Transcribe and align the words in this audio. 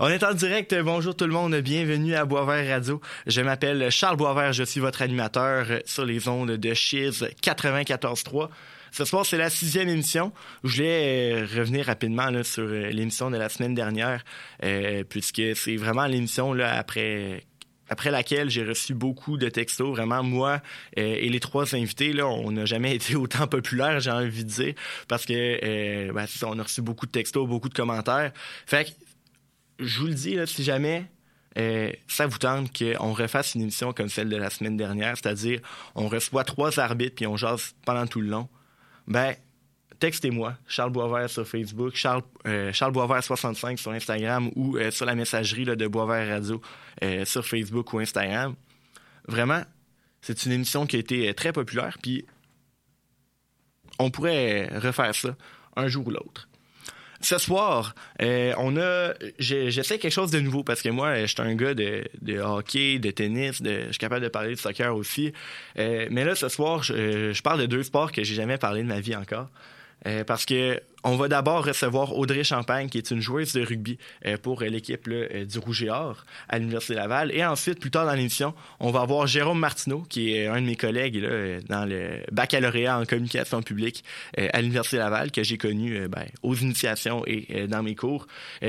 On 0.00 0.08
est 0.08 0.22
en 0.24 0.34
direct. 0.34 0.74
Bonjour 0.82 1.16
tout 1.16 1.26
le 1.26 1.32
monde. 1.32 1.54
Bienvenue 1.56 2.14
à 2.14 2.24
Boisvert 2.24 2.68
Radio. 2.68 3.00
Je 3.26 3.40
m'appelle 3.40 3.90
Charles 3.90 4.16
Boisvert. 4.16 4.52
Je 4.52 4.64
suis 4.64 4.80
votre 4.80 5.02
animateur 5.02 5.66
sur 5.84 6.04
les 6.04 6.28
ondes 6.28 6.52
de 6.52 6.74
Chiz 6.74 7.24
94.3. 7.42 8.48
Ce 8.92 9.06
soir, 9.06 9.24
c'est 9.24 9.38
la 9.38 9.48
sixième 9.48 9.88
émission. 9.88 10.32
Je 10.64 10.76
voulais 10.76 11.32
euh, 11.32 11.46
revenir 11.56 11.86
rapidement 11.86 12.30
sur 12.42 12.64
euh, 12.64 12.90
l'émission 12.90 13.30
de 13.30 13.38
la 13.38 13.48
semaine 13.48 13.74
dernière, 13.74 14.22
euh, 14.64 15.02
puisque 15.08 15.42
c'est 15.56 15.76
vraiment 15.76 16.04
l'émission 16.04 16.54
après 17.88 18.10
laquelle 18.10 18.50
j'ai 18.50 18.64
reçu 18.64 18.92
beaucoup 18.92 19.38
de 19.38 19.48
textos. 19.48 19.96
Vraiment, 19.96 20.22
moi 20.22 20.60
et 20.94 21.28
les 21.30 21.40
trois 21.40 21.74
invités, 21.74 22.14
on 22.22 22.52
n'a 22.52 22.66
jamais 22.66 22.94
été 22.96 23.16
autant 23.16 23.46
populaire, 23.46 23.98
j'ai 24.00 24.10
envie 24.10 24.44
de 24.44 24.50
dire, 24.50 24.74
parce 25.08 25.24
que 25.24 26.12
ben, 26.12 26.26
on 26.42 26.58
a 26.58 26.62
reçu 26.62 26.82
beaucoup 26.82 27.06
de 27.06 27.12
textos, 27.12 27.48
beaucoup 27.48 27.70
de 27.70 27.74
commentaires. 27.74 28.32
Fait 28.66 28.84
que 28.84 28.90
je 29.82 30.00
vous 30.00 30.06
le 30.06 30.14
dis, 30.14 30.38
si 30.46 30.64
jamais 30.64 31.06
euh, 31.58 31.92
ça 32.08 32.26
vous 32.26 32.38
tente 32.38 32.76
qu'on 32.76 33.12
refasse 33.12 33.54
une 33.54 33.62
émission 33.62 33.92
comme 33.92 34.08
celle 34.08 34.28
de 34.28 34.36
la 34.36 34.50
semaine 34.50 34.76
dernière, 34.76 35.16
c'est-à-dire 35.16 35.60
on 35.94 36.08
reçoit 36.08 36.44
trois 36.44 36.78
arbitres 36.80 37.16
puis 37.16 37.26
on 37.26 37.36
jase 37.36 37.74
pendant 37.84 38.06
tout 38.06 38.20
le 38.20 38.28
long, 38.28 38.48
ben 39.06 39.34
textez-moi, 39.98 40.56
Charles 40.66 40.92
Boisvert 40.92 41.28
sur 41.28 41.46
Facebook, 41.46 41.94
Charles, 41.94 42.22
euh, 42.46 42.72
Charles 42.72 42.92
Boisvert 42.92 43.22
65 43.22 43.78
sur 43.78 43.92
Instagram 43.92 44.50
ou 44.56 44.76
euh, 44.76 44.90
sur 44.90 45.04
la 45.06 45.14
messagerie 45.14 45.64
de 45.64 45.86
Boisvert 45.86 46.28
Radio 46.28 46.60
sur 47.24 47.44
Facebook 47.44 47.92
ou 47.92 47.98
Instagram. 47.98 48.54
Vraiment, 49.26 49.62
c'est 50.20 50.46
une 50.46 50.52
émission 50.52 50.86
qui 50.86 50.96
a 50.96 50.98
été 51.00 51.34
très 51.34 51.52
populaire, 51.52 51.98
puis 52.00 52.24
on 53.98 54.10
pourrait 54.10 54.68
refaire 54.78 55.14
ça 55.14 55.36
un 55.76 55.88
jour 55.88 56.06
ou 56.06 56.10
l'autre. 56.10 56.48
Ce 57.22 57.38
soir, 57.38 57.94
euh, 58.20 58.52
on 58.58 58.76
a, 58.76 59.14
j'essaie 59.38 59.98
quelque 59.98 60.12
chose 60.12 60.32
de 60.32 60.40
nouveau 60.40 60.64
parce 60.64 60.82
que 60.82 60.88
moi, 60.88 61.20
je 61.20 61.26
suis 61.26 61.40
un 61.40 61.54
gars 61.54 61.72
de, 61.72 62.02
de 62.20 62.40
hockey, 62.40 62.98
de 62.98 63.12
tennis, 63.12 63.62
de, 63.62 63.84
je 63.86 63.92
suis 63.92 63.98
capable 63.98 64.24
de 64.24 64.28
parler 64.28 64.50
de 64.50 64.58
soccer 64.58 64.94
aussi. 64.94 65.32
Euh, 65.78 66.08
mais 66.10 66.24
là, 66.24 66.34
ce 66.34 66.48
soir, 66.48 66.82
je, 66.82 67.32
je 67.32 67.42
parle 67.42 67.60
de 67.60 67.66
deux 67.66 67.84
sports 67.84 68.10
que 68.10 68.24
j'ai 68.24 68.34
jamais 68.34 68.58
parlé 68.58 68.82
de 68.82 68.88
ma 68.88 68.98
vie 68.98 69.14
encore. 69.14 69.48
Euh, 70.06 70.24
parce 70.24 70.44
que 70.44 70.80
on 71.04 71.16
va 71.16 71.26
d'abord 71.26 71.64
recevoir 71.64 72.16
Audrey 72.16 72.44
Champagne, 72.44 72.88
qui 72.88 72.96
est 72.98 73.10
une 73.10 73.20
joueuse 73.20 73.52
de 73.54 73.64
rugby 73.64 73.98
euh, 74.24 74.36
pour 74.36 74.62
l'équipe 74.62 75.08
euh, 75.08 75.44
du 75.44 75.58
Rouge 75.58 75.82
et 75.82 75.90
Or 75.90 76.24
à 76.48 76.58
l'Université 76.58 76.94
Laval. 76.94 77.32
Et 77.32 77.44
ensuite, 77.44 77.80
plus 77.80 77.90
tard 77.90 78.06
dans 78.06 78.14
l'émission, 78.14 78.54
on 78.78 78.92
va 78.92 79.00
avoir 79.00 79.26
Jérôme 79.26 79.58
Martineau, 79.58 80.04
qui 80.08 80.32
est 80.34 80.46
un 80.46 80.60
de 80.60 80.66
mes 80.66 80.76
collègues 80.76 81.16
là, 81.16 81.60
dans 81.68 81.84
le 81.84 82.22
baccalauréat 82.30 83.00
en 83.00 83.04
communication 83.04 83.62
publique 83.62 84.04
à 84.36 84.60
l'Université 84.60 84.98
Laval, 84.98 85.32
que 85.32 85.42
j'ai 85.42 85.58
connu 85.58 86.06
ben, 86.08 86.26
aux 86.42 86.54
initiations 86.54 87.24
et 87.26 87.66
dans 87.66 87.82
mes 87.82 87.96
cours, 87.96 88.26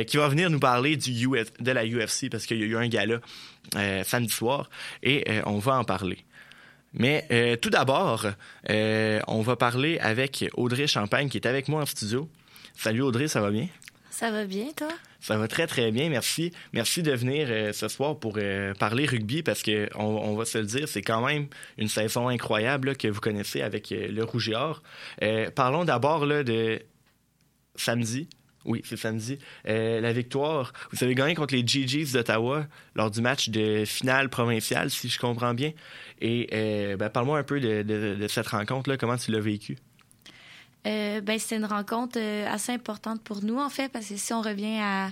qui 0.08 0.18
va 0.18 0.28
venir 0.28 0.50
nous 0.50 0.60
parler 0.60 0.98
du 0.98 1.14
de 1.14 1.72
la 1.72 1.86
UFC, 1.86 2.30
parce 2.32 2.46
qu'il 2.46 2.60
y 2.60 2.64
a 2.64 2.66
eu 2.66 2.78
un 2.78 2.88
gala 2.88 3.20
samedi 4.04 4.34
soir, 4.34 4.70
et 5.04 5.24
on 5.46 5.60
va 5.60 5.78
en 5.78 5.84
parler. 5.84 6.26
Mais 6.94 7.26
euh, 7.32 7.56
tout 7.56 7.70
d'abord, 7.70 8.28
euh, 8.70 9.20
on 9.28 9.42
va 9.42 9.56
parler 9.56 9.98
avec 10.00 10.46
Audrey 10.54 10.88
Champagne 10.88 11.28
qui 11.28 11.38
est 11.38 11.48
avec 11.48 11.68
moi 11.68 11.82
en 11.82 11.86
studio. 11.86 12.30
Salut 12.76 13.02
Audrey, 13.02 13.28
ça 13.28 13.42
va 13.42 13.52
bien? 13.52 13.68
Ça 14.12 14.30
va 14.30 14.46
bien, 14.46 14.68
toi? 14.76 14.90
Ça 15.20 15.38
va 15.38 15.48
très, 15.48 15.66
très 15.66 15.92
bien, 15.92 16.10
merci. 16.10 16.52
Merci 16.72 17.02
de 17.02 17.12
venir 17.14 17.48
euh, 17.50 17.74
ce 17.74 17.88
soir 17.88 18.20
pour 18.20 18.38
parler 18.78 19.06
rugby 19.06 19.42
parce 19.42 19.64
que 19.64 19.90
on, 19.96 20.36
va 20.36 20.46
se 20.46 20.60
le 20.60 20.66
dire, 20.66 20.88
c'est 20.88 21.02
quand 21.02 21.26
même 21.26 21.48
une 21.78 21.88
saison 21.88 22.28
incroyable 22.28 22.96
que 22.96 23.08
vous 23.08 23.22
connaissez 23.22 23.62
avec 23.62 23.90
le 23.90 24.24
Rouge 24.24 24.50
et 24.50 24.56
Or. 24.56 24.84
parlons 25.56 25.86
d'abord 25.86 26.28
de 26.28 26.80
samedi, 27.76 28.28
oui, 28.66 28.82
c'est 28.86 28.98
samedi. 28.98 29.38
Euh, 29.68 30.00
la 30.00 30.14
victoire, 30.14 30.74
vous 30.92 31.04
avez 31.04 31.16
gagné 31.16 31.36
contre 31.36 31.54
les 31.54 31.66
GGs 31.66 32.14
d'Ottawa 32.14 32.66
lors 32.96 33.12
du 33.12 33.22
match 33.22 33.50
de 33.50 33.84
finale 33.86 34.30
provinciale, 34.30 34.90
si 34.90 35.10
je 35.10 35.20
comprends 35.20 35.54
bien. 35.54 35.72
Et 36.22 36.50
euh, 36.54 36.96
ben, 36.96 37.10
parle-moi 37.10 37.40
un 37.40 37.44
peu 37.44 37.60
de, 37.60 38.28
cette 38.30 38.48
rencontre-là. 38.48 38.98
Comment 38.98 39.18
tu 39.18 39.32
l'as 39.32 39.40
vécue? 39.40 39.78
Euh, 40.88 41.22
ben, 41.22 41.40
c'est 41.40 41.58
une 41.58 41.66
rencontre 41.66 42.20
assez 42.20 42.72
importante 42.72 43.22
pour 43.22 43.44
nous, 43.44 43.60
en 43.60 43.70
fait, 43.70 43.92
parce 43.92 44.08
que 44.08 44.16
si 44.16 44.34
on 44.34 44.42
revient 44.42 44.80
à 44.82 45.10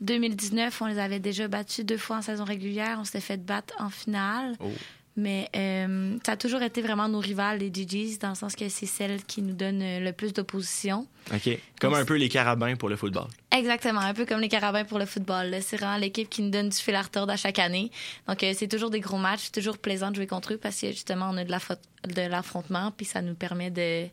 2019, 0.00 0.82
on 0.82 0.86
les 0.86 0.98
avait 0.98 1.20
déjà 1.20 1.46
battus 1.48 1.84
deux 1.84 1.96
fois 1.96 2.16
en 2.16 2.22
saison 2.22 2.44
régulière. 2.44 2.98
On 3.00 3.04
s'était 3.04 3.20
fait 3.20 3.44
battre 3.44 3.74
en 3.78 3.90
finale. 3.90 4.56
Oh. 4.60 4.70
Mais 5.14 5.50
euh, 5.54 6.16
ça 6.24 6.32
a 6.32 6.36
toujours 6.38 6.62
été 6.62 6.80
vraiment 6.80 7.06
nos 7.06 7.18
rivales, 7.18 7.58
les 7.58 7.70
GGs, 7.70 8.18
dans 8.18 8.30
le 8.30 8.34
sens 8.34 8.56
que 8.56 8.66
c'est 8.70 8.86
celles 8.86 9.22
qui 9.24 9.42
nous 9.42 9.52
donnent 9.52 9.82
euh, 9.82 10.00
le 10.00 10.12
plus 10.12 10.32
d'opposition. 10.32 11.06
OK. 11.34 11.58
Comme 11.78 11.92
un 11.92 12.06
peu 12.06 12.16
les 12.16 12.30
carabins 12.30 12.76
pour 12.76 12.88
le 12.88 12.96
football. 12.96 13.26
Exactement, 13.54 14.00
un 14.00 14.14
peu 14.14 14.24
comme 14.24 14.40
les 14.40 14.48
carabins 14.48 14.84
pour 14.84 14.98
le 14.98 15.04
football. 15.04 15.54
C'est 15.60 15.76
vraiment 15.76 15.98
l'équipe 15.98 16.30
qui 16.30 16.40
nous 16.40 16.48
donne 16.48 16.70
du 16.70 16.76
fil 16.76 16.94
à 16.94 17.02
retordre 17.02 17.30
à 17.30 17.36
chaque 17.36 17.58
année. 17.58 17.90
Donc, 18.26 18.42
euh, 18.42 18.54
c'est 18.56 18.68
toujours 18.68 18.88
des 18.88 19.00
gros 19.00 19.18
matchs. 19.18 19.42
C'est 19.44 19.52
toujours 19.60 19.76
plaisant 19.76 20.10
de 20.10 20.16
jouer 20.16 20.26
contre 20.26 20.54
eux 20.54 20.56
parce 20.56 20.80
que, 20.80 20.88
justement, 20.88 21.28
on 21.30 21.36
a 21.36 21.44
de 21.44 22.30
l'affrontement, 22.30 22.90
puis 22.96 23.04
ça 23.04 23.20
nous 23.20 23.34
permet 23.34 23.70
de, 23.70 24.06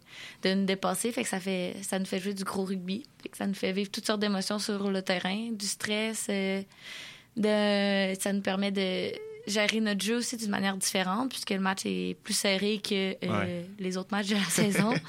de 0.43 0.53
nous 0.53 0.65
dépasser. 0.65 1.13
Fait 1.13 1.23
que 1.23 1.29
ça, 1.29 1.39
fait, 1.39 1.77
ça 1.81 1.97
nous 1.97 2.05
fait 2.05 2.19
jouer 2.19 2.33
du 2.33 2.43
gros 2.43 2.65
rugby. 2.65 3.05
Fait 3.23 3.29
que 3.29 3.37
ça 3.37 3.47
nous 3.47 3.53
fait 3.53 3.71
vivre 3.71 3.89
toutes 3.89 4.05
sortes 4.05 4.19
d'émotions 4.19 4.59
sur 4.59 4.91
le 4.91 5.01
terrain, 5.01 5.49
du 5.53 5.65
stress. 5.65 6.27
de, 6.27 8.13
ça 8.19 8.33
nous 8.33 8.41
permet 8.41 8.71
de 8.71 9.28
gérer 9.47 9.79
notre 9.79 10.03
jeu 10.03 10.17
aussi 10.17 10.37
d'une 10.37 10.49
manière 10.49 10.77
différente, 10.77 11.29
puisque 11.29 11.51
le 11.51 11.59
match 11.59 11.81
est 11.85 12.17
plus 12.23 12.33
serré 12.33 12.79
que 12.79 13.15
euh, 13.23 13.63
les 13.79 13.97
autres 13.97 14.09
matchs 14.11 14.27
de 14.27 14.35
la 14.35 14.43
saison. 14.43 14.93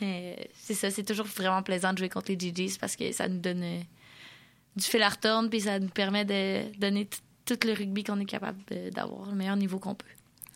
Euh, 0.00 0.36
c'est 0.54 0.74
ça, 0.74 0.92
c'est 0.92 1.02
toujours 1.02 1.26
vraiment 1.26 1.60
plaisant 1.60 1.92
de 1.92 1.98
jouer 1.98 2.08
contre 2.08 2.30
les 2.30 2.38
GGs 2.38 2.78
parce 2.78 2.94
que 2.94 3.10
ça 3.10 3.26
nous 3.26 3.40
donne 3.40 3.64
euh, 3.64 3.80
du 4.76 4.84
fil 4.84 5.02
à 5.02 5.08
retourner, 5.08 5.48
puis 5.48 5.62
ça 5.62 5.80
nous 5.80 5.88
permet 5.88 6.24
de 6.24 6.72
donner 6.78 7.08
tout 7.44 7.58
le 7.64 7.72
rugby 7.72 8.04
qu'on 8.04 8.20
est 8.20 8.24
capable 8.24 8.58
d'avoir, 8.92 9.28
le 9.28 9.34
meilleur 9.34 9.56
niveau 9.56 9.80
qu'on 9.80 9.96
peut. 9.96 10.06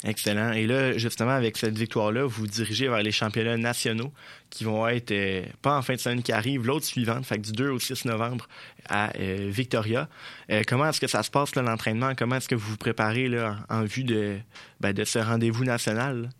Excellent. 0.04 0.52
Et 0.52 0.66
là, 0.66 0.98
justement, 0.98 1.30
avec 1.30 1.56
cette 1.56 1.78
victoire-là, 1.78 2.24
vous, 2.24 2.42
vous 2.42 2.46
dirigez 2.46 2.88
vers 2.88 3.02
les 3.02 3.12
championnats 3.12 3.56
nationaux 3.56 4.12
qui 4.50 4.64
vont 4.64 4.86
être, 4.88 5.12
euh, 5.12 5.44
pas 5.62 5.76
en 5.76 5.82
fin 5.82 5.94
de 5.94 6.00
semaine 6.00 6.22
qui 6.22 6.32
arrive, 6.32 6.66
l'autre 6.66 6.84
suivante, 6.84 7.24
fait 7.24 7.36
que 7.36 7.42
du 7.42 7.52
2 7.52 7.70
au 7.70 7.78
6 7.78 8.04
novembre 8.06 8.48
à 8.88 9.16
euh, 9.18 9.48
Victoria. 9.48 10.08
Euh, 10.50 10.62
comment 10.66 10.88
est-ce 10.88 11.00
que 11.00 11.06
ça 11.06 11.22
se 11.22 11.30
passe, 11.30 11.54
l'entraînement? 11.54 12.14
Comment 12.16 12.36
est-ce 12.36 12.48
que 12.48 12.56
vous 12.56 12.72
vous 12.72 12.76
préparez 12.76 13.28
là, 13.28 13.58
en 13.70 13.84
vue 13.84 14.02
de, 14.02 14.38
ben, 14.80 14.94
ce 15.04 15.20
rendez-vous 15.20 15.64
national? 15.64 16.30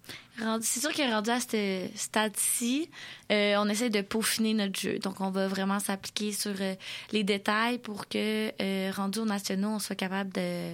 C'est 0.63 0.81
sûr 0.81 0.91
qu'est 0.93 1.13
rendu 1.13 1.31
à 1.31 1.41
ce 1.41 1.87
stade-ci, 1.95 2.91
on 3.31 3.69
essaie 3.69 3.91
de 3.91 4.01
peaufiner 4.01 4.55
notre 4.55 4.81
jeu. 4.81 4.99
Donc, 4.99 5.21
on 5.21 5.31
va 5.31 5.47
vraiment 5.47 5.79
s'appliquer 5.79 6.33
sur 6.33 6.55
les 7.13 7.23
détails 7.23 7.79
pour 7.79 8.09
que, 8.09 8.51
rendu 8.93 9.21
aux 9.21 9.27
nationaux, 9.27 9.69
on 9.69 9.79
soit 9.79 9.95
capable 9.95 10.33
de 10.33 10.73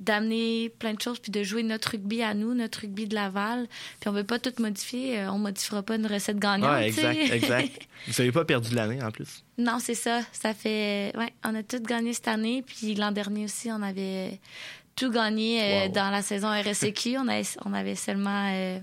d'amener 0.00 0.70
plein 0.78 0.94
de 0.94 1.00
choses 1.00 1.18
puis 1.18 1.30
de 1.30 1.42
jouer 1.42 1.62
notre 1.62 1.90
rugby 1.92 2.22
à 2.22 2.34
nous, 2.34 2.54
notre 2.54 2.80
rugby 2.80 3.06
de 3.06 3.14
Laval. 3.14 3.68
Puis 4.00 4.08
on 4.08 4.12
veut 4.12 4.24
pas 4.24 4.38
tout 4.38 4.52
modifier, 4.58 5.20
euh, 5.20 5.30
on 5.30 5.38
modifiera 5.38 5.82
pas 5.82 5.96
une 5.96 6.06
recette 6.06 6.38
gagnante. 6.38 6.70
Ouais, 6.70 6.88
exact, 6.88 7.18
exact. 7.32 7.88
Vous 8.06 8.14
n'avez 8.18 8.32
pas 8.32 8.44
perdu 8.44 8.74
l'année 8.74 9.02
en 9.02 9.10
plus. 9.10 9.44
Non, 9.58 9.78
c'est 9.78 9.94
ça. 9.94 10.22
Ça 10.32 10.54
fait 10.54 11.12
ouais, 11.16 11.32
on 11.44 11.54
a 11.54 11.62
tout 11.62 11.80
gagné 11.80 12.14
cette 12.14 12.28
année 12.28 12.62
puis 12.62 12.94
l'an 12.94 13.12
dernier 13.12 13.44
aussi 13.44 13.70
on 13.70 13.82
avait 13.82 14.40
tout 14.96 15.10
gagné 15.10 15.62
euh, 15.62 15.88
dans 15.88 16.10
la 16.10 16.22
saison 16.22 16.48
RSEQ, 16.48 17.18
on 17.18 17.28
avait 17.28 17.46
on 17.64 17.72
avait 17.74 17.94
seulement 17.94 18.50
euh, 18.52 18.78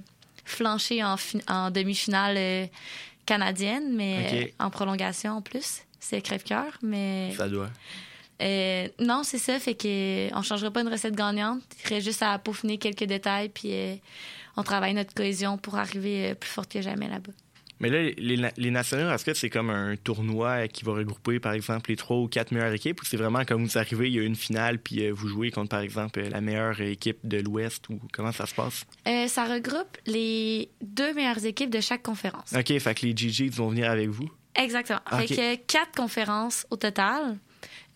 flanché 0.45 1.03
en, 1.03 1.15
en 1.47 1.71
demi-finale 1.71 2.69
canadienne 3.25 3.95
mais 3.95 4.53
en 4.59 4.69
prolongation 4.69 5.33
en 5.33 5.41
plus. 5.41 5.81
C'est 5.99 6.21
crève-cœur, 6.21 6.77
mais 6.83 7.33
Ça 7.35 7.49
doit. 7.49 7.69
Euh, 8.41 8.87
non, 8.99 9.23
c'est 9.23 9.37
ça. 9.37 9.59
Fait 9.59 9.75
que 9.75 10.33
on 10.35 10.41
changera 10.41 10.71
pas 10.71 10.81
une 10.81 10.89
recette 10.89 11.15
gagnante. 11.15 11.61
Il 11.85 11.95
reste 11.95 12.05
juste 12.05 12.23
à 12.23 12.37
peaufiner 12.39 12.77
quelques 12.77 13.05
détails, 13.05 13.49
puis 13.49 13.69
euh, 13.73 13.95
on 14.55 14.63
travaille 14.63 14.93
notre 14.93 15.13
cohésion 15.13 15.57
pour 15.57 15.77
arriver 15.77 16.31
euh, 16.31 16.35
plus 16.35 16.49
forte 16.49 16.71
que 16.71 16.81
jamais 16.81 17.07
là-bas. 17.07 17.31
Mais 17.79 17.89
là, 17.91 18.01
les, 18.17 18.49
les 18.57 18.71
nationaux, 18.71 19.11
est-ce 19.11 19.23
que 19.23 19.35
c'est 19.35 19.51
comme 19.51 19.69
un 19.69 19.95
tournoi 19.97 20.67
qui 20.67 20.83
va 20.83 20.93
regrouper, 20.93 21.39
par 21.39 21.53
exemple, 21.53 21.91
les 21.91 21.95
trois 21.95 22.17
ou 22.17 22.27
quatre 22.27 22.51
meilleures 22.51 22.73
équipes, 22.73 22.99
ou 22.99 23.05
c'est 23.05 23.17
vraiment 23.17 23.45
comme 23.45 23.63
vous 23.63 23.77
arrivez, 23.77 24.07
il 24.07 24.15
y 24.15 24.19
a 24.19 24.23
une 24.23 24.35
finale, 24.35 24.79
puis 24.79 25.11
vous 25.11 25.27
jouez 25.27 25.51
contre, 25.51 25.69
par 25.69 25.81
exemple, 25.81 26.19
la 26.21 26.41
meilleure 26.41 26.81
équipe 26.81 27.19
de 27.23 27.37
l'Ouest, 27.37 27.87
ou 27.89 27.99
comment 28.11 28.31
ça 28.31 28.47
se 28.47 28.55
passe? 28.55 28.83
ça 29.27 29.45
regroupe 29.45 29.95
les 30.07 30.71
deux 30.81 31.13
meilleures 31.13 31.45
équipes 31.45 31.69
de 31.69 31.79
chaque 31.79 32.01
conférence. 32.01 32.51
OK, 32.57 32.79
fait 32.79 32.95
que 32.95 33.05
les 33.05 33.15
GG 33.15 33.49
vont 33.49 33.69
venir 33.69 33.91
avec 33.91 34.09
vous? 34.09 34.27
Exactement. 34.55 35.01
Fait 35.19 35.27
que 35.27 35.55
quatre 35.67 35.95
conférences 35.95 36.65
au 36.71 36.77
total. 36.77 37.37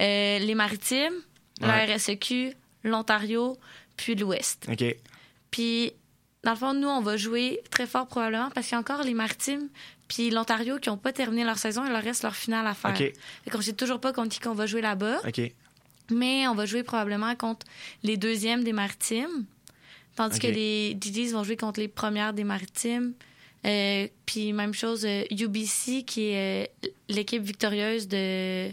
Euh, 0.02 0.40
les 0.40 0.56
Maritimes, 0.56 1.14
la 1.60 1.86
RSEQ, 1.86 2.54
l'Ontario, 2.84 3.58
puis 3.98 4.16
l'Ouest. 4.16 4.68
OK. 4.72 4.84
Puis, 5.52 5.94
dans 6.44 6.52
le 6.52 6.58
fond, 6.58 6.74
nous, 6.74 6.88
on 6.88 7.02
va 7.02 7.18
jouer 7.18 7.62
très 7.70 7.86
fort 7.86 8.08
probablement 8.08 8.50
parce 8.50 8.68
qu'il 8.68 8.76
y 8.76 8.78
a 8.78 8.80
encore 8.80 9.04
les 9.04 9.14
Maritimes 9.14 9.70
puis 10.12 10.30
l'Ontario 10.30 10.78
qui 10.78 10.90
n'ont 10.90 10.98
pas 10.98 11.14
terminé 11.14 11.46
leur 11.46 11.58
saison, 11.58 11.86
il 11.86 11.92
leur 11.94 12.04
reste 12.04 12.24
leur 12.24 12.36
finale 12.36 12.68
à 12.68 12.74
faire. 12.74 12.92
OK. 12.92 12.98
Fait 12.98 13.50
qu'on 13.50 13.60
ne 13.60 13.64
sait 13.64 13.72
toujours 13.72 14.02
pas 14.02 14.12
contre 14.12 14.28
qui 14.28 14.42
qu'on 14.42 14.54
va 14.54 14.66
jouer 14.66 14.82
là-bas. 14.82 15.22
OK. 15.26 15.42
Mais 16.10 16.50
on 16.50 16.54
va 16.54 16.66
jouer 16.66 16.84
probablement 16.84 17.34
contre 17.38 17.66
les 18.04 18.18
deuxièmes 18.18 18.66
des 18.66 18.74
Maritimes, 18.74 19.46
tandis 20.18 20.38
que 20.38 20.48
les 20.48 20.98
DJs 21.00 21.32
vont 21.32 21.46
jouer 21.46 21.56
contre 21.56 21.80
les 21.80 21.88
premières 21.88 22.34
des 22.34 22.44
Maritimes. 22.44 23.14
Euh, 23.66 24.10
puis 24.26 24.52
même 24.52 24.74
chose, 24.74 25.06
UBC, 25.30 26.00
euh, 26.00 26.02
qui 26.02 26.32
est 26.32 26.72
l'équipe 27.08 27.42
victorieuse 27.42 28.10
de 28.10 28.70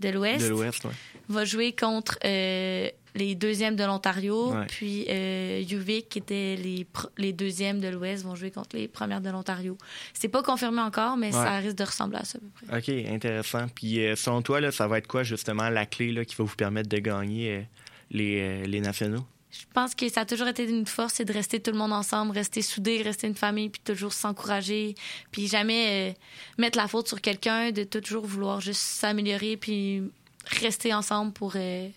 de 0.00 0.08
l'Ouest. 0.10 0.50
Ouais. 0.84 0.90
Va 1.28 1.44
jouer 1.44 1.72
contre 1.72 2.18
euh, 2.24 2.88
les 3.14 3.34
deuxièmes 3.34 3.76
de 3.76 3.84
l'Ontario. 3.84 4.52
Ouais. 4.52 4.66
Puis 4.68 5.06
euh, 5.08 5.62
UVic, 5.70 6.08
qui 6.08 6.18
étaient 6.18 6.56
les, 6.56 6.86
les 7.18 7.32
deuxièmes 7.32 7.80
de 7.80 7.88
l'Ouest, 7.88 8.22
vont 8.24 8.34
jouer 8.34 8.50
contre 8.50 8.76
les 8.76 8.88
premières 8.88 9.20
de 9.20 9.30
l'Ontario. 9.30 9.76
C'est 10.14 10.28
pas 10.28 10.42
confirmé 10.42 10.80
encore, 10.82 11.16
mais 11.16 11.26
Ouais. 11.28 11.32
ça 11.32 11.56
risque 11.58 11.76
de 11.76 11.84
ressembler 11.84 12.18
à 12.18 12.24
ça 12.24 12.38
à 12.38 12.40
peu 12.40 12.66
près. 12.66 12.78
OK, 12.78 13.12
intéressant. 13.12 13.66
Puis 13.74 14.04
euh, 14.06 14.14
selon 14.16 14.42
toi, 14.42 14.60
là, 14.60 14.70
ça 14.70 14.86
va 14.86 14.98
être 14.98 15.06
quoi 15.08 15.22
justement 15.22 15.68
la 15.70 15.86
clé 15.86 16.12
là, 16.12 16.24
qui 16.24 16.36
va 16.36 16.44
vous 16.44 16.56
permettre 16.56 16.88
de 16.88 16.98
gagner 16.98 17.56
euh, 17.56 17.60
les, 18.10 18.66
les 18.66 18.80
nationaux? 18.80 19.24
Je 19.60 19.64
pense 19.72 19.94
que 19.94 20.08
ça 20.08 20.22
a 20.22 20.24
toujours 20.26 20.48
été 20.48 20.64
une 20.68 20.86
force, 20.86 21.14
c'est 21.14 21.24
de 21.24 21.32
rester 21.32 21.60
tout 21.60 21.70
le 21.70 21.78
monde 21.78 21.92
ensemble, 21.92 22.32
rester 22.32 22.62
soudés, 22.62 23.02
rester 23.02 23.26
une 23.26 23.34
famille, 23.34 23.68
puis 23.68 23.80
toujours 23.84 24.12
s'encourager, 24.12 24.94
puis 25.30 25.46
jamais 25.48 26.10
euh, 26.10 26.14
mettre 26.58 26.78
la 26.78 26.88
faute 26.88 27.08
sur 27.08 27.20
quelqu'un, 27.20 27.70
de 27.72 27.84
toujours 27.84 28.26
vouloir 28.26 28.60
juste 28.60 28.80
s'améliorer, 28.80 29.56
puis 29.56 30.02
rester 30.60 30.92
ensemble 30.94 31.32
pour, 31.32 31.52
euh, 31.56 31.88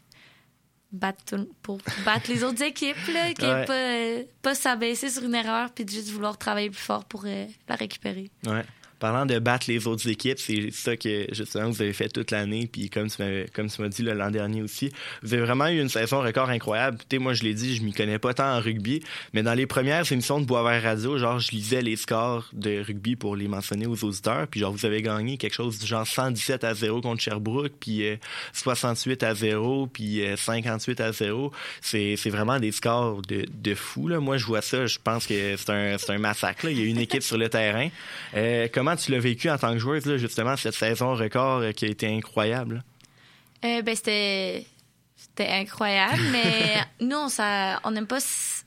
battre, 0.92 1.24
tout- 1.26 1.50
pour 1.62 1.78
battre 2.04 2.30
les 2.32 2.44
autres 2.44 2.64
équipes, 2.64 2.96
là, 3.14 3.34
que 3.34 3.44
Ouais. 3.46 3.66
pas, 3.66 3.74
euh, 3.74 4.24
pas 4.42 4.56
s'abaisser 4.56 5.10
sur 5.10 5.24
une 5.24 5.36
erreur, 5.36 5.72
puis 5.72 5.86
de 5.86 5.90
juste 5.90 6.10
vouloir 6.10 6.38
travailler 6.38 6.70
plus 6.70 6.80
fort 6.82 7.06
pour 7.06 7.26
la 7.26 7.76
récupérer. 7.76 8.30
Ouais. 8.46 8.64
Parlant 9.00 9.26
de 9.26 9.40
battre 9.40 9.66
les 9.70 9.88
autres 9.88 10.08
équipes, 10.10 10.40
c'est 10.40 10.72
ça 10.72 10.98
que 10.98 11.28
justement 11.32 11.70
vous 11.70 11.82
avez 11.82 11.94
fait 11.94 12.10
toute 12.10 12.32
l'année, 12.32 12.68
puis 12.72 12.90
comme 12.90 13.10
tu 13.10 13.22
m'as 13.22 13.46
comme 13.54 13.70
tu 13.70 13.82
m'as 13.82 13.88
dit 13.88 14.04
l'an 14.04 14.30
dernier 14.30 14.62
aussi, 14.62 14.92
vous 15.24 15.34
avez 15.34 15.44
vraiment 15.44 15.68
eu 15.68 15.80
une 15.80 15.90
saison 15.90 16.22
record 16.22 16.50
incroyable. 16.50 16.98
Tu 17.10 17.20
moi 17.20 17.34
je 17.34 17.44
l'ai 17.44 17.54
dit, 17.54 17.76
je 17.76 17.82
m'y 17.82 17.94
connais 17.94 18.20
pas 18.20 18.34
tant 18.34 18.58
en 18.58 18.60
rugby, 18.60 19.02
mais 19.34 19.44
dans 19.44 19.54
les 19.54 19.66
premières 19.68 20.10
émissions 20.12 20.40
de 20.40 20.46
Boisvert 20.46 20.84
Radio, 20.84 21.18
genre 21.18 21.40
je 21.40 21.52
lisais 21.52 21.82
les 21.82 21.96
scores 21.96 22.50
de 22.54 22.84
rugby 22.86 23.16
pour 23.16 23.36
les 23.36 23.48
mentionner 23.48 23.88
aux 23.88 24.04
auditeurs, 24.04 24.48
puis 24.48 24.60
genre 24.60 24.72
vous 24.72 24.86
avez 24.86 25.02
gagné 25.02 25.38
quelque 25.38 25.56
chose 25.56 25.80
du 25.80 25.86
genre 25.86 26.06
117 26.06 26.64
à 26.64 26.74
0 26.74 27.02
contre 27.02 27.22
Sherbrooke, 27.22 27.74
puis 27.80 28.06
euh, 28.06 28.16
68 28.54 29.24
à 29.24 29.34
0, 29.34 29.88
puis 29.88 30.26
euh, 30.26 30.36
58 30.36 31.02
à 31.02 31.12
0. 31.12 31.52
C'est 31.82 32.16
c'est 32.18 32.30
vraiment 32.30 32.60
des 32.60 32.72
scores 32.72 33.22
de, 33.22 33.46
de 33.52 33.76
fou 33.76 34.08
là. 34.08 34.20
Moi 34.20 34.38
je 34.38 34.46
vois 34.46 34.62
ça, 34.62 34.86
je 34.86 34.98
pense 35.04 35.26
que 35.26 35.56
c'est 35.56 35.70
un 35.70 35.98
c'est 35.98 36.12
un 36.12 36.18
massacre 36.18 36.66
là. 36.66 36.72
Il 36.72 36.80
y 36.80 36.82
a 36.82 36.86
une 36.86 37.00
équipe 37.00 37.24
sur 37.24 37.38
le 37.38 37.50
terrain. 37.50 37.90
Euh, 38.36 38.68
comment 38.74 38.89
tu 38.96 39.12
l'as 39.12 39.20
vécu 39.20 39.50
en 39.50 39.58
tant 39.58 39.74
que 39.74 39.80
joueuse, 39.80 40.18
justement, 40.18 40.56
cette 40.56 40.74
saison 40.74 41.16
record 41.16 41.60
euh, 41.60 41.72
qui 41.72 41.86
a 41.86 41.90
été 41.90 42.08
incroyable? 42.08 42.84
Euh, 43.66 43.82
ben, 43.82 43.96
c'était. 43.96 44.66
C'était 45.40 45.52
incroyable, 45.54 46.22
mais 46.34 46.76
nous, 47.00 47.16
on 47.16 47.28
on 47.86 47.92
n'aime 47.92 48.08
pas 48.08 48.20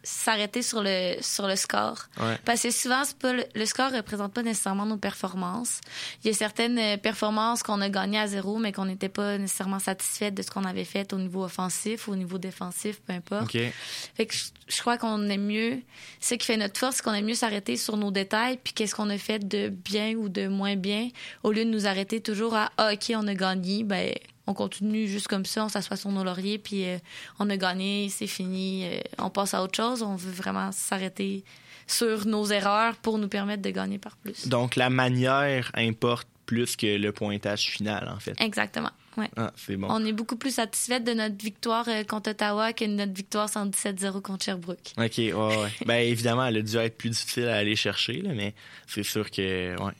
s'arrêter 0.02 0.62
sur 0.62 0.82
le, 0.82 1.16
sur 1.20 1.46
le 1.46 1.54
score. 1.54 2.06
Ouais. 2.18 2.38
Parce 2.46 2.62
que 2.62 2.70
souvent, 2.70 3.04
c'est 3.04 3.18
pas 3.18 3.34
le, 3.34 3.44
le 3.54 3.66
score 3.66 3.90
ne 3.90 3.98
représente 3.98 4.32
pas 4.32 4.42
nécessairement 4.42 4.86
nos 4.86 4.96
performances. 4.96 5.80
Il 6.24 6.28
y 6.28 6.30
a 6.30 6.34
certaines 6.34 6.78
euh, 6.78 6.96
performances 6.96 7.62
qu'on 7.62 7.80
a 7.82 7.90
gagnées 7.90 8.18
à 8.18 8.26
zéro, 8.26 8.58
mais 8.58 8.72
qu'on 8.72 8.86
n'était 8.86 9.10
pas 9.10 9.36
nécessairement 9.36 9.78
satisfaite 9.80 10.34
de 10.34 10.42
ce 10.42 10.50
qu'on 10.50 10.64
avait 10.64 10.84
fait 10.84 11.12
au 11.12 11.18
niveau 11.18 11.44
offensif, 11.44 12.08
au 12.08 12.16
niveau 12.16 12.38
défensif, 12.38 13.00
peu 13.06 13.12
importe. 13.12 13.52
Fait 13.52 14.26
que 14.26 14.34
je, 14.34 14.44
je 14.66 14.80
crois 14.80 14.96
qu'on 14.96 15.28
aime 15.28 15.44
mieux. 15.44 15.82
Ce 16.20 16.34
qui 16.34 16.46
fait 16.46 16.56
notre 16.56 16.78
force, 16.78 16.96
c'est 16.96 17.02
qu'on 17.02 17.12
aime 17.12 17.26
mieux 17.26 17.34
s'arrêter 17.34 17.76
sur 17.76 17.98
nos 17.98 18.10
détails, 18.10 18.58
puis 18.64 18.72
qu'est-ce 18.72 18.94
qu'on 18.94 19.10
a 19.10 19.18
fait 19.18 19.46
de 19.46 19.68
bien 19.68 20.14
ou 20.14 20.30
de 20.30 20.48
moins 20.48 20.76
bien, 20.76 21.10
au 21.42 21.52
lieu 21.52 21.64
de 21.64 21.70
nous 21.70 21.86
arrêter 21.86 22.20
toujours 22.20 22.54
à 22.54 22.72
ah, 22.78 22.94
OK, 22.94 23.12
on 23.14 23.26
a 23.28 23.34
gagné, 23.34 23.84
ben 23.84 24.14
on 24.46 24.54
continue 24.54 25.06
juste 25.06 25.28
comme 25.28 25.46
ça, 25.46 25.64
on 25.64 25.68
s'assoit 25.68 25.96
sur 25.96 26.10
nos 26.10 26.24
lauriers, 26.24 26.58
puis 26.58 26.84
euh, 26.86 26.98
on 27.38 27.48
a 27.50 27.56
gagné, 27.56 28.08
c'est 28.08 28.26
fini, 28.26 28.84
euh, 28.86 29.00
on 29.18 29.30
passe 29.30 29.54
à 29.54 29.62
autre 29.62 29.76
chose. 29.76 30.02
On 30.02 30.16
veut 30.16 30.32
vraiment 30.32 30.72
s'arrêter 30.72 31.44
sur 31.86 32.26
nos 32.26 32.46
erreurs 32.46 32.96
pour 32.96 33.18
nous 33.18 33.28
permettre 33.28 33.62
de 33.62 33.70
gagner 33.70 33.98
par 33.98 34.16
plus. 34.16 34.48
Donc, 34.48 34.76
la 34.76 34.90
manière 34.90 35.70
importe 35.74 36.28
plus 36.46 36.76
que 36.76 36.98
le 36.98 37.12
pointage 37.12 37.70
final, 37.70 38.08
en 38.08 38.18
fait. 38.18 38.34
Exactement. 38.40 38.90
Ouais. 39.16 39.28
Ah, 39.36 39.52
c'est 39.56 39.76
bon. 39.76 39.88
On 39.90 40.04
est 40.04 40.12
beaucoup 40.12 40.36
plus 40.36 40.54
satisfait 40.54 41.00
de 41.00 41.12
notre 41.12 41.36
victoire 41.36 41.86
euh, 41.88 42.02
contre 42.02 42.30
Ottawa 42.30 42.72
que 42.72 42.84
de 42.84 42.90
notre 42.90 43.12
victoire 43.12 43.48
117-0 43.48 44.22
contre 44.22 44.44
Sherbrooke. 44.44 44.92
OK, 44.96 45.18
ouais, 45.18 45.32
ouais. 45.32 45.70
ben, 45.86 45.96
évidemment, 45.96 46.46
elle 46.46 46.56
a 46.56 46.62
dû 46.62 46.76
être 46.76 46.96
plus 46.96 47.10
difficile 47.10 47.48
à 47.48 47.56
aller 47.56 47.76
chercher, 47.76 48.22
là, 48.22 48.30
mais 48.34 48.54
c'est 48.86 49.02
sûr 49.02 49.30
que, 49.30 49.76
ouais, 49.80 49.92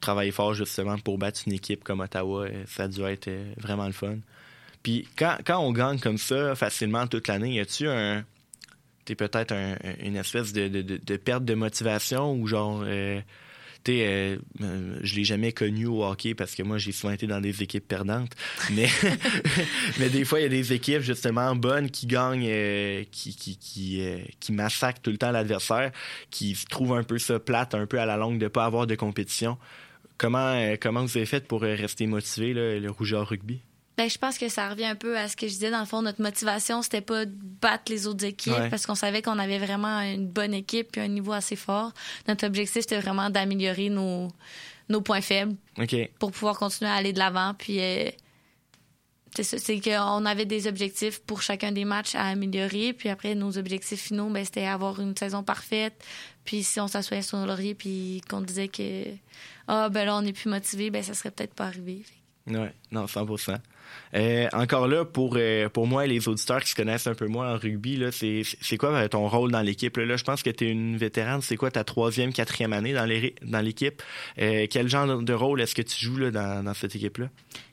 travailler 0.00 0.30
fort, 0.30 0.54
justement, 0.54 0.98
pour 0.98 1.18
battre 1.18 1.40
une 1.46 1.52
équipe 1.52 1.84
comme 1.84 2.00
Ottawa, 2.00 2.44
euh, 2.46 2.64
ça 2.66 2.84
a 2.84 2.88
dû 2.88 3.02
être 3.02 3.28
euh, 3.28 3.52
vraiment 3.58 3.86
le 3.86 3.92
fun. 3.92 4.16
Puis, 4.82 5.06
quand, 5.16 5.36
quand 5.44 5.58
on 5.58 5.72
gagne 5.72 5.98
comme 5.98 6.18
ça, 6.18 6.54
facilement, 6.54 7.06
toute 7.06 7.28
l'année, 7.28 7.54
y 7.54 7.60
a-tu 7.60 7.88
un. 7.88 8.24
T'es 9.04 9.14
peut-être 9.14 9.52
un- 9.52 9.76
une 10.04 10.16
espèce 10.16 10.52
de, 10.52 10.68
de, 10.68 10.82
de- 10.82 11.16
perte 11.16 11.44
de 11.44 11.54
motivation 11.54 12.32
ou 12.34 12.46
genre. 12.46 12.82
euh, 12.84 13.20
t'sais, 13.84 14.38
euh, 14.60 14.98
je 15.02 15.14
l'ai 15.16 15.24
jamais 15.24 15.52
connu 15.52 15.86
au 15.86 16.04
hockey 16.04 16.34
parce 16.34 16.54
que 16.54 16.62
moi 16.64 16.78
j'ai 16.78 16.90
souvent 16.92 17.12
été 17.12 17.26
dans 17.28 17.40
des 17.40 17.62
équipes 17.62 17.86
perdantes 17.86 18.32
mais 18.72 18.88
mais 19.98 20.08
des 20.10 20.24
fois 20.24 20.40
il 20.40 20.42
y 20.42 20.46
a 20.46 20.48
des 20.48 20.72
équipes 20.72 21.00
justement 21.00 21.54
bonnes 21.54 21.88
qui 21.88 22.06
gagnent 22.06 23.04
qui 23.12 23.34
qui 23.36 23.56
qui, 23.56 24.02
qui 24.40 24.52
massacrent 24.52 25.00
tout 25.00 25.10
le 25.10 25.16
temps 25.16 25.30
l'adversaire 25.30 25.92
qui 26.30 26.54
se 26.56 26.66
trouvent 26.66 26.94
un 26.94 27.04
peu 27.04 27.18
ça 27.18 27.38
plate 27.38 27.74
un 27.74 27.86
peu 27.86 28.00
à 28.00 28.04
la 28.04 28.16
longue 28.16 28.38
de 28.38 28.48
pas 28.48 28.64
avoir 28.64 28.86
de 28.88 28.96
compétition 28.96 29.56
comment 30.18 30.52
euh, 30.54 30.76
comment 30.80 31.02
vous 31.02 31.16
avez 31.16 31.26
fait 31.26 31.46
pour 31.46 31.62
euh, 31.62 31.74
rester 31.74 32.06
motivé 32.06 32.52
là, 32.52 32.78
le 32.78 32.90
rougeur 32.90 33.26
rugby? 33.28 33.60
Ben, 33.96 34.08
je 34.08 34.16
pense 34.18 34.38
que 34.38 34.48
ça 34.48 34.68
revient 34.68 34.84
un 34.84 34.94
peu 34.94 35.18
à 35.18 35.26
ce 35.26 35.36
que 35.36 35.46
je 35.48 35.52
disais. 35.54 35.70
Dans 35.72 35.80
le 35.80 35.84
fond, 35.86 36.02
notre 36.02 36.22
motivation, 36.22 36.82
c'était 36.82 37.00
pas 37.00 37.24
de 37.24 37.32
battre 37.34 37.84
les 37.90 38.06
autres 38.06 38.24
équipes 38.24 38.52
Ouais. 38.52 38.68
parce 38.70 38.86
qu'on 38.86 38.94
savait 38.94 39.22
qu'on 39.22 39.40
avait 39.40 39.58
vraiment 39.58 40.00
une 40.02 40.28
bonne 40.28 40.54
équipe 40.54 40.96
et 40.96 41.00
un 41.00 41.08
niveau 41.08 41.32
assez 41.32 41.56
fort. 41.56 41.92
Notre 42.28 42.46
objectif, 42.46 42.82
c'était 42.82 43.00
vraiment 43.00 43.28
d'améliorer 43.28 43.88
nos, 43.88 44.28
nos 44.88 45.00
points 45.00 45.20
faibles 45.20 45.56
pour 46.20 46.30
pouvoir 46.30 46.56
continuer 46.58 46.90
à 46.90 46.94
aller 46.94 47.12
de 47.12 47.18
l'avant. 47.18 47.54
Puis, 47.58 47.80
euh, 47.80 48.08
c'est 49.42 49.80
qu'on 49.80 50.26
avait 50.26 50.44
des 50.44 50.66
objectifs 50.66 51.20
pour 51.20 51.42
chacun 51.42 51.72
des 51.72 51.84
matchs 51.84 52.14
à 52.14 52.26
améliorer. 52.26 52.92
Puis 52.92 53.08
après, 53.08 53.34
nos 53.34 53.58
objectifs 53.58 54.00
finaux, 54.00 54.28
ben, 54.30 54.44
c'était 54.44 54.66
avoir 54.66 55.00
une 55.00 55.16
saison 55.16 55.42
parfaite. 55.42 56.04
Puis 56.44 56.62
si 56.62 56.80
on 56.80 56.88
s'assoyait 56.88 57.22
sur 57.22 57.38
nos 57.38 57.46
lauriers 57.46 57.74
puis 57.74 58.22
qu'on 58.28 58.40
disait 58.40 58.68
que, 58.68 59.04
ah, 59.66 59.88
ben 59.88 60.04
là, 60.04 60.16
on 60.16 60.24
est 60.24 60.32
plus 60.32 60.48
motivé, 60.48 60.90
ben 60.90 61.02
ça 61.02 61.14
serait 61.14 61.30
peut-être 61.30 61.54
pas 61.54 61.66
arrivé. 61.66 62.04
Ouais, 62.50 62.72
non, 62.90 63.04
100%. 63.04 63.56
Euh, 64.14 64.48
encore 64.52 64.88
là, 64.88 65.04
pour, 65.04 65.34
euh, 65.36 65.68
pour 65.68 65.86
moi 65.86 66.04
et 66.04 66.08
les 66.08 66.28
auditeurs 66.28 66.62
qui 66.62 66.70
se 66.70 66.74
connaissent 66.74 67.06
un 67.06 67.14
peu 67.14 67.26
moins 67.26 67.54
en 67.54 67.58
rugby, 67.58 68.02
c'est, 68.12 68.76
quoi 68.78 68.90
euh, 68.90 69.08
ton 69.08 69.28
rôle 69.28 69.50
dans 69.50 69.60
l'équipe? 69.60 69.98
Je 69.98 70.24
pense 70.24 70.42
que 70.42 70.50
tu 70.50 70.66
es 70.66 70.70
une 70.70 70.96
vétérane. 70.96 71.42
C'est 71.42 71.56
quoi 71.56 71.70
ta 71.70 71.84
troisième, 71.84 72.32
quatrième 72.32 72.72
année 72.72 72.94
dans 72.94 73.60
l'équipe? 73.60 74.02
Euh, 74.38 74.66
quel 74.70 74.88
genre 74.88 75.22
de 75.22 75.32
rôle 75.32 75.60
est-ce 75.60 75.74
que 75.74 75.82
tu 75.82 76.04
joues 76.04 76.16
là, 76.16 76.30
dans, 76.30 76.64
dans 76.64 76.74
cette 76.74 76.96
équipe-là? 76.96 77.28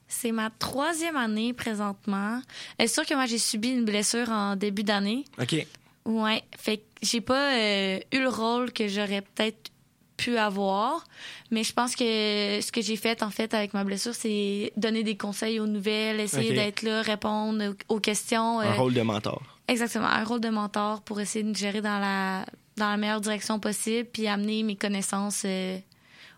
C'est 0.07 0.31
ma 0.31 0.49
troisième 0.49 1.17
année 1.17 1.53
présentement. 1.53 2.41
C'est 2.79 2.87
sûr 2.87 3.05
que 3.05 3.13
moi, 3.13 3.25
j'ai 3.25 3.37
subi 3.37 3.69
une 3.69 3.85
blessure 3.85 4.29
en 4.29 4.55
début 4.55 4.83
d'année? 4.83 5.25
OK. 5.41 5.65
Ouais. 6.05 6.43
Fait 6.57 6.77
que 6.77 6.83
j'ai 7.01 7.21
pas 7.21 7.55
euh, 7.55 7.99
eu 8.11 8.19
le 8.19 8.29
rôle 8.29 8.71
que 8.71 8.87
j'aurais 8.87 9.21
peut-être 9.21 9.71
pu 10.17 10.37
avoir. 10.37 11.03
Mais 11.51 11.63
je 11.63 11.73
pense 11.73 11.95
que 11.95 12.03
ce 12.03 12.71
que 12.71 12.81
j'ai 12.81 12.95
fait, 12.95 13.23
en 13.23 13.29
fait, 13.29 13.53
avec 13.53 13.73
ma 13.73 13.83
blessure, 13.83 14.15
c'est 14.15 14.71
donner 14.77 15.03
des 15.03 15.17
conseils 15.17 15.59
aux 15.59 15.67
nouvelles, 15.67 16.19
essayer 16.19 16.53
d'être 16.53 16.81
là, 16.81 17.01
répondre 17.01 17.75
aux 17.89 17.99
questions. 17.99 18.59
Un 18.59 18.67
euh, 18.67 18.73
rôle 18.73 18.93
de 18.93 19.01
mentor. 19.01 19.41
Exactement. 19.67 20.07
Un 20.07 20.23
rôle 20.23 20.41
de 20.41 20.49
mentor 20.49 21.01
pour 21.01 21.19
essayer 21.19 21.43
de 21.43 21.49
nous 21.49 21.55
gérer 21.55 21.81
dans 21.81 21.99
la, 21.99 22.45
dans 22.77 22.89
la 22.89 22.97
meilleure 22.97 23.21
direction 23.21 23.59
possible 23.59 24.07
puis 24.11 24.27
amener 24.27 24.63
mes 24.63 24.75
connaissances 24.75 25.43
euh, 25.45 25.77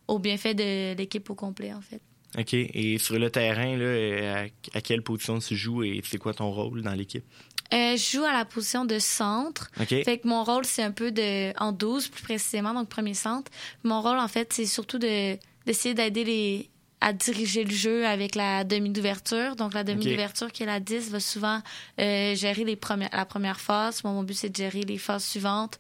au 0.08 0.20
bienfait 0.20 0.54
de 0.54 0.96
l'équipe 0.96 1.30
au 1.30 1.36
complet, 1.36 1.74
en 1.74 1.82
fait. 1.82 2.02
OK. 2.38 2.54
Et 2.54 2.98
sur 3.00 3.18
le 3.18 3.30
terrain, 3.30 3.76
là, 3.78 3.84
euh, 3.86 4.46
à, 4.74 4.78
à 4.78 4.82
quelle 4.82 5.02
position 5.02 5.40
tu 5.40 5.56
joues 5.56 5.84
et 5.84 6.02
c'est 6.06 6.18
quoi 6.18 6.34
ton 6.34 6.52
rôle 6.52 6.82
dans 6.82 6.94
l'équipe? 6.94 7.26
Euh, 7.74 7.98
je 7.98 8.18
joue 8.18 8.24
à 8.24 8.32
la 8.32 8.46
position 8.46 8.86
de 8.86 8.98
centre. 9.00 9.70
Fait 10.04 10.20
que 10.20 10.28
mon 10.28 10.44
rôle, 10.44 10.64
c'est 10.64 10.84
un 10.84 10.92
peu 10.92 11.12
de 11.12 11.52
en 11.62 11.72
12 11.74 12.08
plus 12.08 12.22
précisément, 12.24 12.74
donc 12.74 12.88
premier 12.90 13.14
centre. 13.14 13.52
Mon 13.84 14.02
rôle, 14.02 14.20
en 14.20 14.28
fait, 14.28 14.54
c'est 14.54 14.66
surtout 14.66 15.00
de 15.00 15.38
d'essayer 15.66 15.94
d'aider 15.94 16.24
les 16.24 16.70
à 17.02 17.14
diriger 17.14 17.64
le 17.64 17.70
jeu 17.72 18.08
avec 18.08 18.34
la 18.36 18.64
demi 18.64 18.90
d'ouverture. 18.90 19.56
Donc 19.56 19.74
la 19.74 19.84
demi 19.84 20.06
d'ouverture 20.12 20.52
qui 20.52 20.64
est 20.64 20.66
la 20.66 20.80
10 20.80 21.12
va 21.12 21.20
souvent 21.20 21.62
euh, 22.00 22.34
gérer 22.36 22.64
les 22.64 22.76
premières 22.76 23.10
la 23.12 23.26
première 23.26 23.60
phase. 23.60 24.04
Moi, 24.04 24.14
mon 24.14 24.24
but 24.24 24.34
c'est 24.34 24.50
de 24.50 24.56
gérer 24.56 24.82
les 24.82 24.98
phases 24.98 25.26
suivantes 25.26 25.78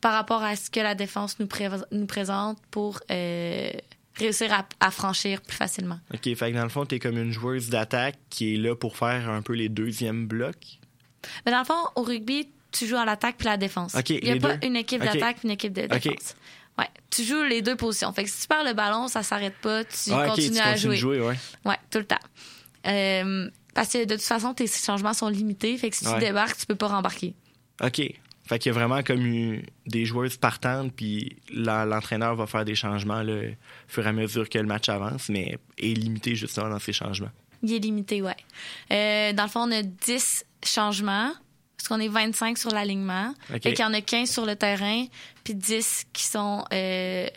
par 0.00 0.12
rapport 0.12 0.42
à 0.42 0.56
ce 0.56 0.68
que 0.70 0.80
la 0.80 0.94
défense 0.94 1.38
nous, 1.38 1.46
pré- 1.46 1.68
nous 1.92 2.06
présente 2.06 2.58
pour 2.70 3.00
euh, 3.10 3.70
réussir 4.18 4.52
à, 4.52 4.66
à 4.80 4.90
franchir 4.90 5.40
plus 5.42 5.56
facilement. 5.56 5.98
OK. 6.12 6.22
Fait 6.34 6.50
que 6.52 6.56
dans 6.56 6.62
le 6.62 6.68
fond, 6.68 6.84
tu 6.86 6.96
es 6.96 6.98
comme 6.98 7.16
une 7.18 7.32
joueuse 7.32 7.68
d'attaque 7.70 8.16
qui 8.30 8.54
est 8.54 8.56
là 8.56 8.74
pour 8.76 8.96
faire 8.96 9.28
un 9.30 9.42
peu 9.42 9.52
les 9.54 9.68
deuxièmes 9.68 10.26
blocs. 10.26 10.78
Mais 11.46 11.52
dans 11.52 11.58
le 11.60 11.64
fond, 11.64 11.82
au 11.96 12.02
rugby, 12.02 12.48
tu 12.72 12.86
joues 12.86 12.96
à 12.96 13.04
l'attaque 13.04 13.36
puis 13.38 13.46
la 13.46 13.56
défense. 13.56 13.94
OK, 13.94 14.10
Il 14.10 14.22
n'y 14.24 14.30
a 14.30 14.36
pas 14.36 14.56
deux? 14.56 14.66
une 14.66 14.76
équipe 14.76 15.02
OK. 15.02 15.12
d'attaque 15.12 15.44
une 15.44 15.50
équipe 15.50 15.72
de 15.72 15.86
défense. 15.86 16.36
Ouais, 16.78 16.86
tu 17.10 17.24
joues 17.24 17.42
les 17.42 17.60
deux 17.62 17.74
positions. 17.76 18.12
Fait 18.12 18.22
que 18.24 18.30
si 18.30 18.42
tu 18.42 18.46
perds 18.46 18.62
le 18.64 18.72
ballon, 18.72 19.08
ça 19.08 19.22
s'arrête 19.24 19.56
pas, 19.60 19.82
tu 19.84 20.10
ah, 20.12 20.28
continues 20.28 20.50
tu 20.52 20.58
à 20.60 20.72
continues 20.74 20.78
jouer. 20.80 20.90
de 20.94 21.00
jouer, 21.00 21.20
ouais. 21.20 21.36
Ouais, 21.64 21.76
tout 21.90 21.98
le 21.98 22.04
temps. 22.04 22.16
Euh, 22.86 23.50
parce 23.74 23.88
que 23.92 24.04
de 24.04 24.14
toute 24.14 24.22
façon, 24.24 24.54
tes 24.54 24.66
changements 24.66 25.12
sont 25.14 25.28
limités. 25.28 25.76
Fait 25.76 25.90
que 25.90 25.96
si 25.96 26.06
Ouais. 26.06 26.14
tu 26.14 26.20
débarques, 26.20 26.56
tu 26.58 26.66
peux 26.66 26.74
pas 26.76 26.88
rembarquer. 26.88 27.34
OK. 27.82 28.00
Fait 28.48 28.58
qu'il 28.58 28.72
y 28.72 28.74
a 28.74 28.78
vraiment 28.78 29.02
comme 29.02 29.26
eu 29.26 29.62
des 29.86 30.06
joueuses 30.06 30.38
partantes, 30.38 30.92
puis 30.96 31.36
l'entraîneur 31.52 32.34
va 32.34 32.46
faire 32.46 32.64
des 32.64 32.74
changements 32.74 33.22
là, 33.22 33.34
au 33.34 33.52
fur 33.88 34.06
et 34.06 34.08
à 34.08 34.12
mesure 34.14 34.48
que 34.48 34.58
le 34.58 34.64
match 34.64 34.88
avance, 34.88 35.28
mais 35.28 35.58
est 35.76 35.92
limité 35.92 36.34
justement 36.34 36.70
dans 36.70 36.78
ses 36.78 36.94
changements. 36.94 37.30
Il 37.62 37.74
est 37.74 37.78
limité, 37.78 38.22
ouais. 38.22 38.36
Euh, 38.90 39.34
dans 39.34 39.42
le 39.42 39.48
fond, 39.50 39.68
on 39.68 39.72
a 39.72 39.82
10 39.82 40.46
changements, 40.64 41.32
parce 41.76 41.88
qu'on 41.88 42.00
est 42.00 42.08
25 42.08 42.56
sur 42.56 42.70
l'alignement. 42.70 43.34
OK. 43.50 43.62
Fait 43.62 43.74
qu'il 43.74 43.80
y 43.80 43.84
en 43.84 43.92
a 43.92 44.00
15 44.00 44.30
sur 44.30 44.46
le 44.46 44.56
terrain, 44.56 45.04
puis 45.44 45.54
10 45.54 46.06
qui 46.14 46.24
sont 46.24 46.64
euh, 46.72 47.28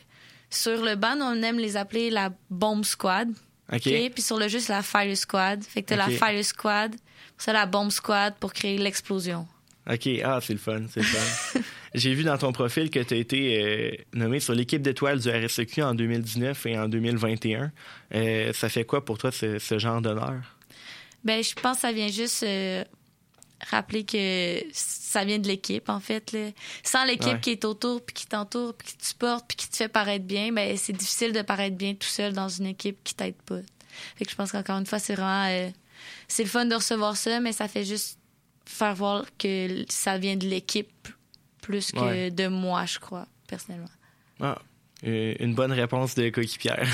sur 0.50 0.82
le 0.82 0.96
banc. 0.96 1.18
On 1.20 1.44
aime 1.44 1.60
les 1.60 1.75
appeler 1.75 2.10
la 2.10 2.32
bomb 2.50 2.86
squad. 2.86 3.30
OK. 3.70 3.86
OK? 3.86 4.12
Puis 4.13 4.24
sur 4.24 4.39
le 4.39 4.48
juste, 4.48 4.70
la 4.70 4.82
fire 4.82 5.18
squad. 5.18 5.62
Fait 5.62 5.82
que 5.82 5.94
t'as 5.94 6.06
OK. 6.06 6.12
la 6.12 6.27
fire 6.27 6.46
squad, 6.46 6.96
ça 7.38 7.51
la 7.51 7.65
bomb 7.65 7.89
squad 7.89 8.34
pour 8.39 8.53
créer 8.53 8.77
l'explosion. 8.77 9.46
OK. 9.90 10.08
Ah, 10.24 10.40
c'est 10.42 10.54
le 10.54 10.60
fun, 10.60 10.82
c'est 10.90 11.00
le 11.02 11.06
fun. 11.06 11.60
J'ai 11.96 12.14
vu 12.14 12.24
dans 12.24 12.38
ton 12.38 12.52
profil 12.52 12.90
que 12.90 13.00
tu 13.00 13.14
as 13.14 13.18
été 13.18 13.62
euh, 13.62 13.92
nommé 14.14 14.40
sur 14.40 14.54
l'équipe 14.54 14.82
d'étoiles 14.82 15.20
du 15.20 15.30
RSEQ 15.30 15.82
en 15.82 15.96
2019 15.96 16.66
et 16.68 16.78
en 16.78 16.88
2021. 16.88 17.72
Euh, 18.14 18.54
ça 18.54 18.70
fait 18.70 18.86
quoi 18.86 19.04
pour 19.04 19.18
toi, 19.18 19.32
ce, 19.32 19.60
ce 19.60 19.80
genre 19.80 20.02
d'honneur? 20.02 20.42
Ben, 21.24 21.44
je 21.44 21.54
pense 21.56 21.78
que 21.78 21.82
ça 21.82 21.92
vient 21.92 22.08
juste 22.08 22.44
euh, 22.44 22.84
rappeler 23.70 24.06
que 24.06 24.64
ça 24.72 25.26
vient 25.26 25.40
de 25.40 25.48
l'équipe, 25.48 25.90
en 25.90 26.00
fait. 26.00 26.32
Là. 26.32 26.50
Sans 26.84 27.04
l'équipe 27.04 27.34
Ouais. 27.34 27.40
qui 27.42 27.50
est 27.52 27.66
autour, 27.66 28.06
puis 28.06 28.14
qui 28.14 28.28
t'entoure, 28.28 28.74
puis 28.76 28.88
qui 28.90 28.98
te 28.98 29.06
supporte, 29.06 29.46
puis 29.48 29.58
qui 29.58 29.70
te 29.70 29.76
fait 29.76 29.90
paraître 29.90 30.26
bien, 30.26 30.52
ben, 30.54 30.78
c'est 30.78 30.94
difficile 30.94 31.34
de 31.34 31.42
paraître 31.42 31.76
bien 31.76 31.94
tout 31.96 32.08
seul 32.08 32.34
dans 32.34 32.50
une 32.50 32.68
équipe 32.68 33.00
qui 33.04 33.16
t'aide 33.16 33.36
pas. 33.46 33.60
Fait 34.16 34.26
que 34.26 34.32
je 34.32 34.36
pense 34.36 34.52
qu'encore 34.52 34.78
une 34.78 34.86
fois, 34.86 35.00
c'est 35.00 35.16
vraiment... 35.16 35.70
c'est 36.28 36.44
le 36.44 36.50
fun 36.50 36.66
de 36.66 36.76
recevoir 36.76 37.18
ça, 37.18 37.40
mais 37.42 37.52
ça 37.52 37.68
fait 37.68 37.84
juste 37.84 38.18
faire 38.72 38.96
voir 38.96 39.25
que 39.38 39.86
ça 39.90 40.18
vient 40.18 40.36
de 40.38 40.48
l'équipe 40.48 41.08
plus 41.62 41.92
que 41.92 42.00
Ouais. 42.00 42.32
de 42.32 42.48
moi, 42.48 42.86
je 42.86 42.98
crois, 43.00 43.28
personnellement. 43.48 43.90
Ah, 44.40 44.58
une 45.04 45.54
bonne 45.56 45.72
réponse 45.72 46.16
de 46.16 46.30
coéquipière. 46.30 46.88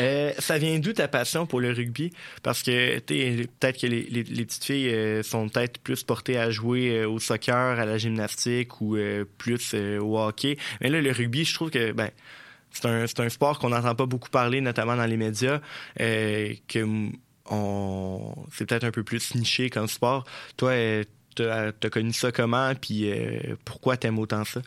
Euh, 0.00 0.32
ça 0.40 0.58
vient 0.58 0.76
d'où 0.80 0.92
ta 0.92 1.06
passion 1.06 1.46
pour 1.46 1.60
le 1.60 1.70
rugby? 1.70 2.12
Parce 2.42 2.64
que 2.64 2.98
peut-être 2.98 3.80
que 3.80 3.86
les, 3.86 4.02
les- 4.02 4.24
les 4.24 4.44
petites 4.44 4.64
filles 4.64 4.88
euh, 4.88 5.22
sont 5.22 5.48
peut-être 5.48 5.78
plus 5.78 6.02
portées 6.02 6.36
à 6.36 6.50
jouer 6.50 6.90
euh, 6.98 7.08
au 7.08 7.20
soccer, 7.20 7.54
à 7.78 7.84
la 7.86 7.96
gymnastique 7.96 8.80
ou 8.80 8.96
euh, 8.96 9.24
plus 9.38 9.70
euh, 9.74 10.00
au 10.00 10.18
hockey. 10.18 10.56
Mais 10.80 10.90
là, 10.90 11.00
le 11.00 11.12
rugby, 11.12 11.44
je 11.44 11.54
trouve 11.54 11.70
que 11.70 11.92
ben, 11.92 12.10
c'est 12.72 12.86
un, 12.86 13.06
c'est 13.06 13.20
un 13.20 13.28
sport 13.28 13.60
qu'on 13.60 13.68
n'entend 13.68 13.94
pas 13.94 14.06
beaucoup 14.06 14.30
parler, 14.30 14.60
notamment 14.60 14.96
dans 14.96 15.06
les 15.06 15.16
médias, 15.16 15.60
euh, 16.00 16.52
que 16.66 16.84
on, 17.50 18.34
c'est 18.52 18.66
peut-être 18.66 18.84
un 18.84 18.90
peu 18.90 19.02
plus 19.02 19.34
niché 19.34 19.70
comme 19.70 19.88
sport. 19.88 20.24
Toi, 20.56 20.70
euh, 20.70 21.04
t'as 21.34 21.68
as 21.82 21.90
connu 21.90 22.12
ça 22.12 22.32
comment? 22.32 22.72
Puis 22.74 23.10
euh, 23.10 23.56
pourquoi 23.64 23.96
t'aimes 23.96 24.18
autant 24.18 24.44
ça? 24.44 24.60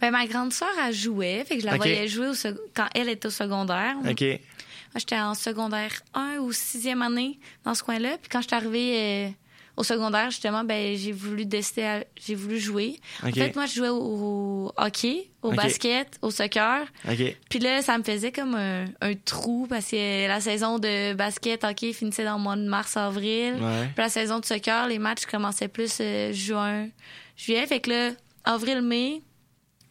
Ben, 0.00 0.10
ma 0.10 0.26
grande 0.26 0.52
sœur, 0.52 0.70
elle 0.82 0.94
jouait, 0.94 1.44
fait 1.44 1.56
que 1.56 1.60
je 1.62 1.66
la 1.66 1.72
voyais 1.76 2.08
jouer 2.08 2.28
au 2.28 2.34
sec- 2.34 2.56
quand 2.74 2.86
elle 2.94 3.08
était 3.10 3.26
au 3.26 3.30
secondaire. 3.30 3.96
OK. 4.08 4.20
Moi, 4.22 4.98
j'étais 4.98 5.20
en 5.20 5.34
secondaire 5.34 5.92
1 6.14 6.38
ou 6.38 6.50
6e 6.52 7.02
année 7.02 7.38
dans 7.64 7.74
ce 7.74 7.82
coin-là. 7.82 8.16
Puis 8.18 8.28
quand 8.30 8.40
je 8.40 8.48
suis 8.48 8.56
arrivée 8.56 8.94
euh, 9.26 9.28
au 9.76 9.82
secondaire, 9.84 10.30
justement, 10.30 10.62
ben, 10.64 10.96
j'ai 10.96 11.12
voulu 11.12 11.46
décider, 11.46 11.82
à- 11.84 12.04
j'ai 12.20 12.34
voulu 12.34 12.58
jouer. 12.58 13.00
En 13.22 13.26
fait, 13.32 13.54
moi, 13.56 13.66
je 13.66 13.74
jouais 13.74 13.88
au, 13.88 13.96
au 14.66 14.72
hockey, 14.76 15.30
au 15.42 15.50
basket, 15.56 16.18
au 16.22 16.30
soccer. 16.30 16.84
Puis 17.48 17.58
là, 17.60 17.80
ça 17.82 17.96
me 17.96 18.02
faisait 18.02 18.32
comme 18.32 18.54
un, 18.54 18.84
un 19.00 19.14
trou 19.14 19.66
parce 19.70 19.90
que 19.90 20.28
la 20.28 20.40
saison 20.40 20.78
de 20.78 21.14
basket, 21.14 21.64
hockey 21.64 21.92
finissait 21.92 22.24
dans 22.24 22.36
le 22.36 22.42
mois 22.42 22.56
de 22.56 22.68
mars-avril. 22.68 23.54
Ouais. 23.60 23.86
Puis 23.94 24.02
la 24.02 24.08
saison 24.10 24.38
de 24.40 24.44
soccer, 24.44 24.86
les 24.88 24.98
matchs 24.98 25.24
commençaient 25.26 25.68
plus 25.68 25.96
euh, 26.00 26.32
juin, 26.32 26.88
juillet. 27.36 27.66
Fait 27.66 27.80
que 27.80 27.90
là, 27.90 28.10
avril-mai, 28.44 29.22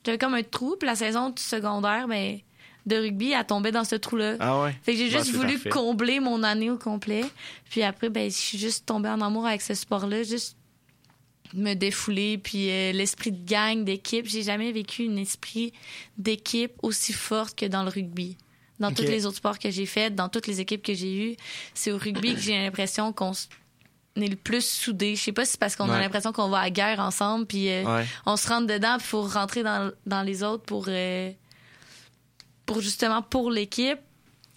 j'avais 0.06 0.18
comme 0.18 0.34
un 0.36 0.44
trou. 0.44 0.76
Puis 0.80 0.88
la 0.88 0.96
saison 0.96 1.30
du 1.30 1.42
secondaire, 1.42 2.08
ben, 2.08 2.38
de 2.86 2.96
rugby, 2.98 3.32
elle 3.32 3.46
tombait 3.46 3.72
dans 3.72 3.84
ce 3.84 3.96
trou-là. 3.96 4.36
Ah 4.40 4.62
ouais? 4.64 4.76
Fait 4.84 4.94
que 4.94 4.98
j'ai 4.98 5.10
juste 5.10 5.32
voulu 5.32 5.54
parfait. 5.54 5.70
combler 5.70 6.20
mon 6.20 6.42
année 6.44 6.70
au 6.70 6.78
complet. 6.78 7.24
Puis 7.70 7.84
après, 7.84 8.10
ben, 8.10 8.30
je 8.32 8.36
suis 8.36 8.58
juste 8.58 8.86
tombée 8.86 9.10
en 9.10 9.22
amour 9.22 9.46
avec 9.46 9.62
ce 9.62 9.74
sport-là. 9.74 10.24
Juste 10.24 10.58
me 11.54 11.74
défouler. 11.74 12.38
Puis 12.38 12.70
euh, 12.72 12.92
l'esprit 12.92 13.32
de 13.32 13.46
gang, 13.46 13.84
d'équipe. 13.84 14.26
J'ai 14.28 14.44
jamais 14.44 14.72
vécu 14.72 15.08
un 15.08 15.18
esprit 15.18 15.74
d'équipe 16.18 16.74
aussi 16.82 17.14
forte 17.14 17.58
que 17.58 17.66
dans 17.66 17.84
le 17.84 17.90
rugby. 17.90 18.38
Dans 18.80 18.94
tous 18.94 19.02
les 19.04 19.26
autres 19.26 19.36
sports 19.38 19.60
que 19.60 19.70
j'ai 19.70 19.86
faits, 19.86 20.16
dans 20.16 20.30
toutes 20.30 20.48
les 20.48 20.62
équipes 20.62 20.82
que 20.82 20.94
j'ai 20.94 21.32
eues, 21.32 21.36
c'est 21.74 21.92
au 21.92 21.98
rugby 21.98 22.34
que 22.34 22.40
j'ai 22.40 22.58
l'impression 22.58 23.12
qu'on 23.12 23.34
est 24.16 24.28
le 24.28 24.38
plus 24.38 24.66
soudés. 24.66 25.18
Je 25.18 25.22
sais 25.22 25.32
pas 25.34 25.44
si 25.44 25.52
c'est 25.52 25.60
parce 25.60 25.76
qu'on 25.76 25.90
a 25.90 26.00
l'impression 26.00 26.32
qu'on 26.32 26.48
va 26.48 26.60
à 26.60 26.64
la 26.64 26.70
guerre 26.70 27.02
ensemble, 27.02 27.46
puis 27.46 27.70
euh, 27.70 27.84
Ouais. 27.84 28.06
on 28.26 28.38
se 28.38 28.48
rentre 28.48 28.68
dedans, 28.68 28.96
puis 28.98 29.06
il 29.06 29.10
faut 29.10 29.24
rentrer 29.24 29.64
dans, 29.64 29.92
dans 30.06 30.22
les 30.22 30.44
autres 30.44 30.64
pour, 30.64 30.86
euh, 30.88 31.30
pour 32.74 32.82
justement 32.82 33.22
pour 33.22 33.52
l'équipe. 33.52 34.00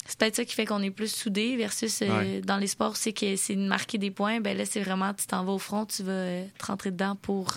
C'est 0.05 0.19
peut-être 0.19 0.35
ça 0.35 0.45
qui 0.45 0.55
fait 0.55 0.65
qu'on 0.67 0.83
est 0.83 0.91
plus 0.91 1.15
soudés 1.15 1.57
versus 1.57 2.03
euh, 2.03 2.09
Ouais. 2.09 2.41
dans 2.41 2.57
les 2.57 2.67
sports, 2.67 2.97
c'est 2.97 3.13
que 3.13 3.37
c'est 3.37 3.55
de 3.55 3.61
marquer 3.65 3.99
des 3.99 4.11
points. 4.11 4.41
Ben 4.41 4.57
là, 4.59 4.65
c'est 4.67 4.81
vraiment, 4.81 5.15
tu 5.15 5.27
t'en 5.29 5.45
vas 5.45 5.53
au 5.53 5.61
front, 5.61 5.87
tu 5.87 6.03
vas 6.03 6.11
euh, 6.13 6.45
te 6.59 6.67
rentrer 6.67 6.91
dedans 6.91 7.15
pour 7.15 7.53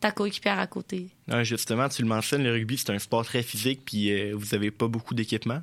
ta 0.00 0.10
coéquipière 0.10 0.58
à 0.58 0.66
côté. 0.66 1.10
Ouais, 1.28 1.44
justement, 1.44 1.90
tu 1.90 2.00
le 2.00 2.08
mentionnes, 2.08 2.44
le 2.44 2.50
rugby, 2.52 2.78
c'est 2.78 2.90
un 2.90 2.98
sport 2.98 3.26
très 3.26 3.42
physique, 3.42 3.82
puis 3.84 4.10
euh, 4.10 4.32
vous 4.34 4.54
avez 4.54 4.70
pas 4.70 4.88
beaucoup 4.88 5.12
d'équipement? 5.14 5.60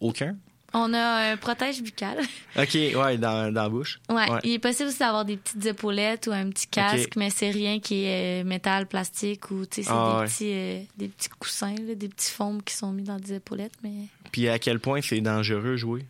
Aucun? 0.00 0.36
On 0.74 0.92
a 0.92 1.32
un 1.32 1.36
protège 1.36 1.82
buccal. 1.82 2.18
OK, 2.58 2.74
ouais, 2.74 3.16
dans, 3.18 3.52
dans 3.52 3.62
la 3.62 3.68
bouche. 3.68 3.98
Ouais, 4.10 4.30
Ouais. 4.30 4.40
il 4.44 4.52
est 4.52 4.58
possible 4.58 4.88
aussi 4.88 4.98
d'avoir 4.98 5.24
des 5.24 5.36
petites 5.36 5.64
épaulettes 5.64 6.26
ou 6.26 6.32
un 6.32 6.50
petit 6.50 6.66
casque, 6.66 7.12
mais 7.16 7.30
c'est 7.30 7.50
rien 7.50 7.78
qui 7.80 8.04
est 8.04 8.42
euh, 8.42 8.44
métal, 8.44 8.86
plastique 8.86 9.50
ou 9.50 9.64
tu 9.64 9.76
sais, 9.76 9.82
c'est 9.84 9.90
Ah, 9.92 10.12
des, 10.16 10.20
ouais. 10.20 10.26
petits, 10.26 10.52
euh, 10.52 10.80
des 10.98 11.08
petits 11.08 11.28
coussins, 11.30 11.74
là, 11.86 11.94
des 11.94 12.08
petits 12.08 12.30
foams 12.32 12.62
qui 12.62 12.74
sont 12.74 12.92
mis 12.92 13.04
dans 13.04 13.16
des 13.18 13.34
épaulettes. 13.34 13.74
Mais 13.82 13.92
Puis 14.32 14.48
à 14.48 14.58
quel 14.58 14.80
point 14.80 15.00
c'est 15.02 15.20
dangereux 15.20 15.76
jouer? 15.76 16.04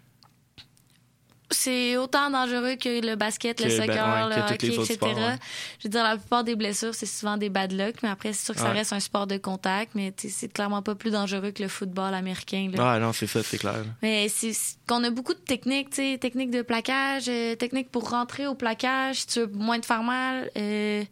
C'est 1.50 1.96
autant 1.96 2.30
dangereux 2.30 2.74
que 2.76 3.06
le 3.06 3.14
basket, 3.14 3.60
le 3.60 3.68
ben, 3.68 3.76
soccer, 3.76 4.28
ouais, 4.28 4.36
le 4.36 4.42
hockey, 4.42 4.66
etc. 4.68 4.94
sports, 4.94 5.16
ouais. 5.16 5.36
Je 5.78 5.84
veux 5.84 5.90
dire, 5.90 6.02
la 6.02 6.16
plupart 6.16 6.42
des 6.44 6.56
blessures, 6.56 6.94
c'est 6.94 7.06
souvent 7.06 7.36
des 7.36 7.48
bad 7.50 7.72
luck, 7.72 7.96
mais 8.02 8.08
après, 8.08 8.32
c'est 8.32 8.44
sûr 8.44 8.54
que 8.54 8.60
ça 8.60 8.70
reste 8.70 8.92
un 8.92 9.00
sport 9.00 9.26
de 9.26 9.36
contact, 9.36 9.92
mais 9.94 10.12
c'est 10.16 10.52
clairement 10.52 10.82
pas 10.82 10.94
plus 10.94 11.12
dangereux 11.12 11.52
que 11.52 11.62
le 11.62 11.68
football 11.68 12.14
américain. 12.14 12.70
là. 12.74 12.94
Ah 12.94 12.98
non, 12.98 13.12
c'est 13.12 13.26
ça, 13.26 13.42
c'est 13.42 13.58
clair. 13.58 13.84
Mais 14.02 14.28
c'est 14.28 14.52
qu'on 14.88 15.04
a 15.04 15.10
beaucoup 15.10 15.34
de 15.34 15.38
techniques, 15.38 15.90
tu 15.90 15.96
sais, 15.96 16.18
techniques 16.18 16.50
de 16.50 16.62
plaquage, 16.62 17.24
euh, 17.28 17.54
techniques 17.54 17.90
pour 17.90 18.10
rentrer 18.10 18.46
au 18.46 18.54
plaquage, 18.54 19.16
si 19.20 19.26
tu 19.26 19.40
veux 19.40 19.46
moins 19.46 19.78
te 19.78 19.86
faire 19.86 20.02
mal. 20.02 20.50
euh, 20.56 21.04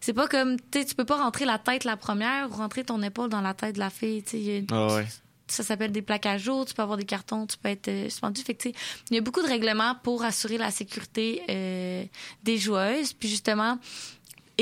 c'est 0.00 0.12
pas 0.12 0.26
comme, 0.26 0.56
tu 0.56 0.80
sais, 0.80 0.84
tu 0.84 0.94
peux 0.94 1.04
pas 1.04 1.16
rentrer 1.16 1.44
la 1.44 1.58
tête 1.58 1.84
la 1.84 1.96
première 1.96 2.50
ou 2.50 2.54
rentrer 2.54 2.84
ton 2.84 3.02
épaule 3.02 3.28
dans 3.28 3.40
la 3.40 3.54
tête 3.54 3.74
de 3.74 3.80
la 3.80 3.90
fille, 3.90 4.22
tu 4.22 4.42
sais. 4.42 4.64
Ah 4.72 4.86
ouais. 4.94 5.06
Ça 5.52 5.62
s'appelle 5.62 5.92
des 5.92 6.02
plaquages 6.02 6.48
hauts, 6.48 6.64
tu 6.64 6.74
peux 6.74 6.82
avoir 6.82 6.96
des 6.96 7.04
cartons, 7.04 7.46
tu 7.46 7.56
peux 7.58 7.68
être 7.68 7.88
euh, 7.88 8.08
suspendu. 8.08 8.42
Fait 8.42 8.54
que, 8.54 8.68
il 8.68 9.14
y 9.14 9.18
a 9.18 9.20
beaucoup 9.20 9.42
de 9.42 9.46
règlements 9.48 9.94
pour 10.02 10.24
assurer 10.24 10.56
la 10.58 10.70
sécurité 10.70 11.42
euh, 11.50 12.04
des 12.42 12.56
joueuses, 12.56 13.12
puis 13.12 13.28
justement, 13.28 13.78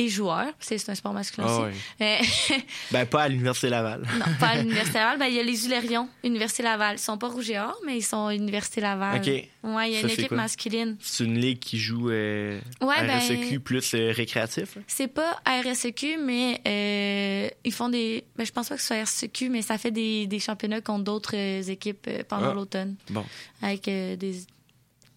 et 0.04 0.08
joueurs, 0.08 0.52
c'est 0.60 0.88
un 0.88 0.94
sport 0.94 1.12
masculin 1.12 1.46
Ah 1.48 1.68
aussi. 1.68 2.62
Ben, 2.90 3.06
pas 3.06 3.22
à 3.22 3.28
l'Université 3.28 3.68
Laval. 3.68 4.02
non, 4.18 4.24
pas 4.38 4.48
à 4.48 4.56
l'Université 4.58 4.98
Laval. 4.98 5.18
Ben, 5.20 5.26
il 5.26 5.34
y 5.34 5.38
a 5.40 5.42
les 5.42 5.66
Ulérions, 5.66 6.08
Université 6.24 6.62
Laval. 6.62 6.96
Ils 6.96 7.00
sont 7.00 7.18
pas 7.18 7.28
rouge 7.28 7.50
et 7.50 7.58
or, 7.58 7.76
mais 7.86 7.96
ils 7.98 8.02
sont 8.02 8.30
Université 8.30 8.80
Laval. 8.80 9.18
OK. 9.20 9.26
Ouais, 9.26 9.90
il 9.90 9.94
y 9.94 9.96
a 9.96 10.00
Ça, 10.00 10.02
une 10.02 10.08
c'est 10.08 10.14
équipe 10.14 10.28
quoi? 10.28 10.36
masculine. 10.38 10.96
C'est 11.00 11.24
une 11.24 11.38
ligue 11.38 11.58
qui 11.58 11.78
joue 11.78 12.10
euh, 12.10 12.58
Ouais, 12.80 13.06
ben- 13.06 13.18
RSEQ 13.18 13.60
plus 13.60 13.94
euh, 13.94 14.12
récréatif. 14.12 14.76
hein? 14.78 14.82
C'est 14.86 15.08
pas 15.08 15.40
RSEQ, 15.46 16.16
mais 16.18 16.60
euh, 16.66 17.48
ils 17.64 17.72
font 17.72 17.88
des. 17.90 18.24
Ben, 18.36 18.46
je 18.46 18.52
pense 18.52 18.68
pas 18.70 18.76
que 18.76 18.80
ce 18.80 18.86
soit 18.86 19.02
RSEQ, 19.02 19.50
mais 19.50 19.60
ça 19.62 19.76
fait 19.76 19.90
des, 19.90 20.26
des 20.26 20.38
championnats 20.38 20.80
contre 20.80 21.04
d'autres 21.04 21.34
euh, 21.36 21.62
équipes 21.62 22.06
euh, 22.08 22.22
pendant 22.26 22.50
Ah. 22.50 22.54
l'automne. 22.54 22.94
Bon. 23.10 23.24
Avec 23.62 23.86
euh, 23.88 24.16
des, 24.16 24.36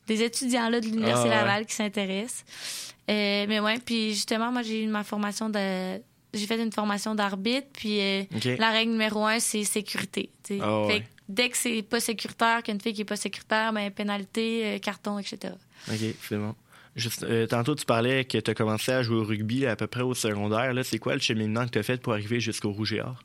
des 0.08 0.24
étudiants 0.24 0.70
là, 0.70 0.80
de 0.80 0.86
l'Université 0.86 1.30
Ah, 1.30 1.32
ouais. 1.32 1.36
Laval 1.36 1.66
qui 1.66 1.74
s'intéressent. 1.76 2.46
Euh, 3.10 3.46
mais 3.48 3.60
ouais, 3.60 3.80
puis 3.80 4.14
justement, 4.14 4.52
moi, 4.52 4.62
j'ai 4.62 4.84
eu 4.84 4.88
ma 4.88 5.04
formation 5.04 5.50
de. 5.50 6.02
J'ai 6.34 6.48
fait 6.48 6.62
une 6.62 6.72
formation 6.72 7.14
d'arbitre, 7.14 7.68
puis 7.74 8.00
euh, 8.02 8.24
la 8.58 8.72
règle 8.72 8.92
numéro 8.92 9.26
un, 9.26 9.40
c'est 9.40 9.64
sécurité. 9.64 10.32
Ah, 10.62 10.82
ouais. 10.82 10.88
Fait 10.88 11.00
que 11.02 11.06
dès 11.30 11.50
que 11.50 11.58
c'est 11.58 11.84
pas 11.84 12.00
sécuritaire, 12.00 12.64
qu'une 12.64 12.82
fille 12.82 12.94
qui 12.94 13.02
est 13.02 13.06
pas 13.06 13.16
sécuritaire, 13.16 13.72
ben 13.72 13.92
pénalité, 13.92 14.64
euh, 14.66 14.80
carton, 14.80 15.20
etc. 15.20 15.54
OK, 15.90 15.98
c'est 16.28 16.38
bon. 16.38 16.56
Juste, 16.96 17.24
euh, 17.24 17.46
tantôt, 17.48 17.76
tu 17.76 17.86
parlais 17.86 18.24
que 18.26 18.38
tu 18.38 18.50
as 18.52 18.54
commencé 18.54 18.92
à 18.92 19.02
jouer 19.04 19.18
au 19.18 19.24
rugby 19.24 19.66
à 19.66 19.76
peu 19.76 19.88
près 19.88 20.02
au 20.02 20.14
secondaire. 20.14 20.74
Là, 20.74 20.84
c'est 20.84 21.00
quoi 21.00 21.14
le 21.14 21.20
cheminement 21.22 21.66
que 21.66 21.72
tu 21.72 21.80
as 21.80 21.84
fait 21.84 22.02
pour 22.02 22.14
arriver 22.14 22.40
jusqu'au 22.40 22.72
Rouge 22.72 22.94
et 22.94 23.02
Or? 23.02 23.16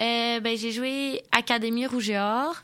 Euh, 0.00 0.40
ben, 0.40 0.56
j'ai 0.56 0.72
joué 0.72 1.22
Académie 1.30 1.86
Rouge 1.86 2.10
et 2.10 2.18
Or. 2.18 2.56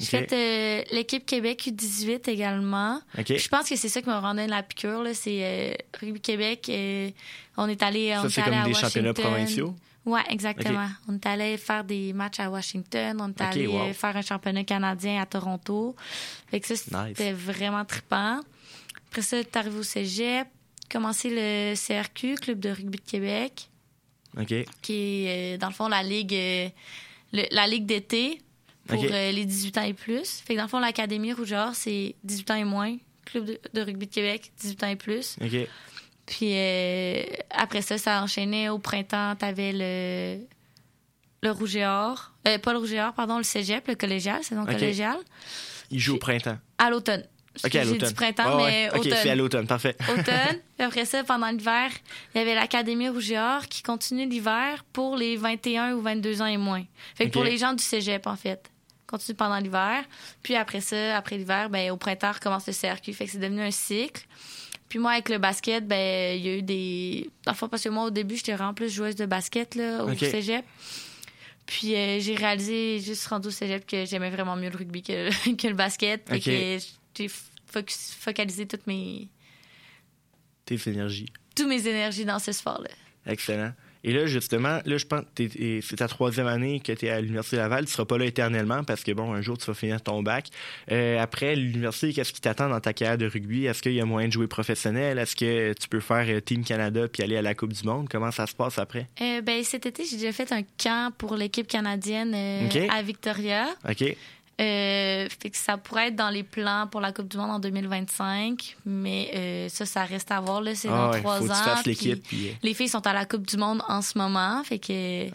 J'ai 0.00 0.06
fait 0.06 0.32
euh, 0.32 0.82
l'équipe 0.94 1.24
Québec 1.24 1.62
U18 1.66 2.28
également. 2.28 3.00
Je 3.16 3.48
pense 3.48 3.68
que 3.68 3.76
c'est 3.76 3.88
ça 3.88 4.02
qui 4.02 4.08
m'a 4.08 4.20
rendu 4.20 4.46
la 4.46 4.62
piqûre. 4.62 5.02
là. 5.02 5.14
C'est 5.14 5.38
euh, 5.42 5.74
Rugby 6.00 6.20
Québec. 6.20 6.66
euh, 6.68 7.10
on 7.56 7.68
est 7.68 7.82
allé, 7.82 8.14
on 8.16 8.22
Ça, 8.22 8.26
est 8.26 8.30
c'est 8.30 8.42
comme 8.42 8.52
à 8.54 8.64
des 8.64 8.74
championnats 8.74 9.10
Washington. 9.10 9.30
provinciaux? 9.32 9.74
Ouais, 10.04 10.20
exactement. 10.28 10.88
On 11.08 11.14
est 11.14 11.26
allé 11.26 11.56
faire 11.56 11.82
des 11.84 12.12
matchs 12.12 12.40
à 12.40 12.50
Washington. 12.50 13.16
On 13.20 13.28
est 13.30 13.40
allé 13.40 13.66
wow. 13.66 13.92
faire 13.94 14.16
un 14.16 14.22
championnat 14.22 14.64
canadien 14.64 15.22
à 15.22 15.26
Toronto. 15.26 15.96
Fait 16.50 16.60
que 16.60 16.66
ça, 16.66 16.76
c'était 16.76 17.32
vraiment 17.32 17.84
trippant. 17.86 18.40
Après 19.08 19.22
ça, 19.22 19.42
t'es 19.42 19.58
arrivé 19.58 19.78
au 19.78 19.82
cégep. 19.82 20.46
Commencé 20.90 21.30
le 21.30 21.74
CRQ, 21.74 22.34
Club 22.34 22.60
de 22.60 22.68
rugby 22.68 22.98
de 22.98 23.10
Québec, 23.10 23.68
OK. 24.38 24.52
qui 24.82 25.24
est, 25.26 25.56
dans 25.58 25.68
le 25.68 25.72
fond, 25.72 25.88
la 25.88 26.02
ligue, 26.02 26.32
le- 27.32 27.46
la 27.50 27.66
ligue 27.66 27.86
d'été. 27.86 28.40
Pour 28.86 29.02
euh, 29.04 29.30
les 29.32 29.44
18 29.44 29.78
ans 29.78 29.82
et 29.82 29.94
plus. 29.94 30.40
Fait 30.44 30.54
que 30.54 30.58
dans 30.58 30.64
le 30.64 30.68
fond, 30.70 30.78
l'Académie 30.80 31.32
Rouge 31.32 31.52
et 31.52 31.56
Or, 31.56 31.74
c'est 31.74 32.14
18 32.24 32.50
ans 32.50 32.54
et 32.56 32.64
moins. 32.64 32.96
Club 33.24 33.46
de, 33.46 33.58
de 33.72 33.80
rugby 33.80 34.06
de 34.06 34.12
Québec, 34.14 34.52
18 34.60 34.82
ans 34.84 34.88
et 34.88 34.96
plus. 34.96 35.36
OK. 35.42 35.68
Puis 36.26 36.52
euh, 36.54 37.22
après 37.50 37.82
ça, 37.82 37.98
ça 37.98 38.22
enchaînait 38.22 38.68
au 38.68 38.78
printemps. 38.78 39.34
T'avais 39.36 39.72
le, 39.74 40.38
le 41.42 41.50
Rouge 41.50 41.76
et 41.76 41.84
Or. 41.86 42.32
Euh, 42.48 42.58
pas 42.58 42.72
le 42.72 42.78
Rouge 42.78 42.92
et 42.92 43.00
Or, 43.00 43.12
pardon, 43.14 43.38
le 43.38 43.44
cégep, 43.44 43.86
le 43.88 43.94
collégial, 43.94 44.40
c'est 44.42 44.54
donc 44.54 44.68
Ok. 44.68 44.74
collégial. 44.74 45.16
Il 45.90 45.98
joue 46.00 46.14
au 46.14 46.18
printemps. 46.18 46.58
À 46.78 46.90
l'automne. 46.90 47.24
OK, 47.64 47.72
à 47.74 47.84
J'ai 47.84 47.84
l'automne. 47.92 48.08
dit 48.08 48.14
printemps, 48.14 48.56
mais 48.56 48.90
ouais. 48.90 48.98
Automne. 48.98 49.28
à 49.28 49.34
l'automne. 49.36 49.66
Parfait. 49.66 49.96
automne. 50.10 50.24
Puis 50.76 50.84
après 50.86 51.04
ça, 51.04 51.22
pendant 51.24 51.48
l'hiver, 51.50 51.88
il 52.34 52.38
y 52.38 52.40
avait 52.40 52.54
l'Académie 52.54 53.08
Rouge 53.08 53.30
et 53.30 53.38
Or 53.38 53.68
qui 53.68 53.82
continue 53.82 54.26
l'hiver 54.28 54.84
pour 54.92 55.16
les 55.16 55.36
21 55.36 55.92
ou 55.94 56.00
22 56.00 56.42
ans 56.42 56.46
et 56.46 56.56
moins. 56.56 56.82
Fait 57.14 57.26
que 57.26 57.30
pour 57.32 57.44
les 57.44 57.56
gens 57.58 57.72
du 57.74 57.82
cégep, 57.84 58.26
en 58.26 58.34
fait. 58.36 58.70
Continue 59.06 59.36
pendant 59.36 59.58
l'hiver. 59.58 60.04
Puis 60.42 60.54
après 60.54 60.80
ça, 60.80 61.16
après 61.16 61.36
l'hiver, 61.36 61.68
ben, 61.70 61.90
au 61.90 61.96
printemps, 61.96 62.32
recommence 62.32 62.66
le 62.66 62.72
CRQ. 62.72 63.12
Fait 63.12 63.26
que 63.26 63.30
c'est 63.32 63.38
devenu 63.38 63.60
un 63.62 63.70
cycle. 63.70 64.24
Puis 64.88 64.98
moi, 64.98 65.12
avec 65.12 65.28
le 65.28 65.38
basket, 65.38 65.86
ben, 65.86 66.36
il 66.38 66.44
y 66.44 66.48
a 66.48 66.56
eu 66.56 66.62
des. 66.62 67.30
Enfin, 67.46 67.68
parce 67.68 67.82
que 67.82 67.88
moi, 67.88 68.04
au 68.04 68.10
début, 68.10 68.36
j'étais 68.36 68.54
vraiment 68.54 68.74
plus 68.74 68.90
joueuse 68.92 69.16
de 69.16 69.26
basket, 69.26 69.74
là, 69.74 70.04
au 70.04 70.14
cégep. 70.14 70.64
Puis 71.66 71.94
euh, 71.94 72.20
j'ai 72.20 72.34
réalisé, 72.34 73.00
juste 73.00 73.26
rendu 73.26 73.48
au 73.48 73.50
cégep, 73.50 73.86
que 73.86 74.04
j'aimais 74.04 74.28
vraiment 74.30 74.54
mieux 74.56 74.68
le 74.70 74.76
rugby 74.76 75.02
que, 75.02 75.30
que 75.56 75.66
le 75.66 75.74
basket. 75.74 76.28
Ok. 76.30 76.42
que 76.44 76.78
j'ai 77.16 77.30
focus- 77.72 78.14
focalisé 78.18 78.66
toutes 78.66 78.86
mes, 78.86 79.28
Tes 80.66 80.78
énergies. 80.88 81.32
toutes 81.56 81.68
mes 81.68 81.86
énergies 81.86 82.24
dans 82.24 82.38
ce 82.38 82.52
sport-là. 82.52 82.90
Excellent. 83.26 83.72
Et 84.04 84.12
là, 84.12 84.26
justement, 84.26 84.80
là, 84.84 84.98
je 84.98 85.06
pense 85.06 85.22
que 85.34 85.44
c'est 85.80 85.96
ta 85.96 86.08
troisième 86.08 86.46
année 86.46 86.80
que 86.80 86.92
tu 86.92 87.06
es 87.06 87.10
à 87.10 87.20
l'Université 87.20 87.56
Laval. 87.56 87.86
Tu 87.86 87.92
seras 87.92 88.04
pas 88.04 88.18
là 88.18 88.26
éternellement 88.26 88.84
parce 88.84 89.02
que, 89.02 89.12
bon, 89.12 89.32
un 89.32 89.40
jour, 89.40 89.56
tu 89.56 89.64
vas 89.64 89.74
finir 89.74 90.02
ton 90.02 90.22
bac. 90.22 90.48
Euh, 90.92 91.18
après 91.18 91.56
l'université, 91.56 92.12
qu'est-ce 92.12 92.32
qui 92.32 92.42
t'attend 92.42 92.68
dans 92.68 92.80
ta 92.80 92.92
carrière 92.92 93.16
de 93.16 93.26
rugby? 93.26 93.64
Est-ce 93.64 93.82
qu'il 93.82 93.94
y 93.94 94.00
a 94.00 94.04
moyen 94.04 94.28
de 94.28 94.32
jouer 94.32 94.46
professionnel? 94.46 95.18
Est-ce 95.18 95.34
que 95.34 95.72
tu 95.72 95.88
peux 95.88 96.00
faire 96.00 96.26
euh, 96.28 96.40
Team 96.40 96.64
Canada 96.64 97.08
puis 97.08 97.22
aller 97.22 97.38
à 97.38 97.42
la 97.42 97.54
Coupe 97.54 97.72
du 97.72 97.82
Monde? 97.84 98.08
Comment 98.10 98.30
ça 98.30 98.46
se 98.46 98.54
passe 98.54 98.78
après? 98.78 99.08
Euh, 99.22 99.40
ben, 99.40 99.64
cet 99.64 99.86
été, 99.86 100.04
j'ai 100.04 100.16
déjà 100.16 100.32
fait 100.32 100.52
un 100.52 100.62
camp 100.62 101.12
pour 101.16 101.34
l'équipe 101.34 101.66
canadienne 101.66 102.34
euh, 102.34 102.88
à 102.90 103.00
Victoria. 103.02 103.68
OK. 103.88 104.16
Euh, 104.60 105.28
fait 105.40 105.50
que 105.50 105.56
ça 105.56 105.76
pourrait 105.76 106.08
être 106.08 106.16
dans 106.16 106.30
les 106.30 106.44
plans 106.44 106.86
pour 106.86 107.00
la 107.00 107.12
Coupe 107.12 107.26
du 107.28 107.36
Monde 107.36 107.50
en 107.50 107.58
2025, 107.58 108.76
mais 108.86 109.30
euh, 109.34 109.68
ça, 109.68 109.84
ça 109.84 110.04
reste 110.04 110.30
à 110.30 110.40
voir. 110.40 110.62
C'est 110.74 110.88
Ah 110.88 110.92
dans 110.92 111.10
ouais, 111.10 111.20
trois 111.20 111.38
faut 111.38 111.44
que 111.46 111.48
tu 111.48 111.54
ans. 111.54 111.82
puis. 111.82 112.16
Puis... 112.16 112.48
euh, 112.48 112.52
Les 112.62 112.72
filles 112.74 112.88
sont 112.88 113.04
à 113.06 113.12
la 113.12 113.24
Coupe 113.24 113.46
du 113.46 113.56
Monde 113.56 113.82
en 113.88 114.00
ce 114.00 114.16
moment, 114.16 114.62
fait 114.62 114.78
que 114.78 115.26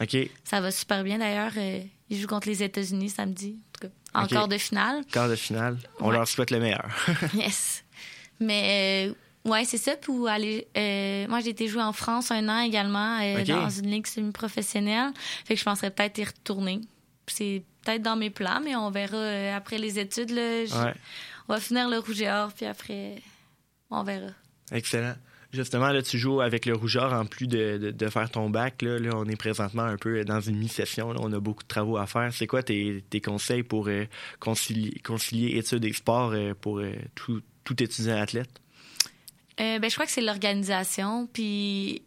ça 0.45 0.61
va 0.61 0.71
super 0.71 1.03
bien. 1.03 1.17
D'ailleurs, 1.17 1.51
euh, 1.57 1.81
ils 2.09 2.17
jouent 2.19 2.27
contre 2.27 2.47
les 2.47 2.63
États-Unis 2.63 3.09
samedi, 3.09 3.57
en 3.57 3.79
tout 3.79 3.87
cas, 3.87 3.93
en 4.21 4.25
quart 4.27 4.47
de 4.47 4.57
finale. 4.57 5.03
Quart 5.11 5.27
de 5.27 5.35
finale. 5.35 5.77
On 5.99 6.07
Ouais. 6.09 6.15
leur 6.15 6.27
souhaite 6.27 6.51
le 6.51 6.59
meilleur. 6.59 6.87
Yes. 7.33 7.83
Mais 8.39 9.11
ouais, 9.43 9.65
c'est 9.65 9.77
ça. 9.77 9.97
Pour 9.97 10.29
aller, 10.29 10.65
moi, 11.29 11.41
j'ai 11.41 11.49
été 11.49 11.67
jouer 11.67 11.83
en 11.83 11.91
France 11.93 12.31
un 12.31 12.47
an 12.47 12.59
également 12.61 13.19
dans 13.45 13.69
une 13.69 13.91
ligue 13.91 14.07
semi-professionnelle. 14.07 15.11
Fait 15.45 15.55
que 15.55 15.59
je 15.59 15.65
penserais 15.65 15.91
peut-être 15.91 16.17
y 16.19 16.23
retourner. 16.23 16.79
C'est 17.27 17.63
peut-être 17.83 18.01
dans 18.01 18.15
mes 18.15 18.29
plans, 18.29 18.61
mais 18.63 18.75
on 18.75 18.91
verra 18.91 19.17
euh, 19.17 19.55
après 19.55 19.77
les 19.77 19.99
études. 19.99 20.31
Là, 20.31 20.63
Ouais. 20.63 20.93
On 21.47 21.53
va 21.53 21.59
finir 21.59 21.89
le 21.89 21.97
rouge 21.97 22.21
et 22.21 22.29
or, 22.29 22.53
puis 22.53 22.65
après, 22.67 23.15
on 23.89 24.03
verra. 24.03 24.29
Excellent. 24.71 25.15
Justement, 25.51 25.87
là, 25.89 26.03
tu 26.03 26.19
joues 26.19 26.41
avec 26.41 26.67
le 26.67 26.75
rougeur 26.75 27.11
en 27.11 27.25
plus 27.25 27.47
de, 27.47 27.79
de, 27.79 27.89
de 27.89 28.09
faire 28.09 28.29
ton 28.29 28.51
bac. 28.51 28.83
Là, 28.83 28.99
Là, 28.99 29.09
on 29.15 29.25
est 29.25 29.35
présentement 29.35 29.81
un 29.81 29.97
peu 29.97 30.23
dans 30.23 30.39
une 30.39 30.57
mi-session. 30.57 31.11
On 31.17 31.33
a 31.33 31.39
beaucoup 31.39 31.63
de 31.63 31.67
travaux 31.67 31.97
à 31.97 32.05
faire. 32.05 32.31
C'est 32.31 32.45
quoi 32.45 32.61
tes, 32.61 33.03
tes 33.09 33.19
conseils 33.19 33.63
pour 33.63 33.87
euh, 33.87 34.05
concilier, 34.39 34.99
concilier 35.03 35.57
études 35.57 35.85
et 35.85 35.93
sport 35.93 36.33
euh, 36.33 36.53
pour 36.53 36.77
euh, 36.77 36.93
tout, 37.15 37.41
tout 37.63 37.81
étudiant 37.81 38.21
athlète? 38.21 38.61
Ben, 39.57 39.81
je 39.83 39.93
crois 39.93 40.05
que 40.05 40.11
c'est 40.11 40.21
l'organisation, 40.21 41.27
puis 41.33 42.03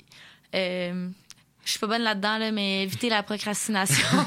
je 1.65 1.71
suis 1.71 1.79
pas 1.79 1.87
bonne 1.87 2.03
là-dedans, 2.03 2.39
là, 2.39 2.51
mais 2.51 2.83
éviter 2.83 3.09
la 3.09 3.23
procrastination. 3.23 4.05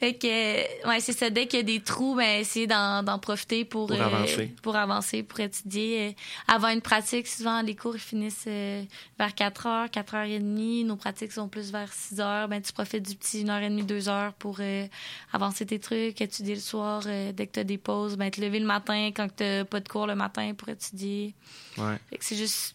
fait 0.00 0.14
que, 0.14 0.88
ouais, 0.88 1.00
c'est 1.00 1.12
ça. 1.12 1.30
Dès 1.30 1.46
qu'il 1.46 1.60
y 1.60 1.62
a 1.62 1.64
des 1.64 1.80
trous, 1.80 2.16
ben, 2.16 2.40
essayer 2.40 2.66
d'en, 2.66 3.18
profiter 3.20 3.64
pour, 3.64 3.86
Pour 3.86 4.00
avancer. 4.00 4.54
pour 4.62 4.76
avancer, 4.76 5.22
pour 5.22 5.38
étudier. 5.40 6.08
Euh, 6.08 6.12
avant 6.52 6.68
une 6.68 6.80
pratique, 6.80 7.28
souvent, 7.28 7.62
les 7.62 7.76
cours 7.76 7.94
ils 7.94 8.00
finissent 8.00 8.44
euh, 8.48 8.82
vers 9.18 9.34
4 9.34 9.66
heures, 9.66 9.90
4 9.90 10.14
heures 10.14 10.24
et 10.24 10.38
demie. 10.40 10.82
Nos 10.84 10.96
pratiques 10.96 11.32
sont 11.32 11.48
plus 11.48 11.70
vers 11.70 11.92
6 11.92 12.20
heures. 12.20 12.48
Ben, 12.48 12.60
tu 12.60 12.72
profites 12.72 13.08
du 13.08 13.14
petit 13.14 13.44
1 13.46 13.48
heure 13.48 13.62
et 13.62 13.68
demie, 13.68 13.84
2 13.84 14.08
heures 14.08 14.32
pour 14.34 14.56
euh, 14.60 14.86
avancer 15.32 15.64
tes 15.66 15.78
trucs, 15.78 16.20
étudier 16.20 16.56
le 16.56 16.60
soir. 16.60 17.02
euh, 17.06 17.32
dès 17.32 17.46
que 17.46 17.52
tu 17.52 17.60
as 17.60 17.64
des 17.64 17.78
pauses, 17.78 18.16
ben, 18.16 18.30
te 18.30 18.40
lever 18.40 18.58
le 18.58 18.66
matin 18.66 19.10
quand 19.14 19.28
tu 19.28 19.64
pas 19.66 19.80
de 19.80 19.88
cours 19.88 20.06
le 20.08 20.16
matin 20.16 20.52
pour 20.54 20.68
étudier. 20.68 21.34
Ouais. 21.76 21.96
Fait 22.10 22.18
que 22.18 22.24
c'est 22.24 22.36
juste 22.36 22.74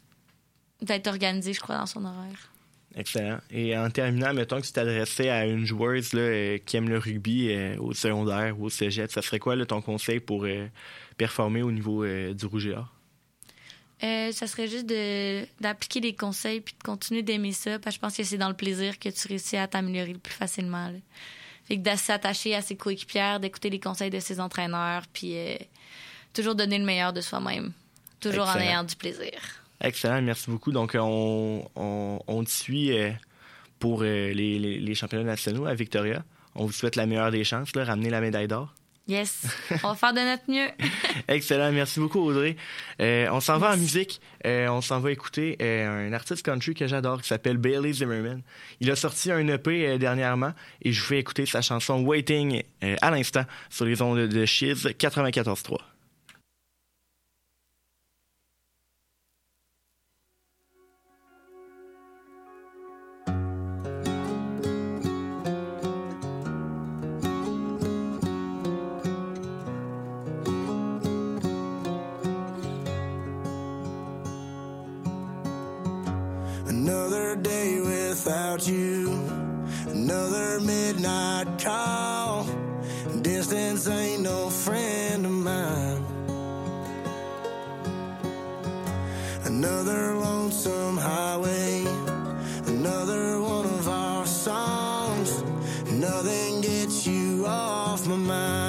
d'être 0.82 1.08
organisé, 1.08 1.54
je 1.54 1.60
crois, 1.60 1.78
dans 1.78 1.86
son 1.86 2.06
horaire. 2.06 2.53
Excellent. 2.96 3.40
Et 3.50 3.76
en 3.76 3.90
terminant, 3.90 4.34
mettons 4.34 4.62
que 4.62 4.66
tu 4.66 4.72
t'adressais 4.72 5.30
à 5.30 5.46
une 5.46 5.66
joueuse 5.66 6.14
là, 6.14 6.22
euh, 6.22 6.58
qui 6.64 6.78
aime 6.78 6.90
le 6.90 7.00
rugby 7.00 7.50
euh, 7.50 7.76
au 7.80 7.94
secondaire 7.94 8.60
ou 8.60 8.66
au 8.66 8.70
cégep, 8.70 9.12
ça 9.12 9.22
serait 9.22 9.40
quoi 9.40 9.56
là, 9.56 9.66
ton 9.66 9.82
conseil 9.82 10.20
pour 10.20 10.46
euh, 10.46 10.68
performer 11.18 11.64
au 11.64 11.72
niveau 11.72 12.06
du 12.06 12.46
rouge 12.46 12.68
et 12.68 12.76
or? 12.76 12.94
Ça 14.34 14.48
serait 14.48 14.68
juste 14.68 14.86
d'appliquer 15.62 16.02
les 16.02 16.14
conseils 16.14 16.60
puis 16.60 16.76
de 16.78 16.84
continuer 16.84 17.22
d'aimer 17.22 17.54
ça, 17.54 17.80
parce 17.80 17.96
que 17.96 18.00
je 18.00 18.00
pense 18.02 18.18
que 18.18 18.24
c'est 18.24 18.38
dans 18.38 18.50
le 18.50 18.56
plaisir 18.56 19.00
que 19.00 19.08
tu 19.08 19.28
réussis 19.30 19.56
à 19.56 19.66
t'améliorer 19.68 20.12
le 20.12 20.20
plus 20.20 20.34
facilement. 20.34 20.90
là. 20.90 20.98
Fait 21.66 21.78
que 21.78 21.90
de 21.90 21.96
s'attacher 21.96 22.54
à 22.54 22.62
ses 22.62 22.76
coéquipières, 22.76 23.40
d'écouter 23.40 23.70
les 23.70 23.80
conseils 23.80 24.10
de 24.10 24.20
ses 24.20 24.42
entraîneurs, 24.42 25.04
puis 25.14 25.38
toujours 26.34 26.56
donner 26.56 26.80
le 26.80 26.84
meilleur 26.84 27.14
de 27.14 27.22
soi-même. 27.22 27.72
Toujours 28.20 28.50
en 28.50 28.58
ayant 28.58 28.84
du 28.84 28.98
plaisir. 28.98 29.63
Excellent, 29.84 30.22
merci 30.22 30.50
beaucoup. 30.50 30.72
Donc, 30.72 30.96
on, 31.00 31.70
on, 31.76 32.20
on 32.28 32.44
te 32.44 32.50
suit 32.50 32.98
euh, 32.98 33.12
pour 33.80 34.02
euh, 34.02 34.32
les, 34.32 34.58
les, 34.60 34.80
les 34.80 34.96
championnats 34.96 35.26
nationaux 35.26 35.66
à 35.66 35.74
Victoria. 35.76 36.24
On 36.56 36.66
vous 36.66 36.72
souhaite 36.72 36.96
la 36.96 37.06
meilleure 37.06 37.32
des 37.32 37.44
chances, 37.44 37.76
là, 37.76 37.84
ramener 37.84 38.10
la 38.10 38.22
médaille 38.22 38.48
d'or. 38.48 38.74
Yes, 39.06 39.46
on 39.84 39.90
va 39.90 39.96
faire 39.96 40.14
de 40.14 40.20
notre 40.22 40.50
mieux. 40.50 40.70
Excellent, 41.28 41.74
merci 41.74 42.00
beaucoup 42.00 42.20
Audrey. 42.22 42.56
Euh, 43.02 43.28
on 43.32 43.42
s'en 43.42 43.58
va 43.58 43.74
en 43.74 43.78
musique, 43.78 44.22
Euh, 44.46 44.68
on 44.70 44.80
s'en 44.80 45.02
va 45.02 45.12
écouter 45.12 45.58
euh, 45.62 46.08
un 46.08 46.14
artiste 46.14 46.46
country 46.46 46.74
que 46.74 46.88
j'adore 46.88 47.22
qui 47.22 47.28
s'appelle 47.28 47.58
Bailey 47.58 47.92
Zimmerman. 47.92 48.42
Il 48.80 48.90
a 48.90 48.96
sorti 48.96 49.30
un 49.32 49.46
EP 49.50 49.88
euh, 49.90 49.98
dernièrement 49.98 50.54
et 50.82 50.94
je 50.94 51.02
vous 51.02 51.08
fais 51.08 51.20
écouter 51.20 51.46
sa 51.46 51.62
chanson 51.62 52.02
Waiting 52.04 52.64
euh, 52.84 52.96
à 53.02 53.12
l'instant 53.12 53.44
sur 53.70 53.84
les 53.84 54.02
ondes 54.02 54.20
de 54.20 54.46
Shiz 54.46 54.86
94.3. 54.86 55.78
without 78.26 78.66
you. 78.68 79.12
Another 79.88 80.60
midnight 80.62 81.48
call. 81.60 82.46
Distance 83.22 83.88
ain't 83.88 84.22
no 84.22 84.50
friend 84.50 85.26
of 85.26 85.32
mine. 85.32 86.06
Another 89.44 90.16
lonesome 90.16 90.98
highway. 90.98 91.84
Another 92.68 93.42
one 93.42 93.66
of 93.66 93.88
our 93.90 94.26
songs. 94.26 95.44
Nothing 95.92 96.62
gets 96.62 97.06
you 97.06 97.46
off 97.46 98.08
my 98.08 98.16
mind. 98.16 98.63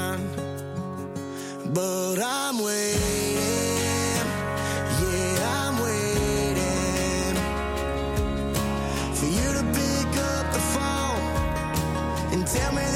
Tell 12.55 12.73
me 12.73 12.94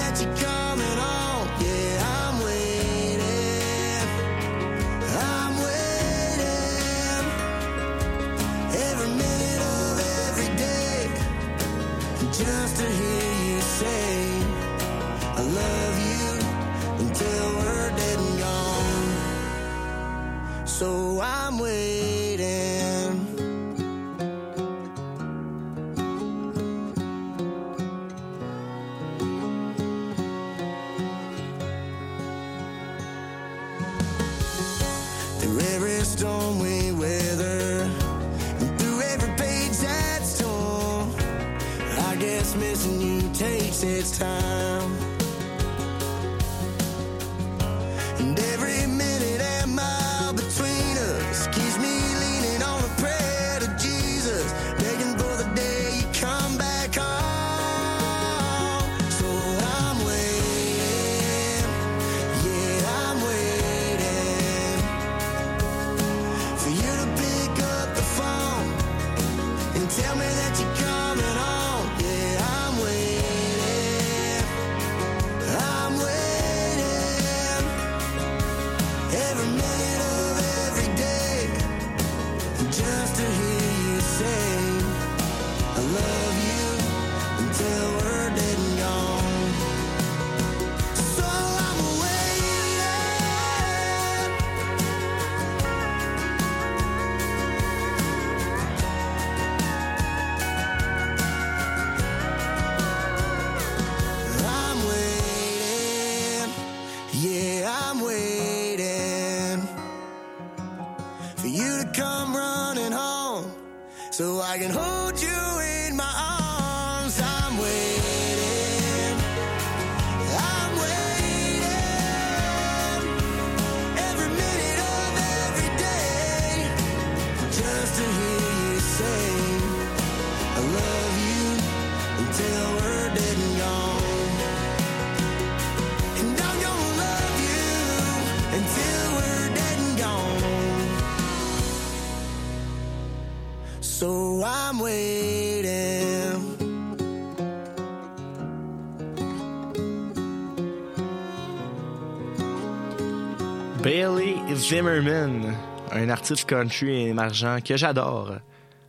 Zimmerman, 154.68 155.56
un 155.92 156.10
artiste 156.10 156.44
country 156.44 157.08
émergent 157.08 157.62
que 157.64 157.78
j'adore. 157.78 158.34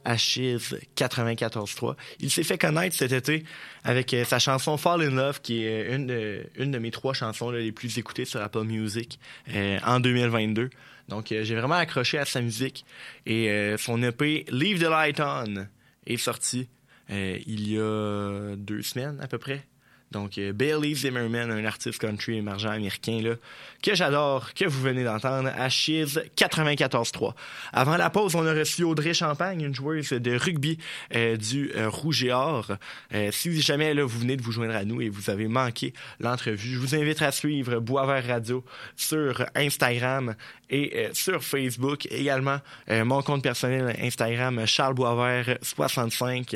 À 0.04 0.18
Chiz 0.18 0.76
94.3. 0.98 1.96
Il 2.20 2.30
s'est 2.30 2.44
fait 2.44 2.58
connaître 2.58 2.98
cet 2.98 3.14
été 3.14 3.46
avec 3.86 4.14
euh, 4.14 4.26
sa 4.26 4.40
chanson 4.40 4.76
Fall 4.76 5.04
in 5.04 5.12
Love, 5.12 5.40
qui 5.40 5.64
est 5.64 5.96
une 5.96 6.08
de, 6.08 6.44
une 6.58 6.72
de 6.72 6.80
mes 6.80 6.92
trois 6.92 7.14
chansons 7.14 7.52
les 7.52 7.72
plus 7.72 7.98
écoutées 7.98 8.26
sur 8.26 8.42
Apple 8.42 8.64
Music 8.64 9.20
euh, 9.54 9.80
en 9.86 10.02
2022. 10.02 10.70
Donc 11.08 11.32
euh, 11.32 11.46
j'ai 11.46 11.56
vraiment 11.56 11.76
accroché 11.76 12.18
à 12.18 12.26
sa 12.26 12.42
musique. 12.42 12.86
Et 13.26 13.50
euh, 13.50 13.78
son 13.78 14.04
EP 14.04 14.46
Leave 14.50 14.80
the 14.80 14.90
Light 14.90 15.22
On 15.22 15.66
est 16.06 16.18
sorti 16.18 16.68
euh, 17.10 17.38
il 17.48 17.72
y 17.72 17.80
a 17.80 18.56
deux 18.58 18.82
semaines 18.82 19.18
à 19.22 19.28
peu 19.30 19.38
près. 19.38 19.64
Donc, 20.12 20.38
euh, 20.38 20.54
Bailey 20.54 20.96
Zimmerman, 20.96 21.52
un 21.52 21.66
artiste 21.66 22.00
country 22.00 22.38
émergent 22.38 22.66
américain 22.66 23.22
là, 23.22 23.36
que 23.82 23.96
j'adore, 23.96 24.54
que 24.54 24.66
vous 24.66 24.82
venez 24.82 25.04
d'entendre, 25.04 25.50
à 25.56 25.70
Chiz 25.70 26.22
94.3. 26.36 27.34
Avant 27.72 27.98
la 27.98 28.10
pause, 28.10 28.36
on 28.36 28.46
a 28.46 28.54
reçu 28.54 28.84
Audrey 28.84 29.14
Champagne, 29.14 29.62
une 29.62 29.76
joueuse 29.76 30.10
de 30.10 30.36
rugby 30.36 30.78
euh, 31.16 31.38
du 31.38 31.72
euh, 31.76 31.90
Rouge 31.90 32.24
et 32.24 32.32
Or. 32.32 32.72
Euh, 33.14 33.30
si 33.32 33.62
jamais 33.62 33.94
là, 33.94 34.04
vous 34.04 34.20
venez 34.20 34.36
de 34.36 34.42
vous 34.42 34.52
joindre 34.52 34.76
à 34.76 34.84
nous 34.84 35.02
et 35.02 35.10
vous 35.10 35.30
avez 35.30 35.48
manqué 35.48 35.94
l'entrevue, 36.20 36.74
je 36.74 36.80
vous 36.80 36.96
invite 36.96 37.22
à 37.22 37.32
suivre 37.32 37.80
Boisvert 37.80 38.26
Radio 38.26 38.66
sur 38.96 39.46
Instagram 39.56 40.36
et 40.70 40.92
euh, 40.96 41.10
sur 41.14 41.44
Facebook. 41.44 42.08
Également, 42.12 42.60
euh, 42.90 43.04
mon 43.06 43.22
compte 43.22 43.44
personnel 43.44 43.96
Instagram, 44.02 44.66
Charles 44.66 44.94
Boisvert 44.94 45.58
65. 45.62 46.56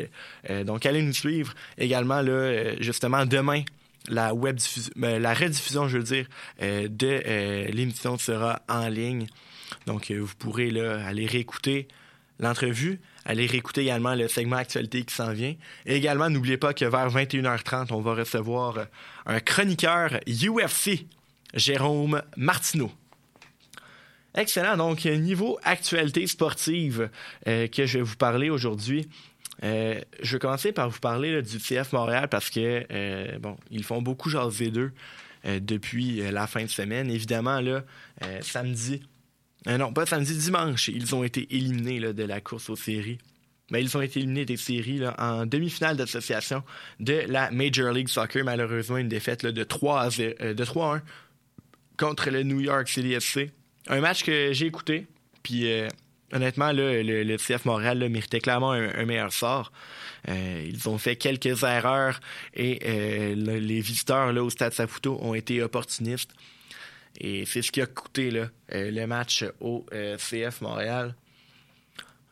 Euh, 0.49 0.63
donc, 0.63 0.85
allez 0.85 1.01
nous 1.01 1.13
suivre. 1.13 1.53
Également, 1.77 2.21
là, 2.21 2.75
justement, 2.79 3.25
demain, 3.25 3.63
la 4.09 4.33
web 4.33 4.59
ben, 4.95 5.21
la 5.21 5.33
rediffusion, 5.33 5.87
je 5.87 5.97
veux 5.97 6.03
dire, 6.03 6.25
de 6.61 7.71
l'émission 7.71 8.17
sera 8.17 8.61
en 8.67 8.89
ligne. 8.89 9.27
Donc, 9.85 10.11
vous 10.11 10.35
pourrez 10.37 10.71
là, 10.71 11.05
aller 11.05 11.25
réécouter 11.25 11.87
l'entrevue, 12.39 12.99
aller 13.23 13.45
réécouter 13.45 13.81
également 13.83 14.13
le 14.13 14.27
segment 14.27 14.57
actualité 14.57 15.03
qui 15.03 15.15
s'en 15.15 15.31
vient. 15.31 15.55
Et 15.85 15.95
également, 15.95 16.29
n'oubliez 16.29 16.57
pas 16.57 16.73
que 16.73 16.83
vers 16.83 17.09
21h30, 17.09 17.93
on 17.93 18.01
va 18.01 18.15
recevoir 18.15 18.87
un 19.25 19.39
chroniqueur 19.39 20.19
UFC, 20.27 21.05
Jérôme 21.53 22.21
Martineau. 22.35 22.91
Excellent. 24.35 24.77
Donc, 24.77 25.05
niveau 25.05 25.59
actualité 25.63 26.25
sportive 26.27 27.09
euh, 27.47 27.67
que 27.67 27.85
je 27.85 27.99
vais 27.99 28.03
vous 28.03 28.15
parler 28.15 28.49
aujourd'hui. 28.49 29.07
Euh, 29.63 29.99
je 30.21 30.33
vais 30.33 30.39
commencer 30.39 30.71
par 30.71 30.89
vous 30.89 30.99
parler 30.99 31.41
du 31.41 31.59
CF 31.59 31.93
Montréal 31.93 32.27
parce 32.29 32.49
que 32.49 32.85
euh, 32.91 33.37
bon, 33.39 33.55
ils 33.69 33.83
font 33.83 34.01
beaucoup 34.01 34.29
jaser 34.29 34.71
d'eux 34.71 34.91
depuis 35.45 36.21
la 36.31 36.47
fin 36.47 36.63
de 36.63 36.69
semaine. 36.69 37.11
Évidemment, 37.11 37.59
là, 37.59 37.83
samedi, 38.39 39.01
non, 39.67 39.91
pas 39.91 40.05
samedi, 40.05 40.37
dimanche, 40.37 40.87
ils 40.87 41.13
ont 41.13 41.25
été 41.25 41.53
éliminés 41.53 41.99
de 41.99 42.23
la 42.23 42.39
course 42.39 42.69
aux 42.69 42.77
séries. 42.77 43.17
Mais 43.71 43.81
ils 43.81 43.97
ont 43.97 44.01
été 44.01 44.19
éliminés 44.19 44.45
des 44.45 44.57
séries 44.57 45.01
en 45.17 45.45
demi-finale 45.45 45.97
d'association 45.97 46.63
de 46.99 47.23
la 47.27 47.49
Major 47.51 47.91
League 47.91 48.09
Soccer. 48.09 48.43
Malheureusement, 48.43 48.97
une 48.97 49.07
défaite 49.07 49.45
de 49.45 49.63
3 49.63 50.01
à 50.01 50.09
0 50.09 50.35
euh, 50.41 50.53
de 50.53 50.63
3 50.63 50.85
à 50.85 50.97
1 50.97 51.01
contre 51.97 52.29
le 52.29 52.43
New 52.43 52.59
York 52.59 52.87
City 52.87 53.13
FC. 53.13 53.51
Un 53.87 53.99
match 53.99 54.23
que 54.23 54.53
j'ai 54.53 54.65
écouté, 54.67 55.07
puis 55.43 55.69
euh, 55.71 55.87
honnêtement, 56.31 56.71
le, 56.71 57.01
le 57.03 57.37
CF 57.37 57.65
Montréal 57.65 58.07
méritait 58.09 58.39
clairement 58.39 58.71
un, 58.71 59.05
meilleur 59.05 59.31
sort. 59.33 59.71
Euh, 60.29 60.65
ils 60.67 60.87
ont 60.87 60.97
fait 60.97 61.15
quelques 61.17 61.63
erreurs 61.63 62.21
et 62.53 62.79
euh, 62.85 63.35
le- 63.35 63.59
les 63.59 63.81
visiteurs 63.81 64.31
là, 64.31 64.41
au 64.43 64.49
Stade 64.49 64.73
Saputo 64.73 65.17
ont 65.21 65.33
été 65.33 65.61
opportunistes. 65.61 66.31
Et 67.19 67.45
c'est 67.45 67.61
ce 67.61 67.71
qui 67.71 67.81
a 67.81 67.85
coûté 67.85 68.31
le 68.71 69.05
match 69.05 69.45
au 69.59 69.85
CF 70.17 70.61
Montréal. 70.61 71.13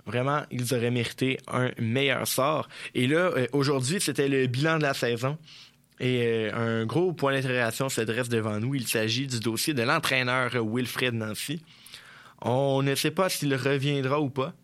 Vraiment, 0.07 0.41
ils 0.49 0.73
auraient 0.73 0.89
mérité 0.89 1.37
un 1.47 1.69
meilleur 1.77 2.27
sort. 2.27 2.67
Et 2.95 3.05
là, 3.05 3.29
aujourd'hui, 3.51 4.01
c'était 4.01 4.27
le 4.27 4.47
bilan 4.47 4.77
de 4.79 4.83
la 4.83 4.95
saison. 4.95 5.37
Et 6.01 6.23
euh, 6.25 6.81
un 6.81 6.85
gros 6.87 7.13
point 7.13 7.31
d'interrogation 7.31 7.87
se 7.87 8.01
dresse 8.01 8.27
devant 8.27 8.59
nous. 8.59 8.73
Il 8.73 8.87
s'agit 8.87 9.27
du 9.27 9.39
dossier 9.39 9.75
de 9.75 9.83
l'entraîneur 9.83 10.51
Wilfred 10.55 11.13
Nancy. 11.13 11.63
On 12.41 12.81
ne 12.81 12.95
sait 12.95 13.11
pas 13.11 13.29
s'il 13.29 13.53
reviendra 13.53 14.19
ou 14.19 14.31
pas. 14.31 14.55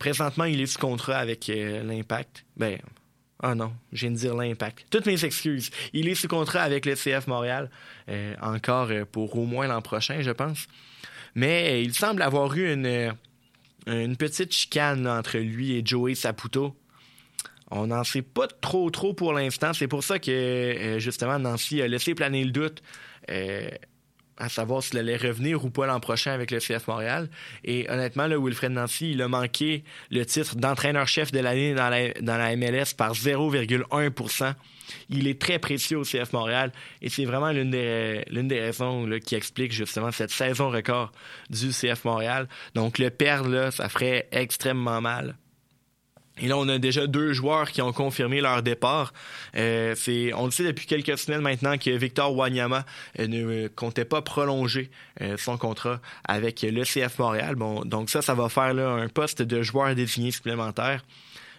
Présentement, 0.00 0.44
il 0.44 0.60
est 0.60 0.66
sous 0.66 0.80
contrat 0.80 1.18
avec 1.18 1.48
euh, 1.48 1.84
l'Impact. 1.84 2.44
Ben, 2.56 2.80
ah 3.40 3.54
non, 3.54 3.72
je 3.92 4.00
viens 4.00 4.10
de 4.10 4.16
dire 4.16 4.34
l'Impact. 4.34 4.86
Toutes 4.90 5.06
mes 5.06 5.24
excuses. 5.24 5.70
Il 5.92 6.08
est 6.08 6.16
sous 6.16 6.26
contrat 6.26 6.62
avec 6.62 6.84
le 6.86 6.96
CF 6.96 7.28
Montréal, 7.28 7.70
euh, 8.08 8.34
encore 8.42 8.88
pour 9.12 9.38
au 9.38 9.44
moins 9.44 9.68
l'an 9.68 9.82
prochain, 9.82 10.22
je 10.22 10.32
pense. 10.32 10.66
Mais 11.36 11.84
il 11.84 11.94
semble 11.94 12.20
avoir 12.20 12.52
eu 12.54 12.72
une, 12.72 13.14
une 13.86 14.16
petite 14.16 14.52
chicane 14.52 15.06
entre 15.06 15.38
lui 15.38 15.76
et 15.76 15.82
Joey 15.86 16.16
Saputo. 16.16 16.74
On 17.70 17.88
n'en 17.88 18.04
sait 18.04 18.22
pas 18.22 18.48
trop 18.48 18.90
trop 18.90 19.14
pour 19.14 19.32
l'instant. 19.32 19.72
C'est 19.72 19.88
pour 19.88 20.02
ça 20.02 20.18
que, 20.18 20.30
euh, 20.30 20.98
justement, 20.98 21.38
Nancy 21.38 21.80
a 21.82 21.88
laissé 21.88 22.14
planer 22.14 22.44
le 22.44 22.50
doute 22.50 22.82
euh, 23.30 23.68
à 24.36 24.48
savoir 24.48 24.82
s'il 24.82 24.98
allait 24.98 25.16
revenir 25.16 25.64
ou 25.64 25.70
pas 25.70 25.86
l'an 25.86 26.00
prochain 26.00 26.32
avec 26.32 26.50
le 26.50 26.58
CF 26.58 26.88
Montréal. 26.88 27.28
Et 27.64 27.88
honnêtement, 27.90 28.26
là, 28.26 28.38
Wilfred 28.38 28.72
Nancy, 28.72 29.12
il 29.12 29.22
a 29.22 29.28
manqué 29.28 29.84
le 30.10 30.24
titre 30.24 30.56
d'entraîneur-chef 30.56 31.30
de 31.30 31.38
l'année 31.38 31.74
dans 31.74 31.90
la, 31.90 32.12
dans 32.14 32.36
la 32.36 32.56
MLS 32.56 32.94
par 32.96 33.12
0,1% 33.12 34.54
il 35.08 35.28
est 35.28 35.40
très 35.40 35.58
précieux 35.58 35.98
au 35.98 36.04
CF 36.04 36.32
Montréal 36.32 36.72
et 37.02 37.08
c'est 37.08 37.24
vraiment 37.24 37.50
l'une 37.50 37.70
des, 37.70 38.24
des 38.30 38.60
raisons 38.60 39.08
qui 39.24 39.34
explique 39.34 39.72
justement 39.72 40.10
cette 40.10 40.30
saison 40.30 40.70
record 40.70 41.12
du 41.48 41.70
CF 41.70 42.04
Montréal. 42.04 42.48
Donc 42.74 42.98
le 42.98 43.10
perdre, 43.10 43.50
là, 43.50 43.70
ça 43.70 43.88
ferait 43.88 44.28
extrêmement 44.32 45.00
mal. 45.00 45.36
Et 46.38 46.48
là, 46.48 46.56
on 46.56 46.68
a 46.68 46.78
déjà 46.78 47.06
deux 47.06 47.32
joueurs 47.32 47.70
qui 47.70 47.82
ont 47.82 47.92
confirmé 47.92 48.40
leur 48.40 48.62
départ. 48.62 49.12
Euh, 49.56 49.94
on 50.34 50.46
le 50.46 50.50
sait 50.50 50.64
depuis 50.64 50.86
quelques 50.86 51.18
semaines 51.18 51.42
maintenant 51.42 51.76
que 51.76 51.90
Victor 51.90 52.34
Wanyama 52.34 52.86
euh, 53.18 53.26
ne 53.26 53.68
comptait 53.68 54.04
pas 54.04 54.22
prolonger 54.22 54.90
euh, 55.20 55.36
son 55.36 55.58
contrat 55.58 56.00
avec 56.24 56.62
le 56.62 56.82
CF 56.84 57.18
Montréal. 57.18 57.56
Donc 57.84 58.08
ça, 58.08 58.22
ça 58.22 58.34
va 58.34 58.48
faire 58.48 58.76
un 58.76 59.08
poste 59.08 59.42
de 59.42 59.62
joueur 59.62 59.94
désigné 59.94 60.30
supplémentaire. 60.30 61.04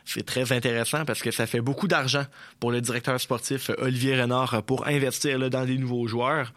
C'est 0.03 0.25
très 0.25 0.51
intéressant 0.51 1.05
parce 1.05 1.21
que 1.21 1.29
ça 1.29 1.45
fait 1.45 1.61
beaucoup 1.61 1.87
d'argent 1.87 2.25
pour 2.59 2.71
le 2.71 2.81
directeur 2.81 3.21
sportif 3.21 3.69
Olivier 3.77 4.19
Renard 4.19 4.63
pour 4.63 4.87
investir 4.87 5.37
dans 5.49 5.65
des 5.65 5.77
nouveaux 5.77 6.07
joueurs. 6.07 6.53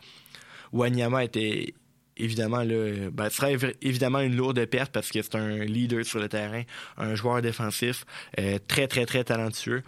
Wanyama 0.72 1.24
était 1.24 1.74
évidemment, 2.16 2.62
là, 2.62 3.11
ben, 3.12 3.31
ce 3.31 3.37
serait 3.37 3.57
évidemment 3.83 4.20
une 4.20 4.37
lourde 4.37 4.64
perte 4.66 4.92
parce 4.92 5.11
que 5.11 5.22
c'est 5.22 5.35
un 5.35 5.64
leader 5.64 6.05
sur 6.05 6.20
le 6.20 6.29
terrain, 6.29 6.62
un 6.96 7.14
joueur 7.14 7.42
défensif 7.42 8.05
euh, 8.38 8.59
très, 8.68 8.87
très, 8.87 9.07
très 9.07 9.24
talentueux. 9.24 9.83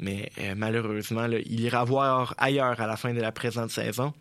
Mais 0.00 0.30
euh, 0.38 0.54
malheureusement, 0.56 1.26
il 1.26 1.60
ira 1.60 1.84
voir 1.84 2.34
ailleurs 2.38 2.80
à 2.80 2.86
la 2.86 2.96
fin 2.96 3.12
de 3.12 3.20
la 3.20 3.32
présente 3.32 3.70
saison. 3.70 4.12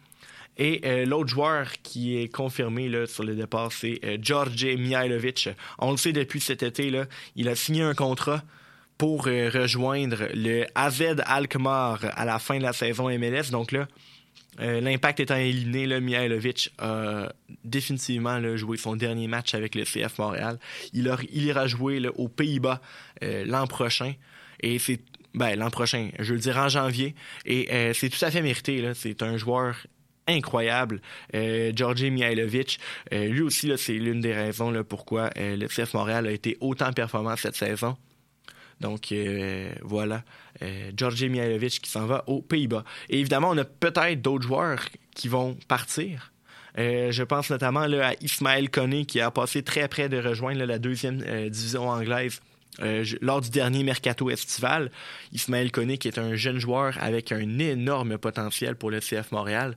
Et 0.58 0.82
euh, 0.84 1.06
l'autre 1.06 1.30
joueur 1.30 1.72
qui 1.84 2.18
est 2.18 2.28
confirmé 2.28 2.90
là, 2.90 3.08
sur 3.08 3.24
le 3.24 3.34
départ, 3.34 3.72
c'est 3.72 4.00
euh, 4.04 4.18
George 4.22 4.66
Mihailovic. 4.66 5.50
On 5.80 5.92
le 5.92 5.98
sait 5.98 6.12
depuis 6.12 6.42
cet 6.42 6.64
été, 6.64 6.90
là, 6.90 7.06
il 7.38 7.48
a 7.48 7.56
signé 7.56 7.82
un 7.82 7.94
contrat 7.94 8.44
pour 8.98 9.24
rejoindre 9.28 10.28
le 10.34 10.66
AZ 10.76 11.02
Alkmaar 11.26 12.00
à 12.18 12.26
la 12.26 12.38
fin 12.38 12.58
de 12.58 12.64
la 12.64 12.74
saison 12.74 13.08
MLS. 13.08 13.50
Donc 13.50 13.72
là, 13.72 13.88
euh, 14.60 14.82
l'impact 14.82 15.20
étant 15.20 15.36
éliminé, 15.36 15.86
là, 15.86 16.00
Mihailovic 16.00 16.72
a 16.80 17.32
définitivement 17.64 18.56
joué 18.58 18.78
son 18.78 18.96
dernier 18.96 19.28
match 19.28 19.54
avec 19.54 19.76
le 19.76 19.84
CF 19.84 20.18
Montréal. 20.18 20.60
Il, 20.94 21.08
ira 21.34 21.68
jouer 21.68 22.06
aux 22.16 22.28
Pays-Bas 22.28 22.82
euh, 23.24 23.46
l'an 23.46 23.68
prochain. 23.68 24.14
Et 24.62 24.80
c'est 24.80 25.00
ben, 25.34 25.58
l'an 25.58 25.70
prochain, 25.70 26.10
je 26.20 26.34
le 26.34 26.40
dirai 26.40 26.60
en 26.60 26.70
janvier. 26.70 27.16
Et 27.46 27.72
euh, 27.72 27.94
c'est 27.94 28.10
tout 28.10 28.24
à 28.24 28.32
fait 28.32 28.42
mérité. 28.42 28.92
C'est 28.96 29.24
un 29.24 29.38
joueur 29.38 29.76
incroyable, 30.28 31.02
Georgi 31.34 32.12
Mihailovic. 32.12 32.80
Lui 33.12 33.42
aussi, 33.42 33.72
c'est 33.78 33.94
l'une 33.94 34.22
des 34.22 34.34
raisons 34.34 34.72
pourquoi 34.84 35.32
le 35.36 35.66
CF 35.66 35.96
Montréal 35.96 36.28
a 36.28 36.32
été 36.32 36.56
autant 36.60 36.94
performant 36.94 37.36
cette 37.36 37.56
saison. 37.56 37.98
Donc 38.80 39.12
euh, 39.12 39.72
voilà, 39.82 40.24
euh, 40.62 40.92
Georgi 40.96 41.30
Mihailovic 41.30 41.82
qui 41.82 41.90
s'en 41.90 42.06
va 42.06 42.24
aux 42.28 42.42
Pays-Bas. 42.42 42.84
Et 43.10 43.20
évidemment, 43.20 43.50
on 43.50 43.58
a 43.58 43.66
peut-être 43.66 44.22
d'autres 44.22 44.48
joueurs 44.48 44.82
qui 45.16 45.28
vont 45.28 45.58
partir. 45.68 46.32
Euh, 46.78 47.12
je 47.12 47.24
pense 47.24 47.50
notamment 47.50 47.88
là, 47.88 48.10
à 48.10 48.14
Ismaël 48.22 48.70
Koné 48.70 49.06
qui 49.06 49.20
a 49.20 49.32
passé 49.32 49.64
très 49.64 49.88
près 49.88 50.08
de 50.08 50.18
rejoindre 50.18 50.64
la 50.64 50.80
deuxième 50.80 51.22
euh, 51.26 51.50
division 51.50 51.90
anglaise 51.90 52.42
lors 53.20 53.42
du 53.42 53.50
dernier 53.50 53.84
mercato 53.84 54.30
estival. 54.30 54.90
Ismaël 55.34 55.70
Koné 55.70 55.98
qui 55.98 56.08
est 56.08 56.18
un 56.18 56.36
jeune 56.36 56.60
joueur 56.60 56.98
avec 57.02 57.34
un 57.34 57.60
énorme 57.60 58.18
potentiel 58.18 58.78
pour 58.78 58.90
le 58.90 59.02
CF 59.02 59.34
Montréal. 59.34 59.76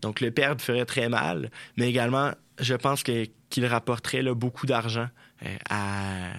Donc 0.00 0.20
le 0.20 0.30
perdre 0.30 0.60
ferait 0.60 0.84
très 0.84 1.08
mal, 1.08 1.50
mais 1.78 1.88
également, 1.88 2.32
je 2.60 2.74
pense 2.74 3.02
qu'il 3.02 3.30
rapporterait 3.64 4.22
beaucoup 4.34 4.66
d'argent 4.66 5.08
à, 5.70 6.32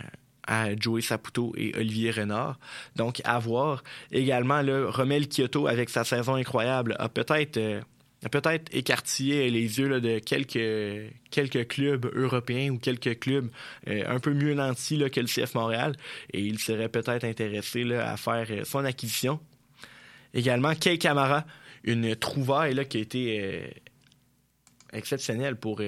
à 0.48 0.76
Joey 0.76 1.02
Saputo 1.02 1.54
et 1.58 1.74
Olivier 1.76 2.12
Renard. 2.12 2.60
Donc 2.96 3.22
à 3.24 3.40
voir. 3.40 3.84
Également, 4.12 4.62
là, 4.62 4.90
Romel 4.90 5.28
Kyoto, 5.28 5.68
avec 5.68 5.90
sa 5.90 6.04
saison 6.04 6.36
incroyable, 6.36 6.96
a 7.00 7.10
peut-être 7.10 7.58
euh, 7.58 7.82
peut-être 8.30 8.74
écartillé 8.74 9.50
les 9.50 9.80
yeux 9.80 10.00
de 10.00 10.20
quelques, 10.20 11.14
quelques 11.32 11.68
clubs 11.68 12.06
européens 12.16 12.72
ou 12.72 12.80
quelques 12.80 13.20
clubs 13.20 13.50
euh, 13.88 14.04
un 14.08 14.20
peu 14.20 14.34
mieux 14.34 14.54
nantis 14.54 14.98
que 15.12 15.20
le 15.20 15.28
CF 15.28 15.54
Montréal 15.56 15.96
et 16.34 16.42
il 16.42 16.60
serait 16.60 16.90
peut-être 16.90 17.24
intéressé 17.24 17.92
à 17.94 18.18
faire 18.18 18.48
euh, 18.50 18.64
son 18.64 18.86
acquisition. 18.86 19.40
Également, 20.34 20.76
Kay 20.76 20.98
Camara, 20.98 21.46
une 21.84 22.16
trouvaille 22.16 22.74
là, 22.74 22.86
qui 22.86 22.98
a 22.98 23.02
été 23.02 23.40
euh, 23.40 23.68
exceptionnelle 24.92 25.56
pour, 25.56 25.82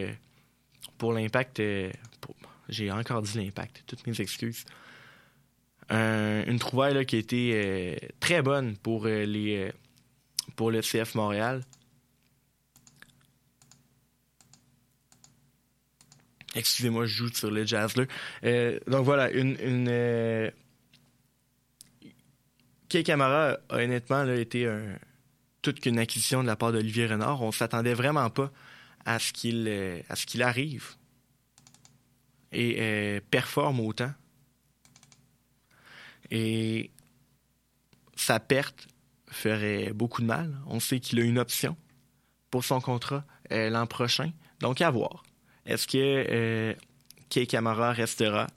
pour 0.97 1.13
l'impact. 1.13 1.61
J'ai 2.69 2.91
encore 2.91 3.21
dit 3.21 3.37
l'impact, 3.37 3.83
toutes 3.87 4.05
mes 4.07 4.19
excuses. 4.19 4.65
Un- 5.89 6.43
une 6.45 6.59
trouvaille 6.59 6.93
là, 6.93 7.05
qui 7.05 7.15
a 7.15 7.19
été 7.19 7.51
euh, 7.53 7.95
très 8.19 8.41
bonne 8.41 8.75
pour, 8.77 9.05
euh, 9.05 9.23
les, 9.25 9.55
euh, 9.57 9.71
pour 10.55 10.69
le 10.71 10.81
CF 10.81 11.15
Montréal. 11.15 11.63
Excusez-moi, 16.55 17.05
je 17.05 17.13
joue 17.13 17.29
sur 17.33 17.51
le 17.51 17.65
jazz 17.65 17.95
là. 17.95 18.05
Euh, 18.43 18.79
donc 18.87 19.05
voilà, 19.05 19.29
une, 19.31 19.57
une 19.61 19.87
euh, 19.89 20.49
Kay 22.89 23.03
Camara 23.03 23.57
a 23.69 23.75
honnêtement 23.77 24.25
été 24.33 24.67
toute 25.61 25.79
qu'une 25.81 25.99
acquisition 25.99 26.41
de 26.41 26.47
la 26.47 26.55
part 26.55 26.71
d'Olivier 26.71 27.05
Renard. 27.05 27.41
On 27.41 27.51
s'attendait 27.51 27.93
vraiment 27.93 28.29
pas 28.29 28.43
euh, 28.45 28.51
à 29.05 29.19
ce 29.19 30.25
qu'il 30.25 30.41
arrive 30.41 30.95
et 32.51 32.77
euh, 32.79 33.19
performe 33.31 33.79
autant. 33.79 34.11
Et 36.31 36.91
sa 38.15 38.39
perte 38.39 38.87
ferait 39.29 39.91
beaucoup 39.93 40.21
de 40.21 40.27
mal. 40.27 40.57
On 40.67 40.79
sait 40.79 40.99
qu'il 40.99 41.19
a 41.19 41.23
une 41.23 41.39
option 41.39 41.77
pour 42.51 42.63
son 42.63 42.81
contrat 42.81 43.25
euh, 43.51 43.69
l'an 43.69 43.87
prochain. 43.87 44.31
Donc 44.59 44.81
à 44.81 44.89
voir. 44.89 45.23
Est-ce 45.65 45.87
que 45.87 45.97
euh, 45.97 46.73
Kay 47.29 47.45
Camara 47.45 47.91
restera? 47.91 48.47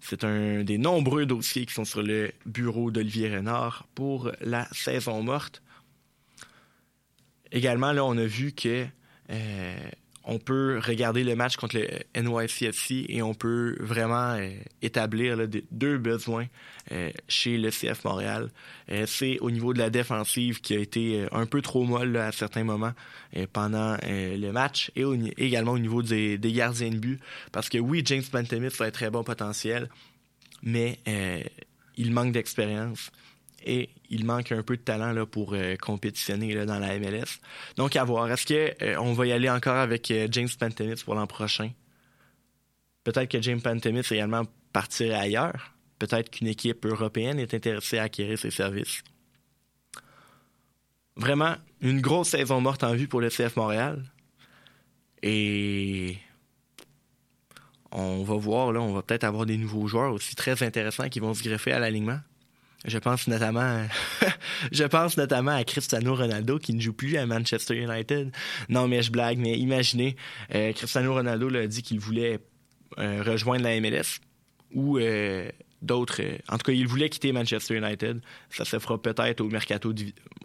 C'est 0.00 0.24
un 0.24 0.64
des 0.64 0.78
nombreux 0.78 1.26
dossiers 1.26 1.64
qui 1.64 1.74
sont 1.74 1.84
sur 1.84 2.02
le 2.02 2.32
bureau 2.44 2.90
d'Olivier 2.90 3.36
Renard 3.36 3.86
pour 3.94 4.32
la 4.40 4.66
saison 4.72 5.22
morte. 5.22 5.62
Également, 7.52 7.92
là, 7.92 8.04
on 8.04 8.16
a 8.16 8.24
vu 8.24 8.52
que 8.52 8.86
euh, 9.30 9.90
on 10.24 10.38
peut 10.38 10.80
regarder 10.84 11.24
le 11.24 11.34
match 11.34 11.56
contre 11.56 11.76
le 11.76 11.88
NYCFC 12.20 13.06
et 13.08 13.22
on 13.22 13.34
peut 13.34 13.76
vraiment 13.80 14.34
euh, 14.34 14.50
établir 14.80 15.36
deux 15.70 15.98
besoins 15.98 16.46
euh, 16.92 17.10
chez 17.28 17.58
le 17.58 17.70
CF 17.70 18.04
Montréal. 18.04 18.50
Euh, 18.90 19.04
C'est 19.06 19.38
au 19.40 19.50
niveau 19.50 19.72
de 19.72 19.78
la 19.78 19.90
défensive 19.90 20.60
qui 20.60 20.74
a 20.74 20.78
été 20.78 21.26
un 21.32 21.46
peu 21.46 21.60
trop 21.60 21.84
molle 21.84 22.16
à 22.16 22.30
certains 22.32 22.64
moments 22.64 22.92
pendant 23.52 23.96
le 24.02 24.50
match 24.50 24.90
et 24.94 25.04
également 25.38 25.72
au 25.72 25.78
niveau 25.78 26.02
des, 26.02 26.38
gardiens 26.38 26.90
de 26.90 26.98
but. 26.98 27.20
Parce 27.50 27.68
que 27.68 27.78
oui, 27.78 28.02
James 28.04 28.22
Pantemith 28.30 28.80
a 28.80 28.84
un 28.84 28.90
très 28.90 29.10
bon 29.10 29.24
potentiel, 29.24 29.88
mais 30.62 30.98
il 31.96 32.12
manque 32.12 32.32
d'expérience 32.32 33.10
et 33.64 33.90
il 34.12 34.26
manque 34.26 34.52
un 34.52 34.62
peu 34.62 34.76
de 34.76 34.82
talent 34.82 35.26
pour 35.26 35.54
euh, 35.54 35.74
compétitionner 35.76 36.66
dans 36.66 36.78
la 36.78 36.98
MLS. 36.98 37.40
Donc, 37.76 37.96
à 37.96 38.04
voir. 38.04 38.30
Est-ce 38.30 38.96
qu'on 38.96 39.12
va 39.14 39.26
y 39.26 39.32
aller 39.32 39.48
encore 39.48 39.76
avec 39.76 40.10
euh, 40.10 40.28
James 40.30 40.48
Pantemis 40.58 41.02
pour 41.02 41.14
l'an 41.14 41.26
prochain? 41.26 41.70
Peut-être 43.04 43.30
que 43.30 43.40
James 43.40 43.60
Pantemis 43.60 44.02
également 44.10 44.42
partirait 44.72 45.14
ailleurs. 45.14 45.74
Peut-être 45.98 46.30
qu'une 46.30 46.48
équipe 46.48 46.84
européenne 46.84 47.38
est 47.38 47.54
intéressée 47.54 47.98
à 47.98 48.04
acquérir 48.04 48.38
ses 48.38 48.50
services. 48.50 49.02
Vraiment, 51.16 51.56
une 51.80 52.00
grosse 52.00 52.28
saison 52.28 52.60
morte 52.60 52.84
en 52.84 52.94
vue 52.94 53.08
pour 53.08 53.20
le 53.20 53.30
CF 53.30 53.56
Montréal. 53.56 54.04
Et 55.22 56.18
on 57.90 58.24
va 58.24 58.34
voir, 58.34 58.72
là, 58.72 58.80
on 58.80 58.92
va 58.92 59.02
peut-être 59.02 59.24
avoir 59.24 59.46
des 59.46 59.56
nouveaux 59.56 59.86
joueurs 59.86 60.12
aussi 60.12 60.34
très 60.34 60.62
intéressants 60.62 61.08
qui 61.08 61.20
vont 61.20 61.32
se 61.32 61.42
greffer 61.42 61.72
à 61.72 61.78
l'alignement. 61.78 62.18
Je 64.72 64.84
pense 64.84 65.16
notamment, 65.16 65.52
à 65.52 65.64
Cristiano 65.64 66.14
Ronaldo 66.14 66.58
qui 66.58 66.74
ne 66.74 66.80
joue 66.80 66.92
plus 66.92 67.16
à 67.16 67.26
Manchester 67.26 67.76
United. 67.76 68.32
Non, 68.68 68.88
mais 68.88 69.02
je 69.02 69.12
blague, 69.12 69.38
mais 69.38 69.56
imaginez, 69.56 70.16
euh, 70.54 70.72
Cristiano 70.72 71.14
Ronaldo 71.14 71.48
l'a 71.48 71.66
dit 71.66 71.82
qu'il 71.82 72.00
voulait 72.00 72.40
euh, 72.98 73.22
rejoindre 73.24 73.64
la 73.64 73.80
MLS 73.80 74.20
ou 74.74 74.98
euh, 74.98 75.48
d'autres. 75.80 76.22
en 76.48 76.58
tout 76.58 76.64
cas, 76.64 76.72
il 76.72 76.86
voulait 76.88 77.08
quitter 77.08 77.32
Manchester 77.32 77.76
United. 77.76 78.20
Ça 78.50 78.64
se 78.64 78.78
fera 78.78 79.00
peut-être 79.00 79.40
au 79.40 79.48
mercato 79.48 79.94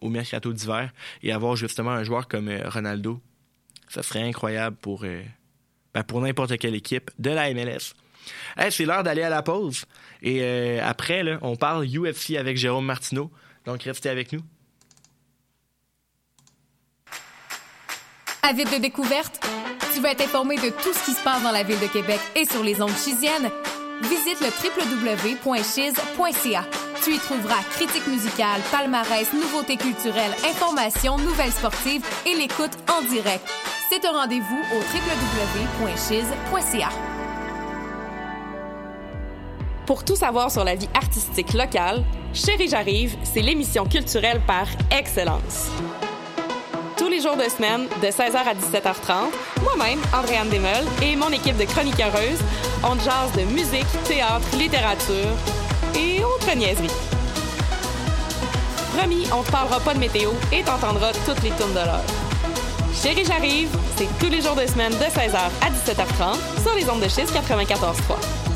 au 0.01 0.09
mercato 0.09 0.53
d'hiver 0.53 0.91
et 1.23 1.31
avoir 1.31 1.55
justement 1.55 1.91
un 1.91 2.03
joueur 2.03 2.27
comme 2.27 2.51
Ronaldo. 2.65 3.19
Ça 3.89 4.03
serait 4.03 4.21
incroyable 4.21 4.75
pour 4.79 5.05
ben, 5.93 6.03
pour 6.03 6.21
n'importe 6.21 6.57
quelle 6.57 6.75
équipe 6.75 7.09
de 7.17 7.31
la 7.31 7.51
MLS. 7.53 7.95
Hey, 8.57 8.71
c'est 8.71 8.85
l'heure 8.85 9.03
d'aller 9.03 9.23
à 9.23 9.29
la 9.29 9.41
pause. 9.41 9.85
Et 10.21 10.39
euh, 10.41 10.79
après, 10.83 11.23
on 11.41 11.55
parle 11.55 11.85
UFC 11.85 12.35
avec 12.37 12.57
Jérôme 12.57 12.85
Martineau. 12.85 13.31
Donc, 13.65 13.83
restez 13.83 14.09
avec 14.09 14.31
nous. 14.31 14.41
Avide 18.43 18.71
de 18.71 18.77
découvertes? 18.77 19.45
Tu 19.93 19.99
veux 19.99 20.07
être 20.07 20.21
informé 20.21 20.55
de 20.55 20.69
tout 20.69 20.93
ce 20.93 21.05
qui 21.05 21.11
se 21.11 21.23
passe 21.23 21.43
dans 21.43 21.51
la 21.51 21.63
ville 21.63 21.79
de 21.79 21.87
Québec 21.87 22.19
et 22.35 22.45
sur 22.45 22.63
les 22.63 22.81
ondes 22.81 22.95
chisiennes? 22.95 23.49
Visite 24.03 24.39
le 24.41 24.47
www.chiz.ca. 25.43 26.65
Tu 27.03 27.13
y 27.15 27.17
trouveras 27.17 27.63
critiques 27.71 28.07
musicales, 28.07 28.61
palmarès, 28.71 29.33
nouveautés 29.33 29.77
culturelles, 29.77 30.33
informations, 30.49 31.17
nouvelles 31.17 31.51
sportives 31.51 32.05
et 32.25 32.35
l'écoute 32.35 32.71
en 32.89 33.01
direct. 33.01 33.45
C'est 33.89 34.05
un 34.05 34.11
rendez-vous 34.11 34.61
au 34.73 34.79
www.chiz.ca. 35.85 36.89
Pour 39.87 40.03
tout 40.03 40.17
savoir 40.17 40.51
sur 40.51 40.65
la 40.65 40.75
vie 40.75 40.89
artistique 40.93 41.53
locale, 41.53 42.03
Chérie 42.33 42.67
J'arrive, 42.67 43.15
c'est 43.23 43.39
l'émission 43.39 43.85
culturelle 43.85 44.41
par 44.45 44.67
excellence. 44.91 45.69
Tous 46.97 47.07
les 47.07 47.21
jours 47.21 47.37
de 47.37 47.43
semaine, 47.43 47.87
de 48.01 48.07
16h 48.07 48.35
à 48.35 48.53
17h30, 48.53 49.31
moi-même, 49.63 49.99
Andréane 50.13 50.49
Desmeules, 50.49 50.83
et 51.01 51.15
mon 51.15 51.29
équipe 51.29 51.55
de 51.55 51.63
chroniqueuses, 51.63 52.41
on 52.83 52.95
jase 52.95 53.31
de 53.37 53.43
musique, 53.53 53.87
théâtre, 54.03 54.45
littérature 54.57 55.31
et 55.95 56.21
autres 56.21 56.53
niaiseries. 56.53 56.91
Promis, 58.97 59.25
on 59.33 59.41
te 59.41 59.51
parlera 59.51 59.79
pas 59.79 59.93
de 59.93 59.99
météo 59.99 60.31
et 60.51 60.63
t'entendras 60.63 61.13
toutes 61.25 61.41
les 61.43 61.51
tournes 61.51 61.71
de 61.71 61.75
l'heure. 61.75 62.03
Chérie 62.93 63.23
J'arrive, 63.23 63.69
c'est 63.95 64.09
tous 64.19 64.29
les 64.29 64.41
jours 64.41 64.55
de 64.55 64.65
semaine 64.67 64.91
de 64.91 64.97
16h 64.97 65.37
à 65.37 65.69
17h30 65.69 66.61
sur 66.61 66.75
les 66.75 66.89
ondes 66.89 67.01
de 67.01 67.07
Schiste 67.07 67.33
94.3. 67.33 68.46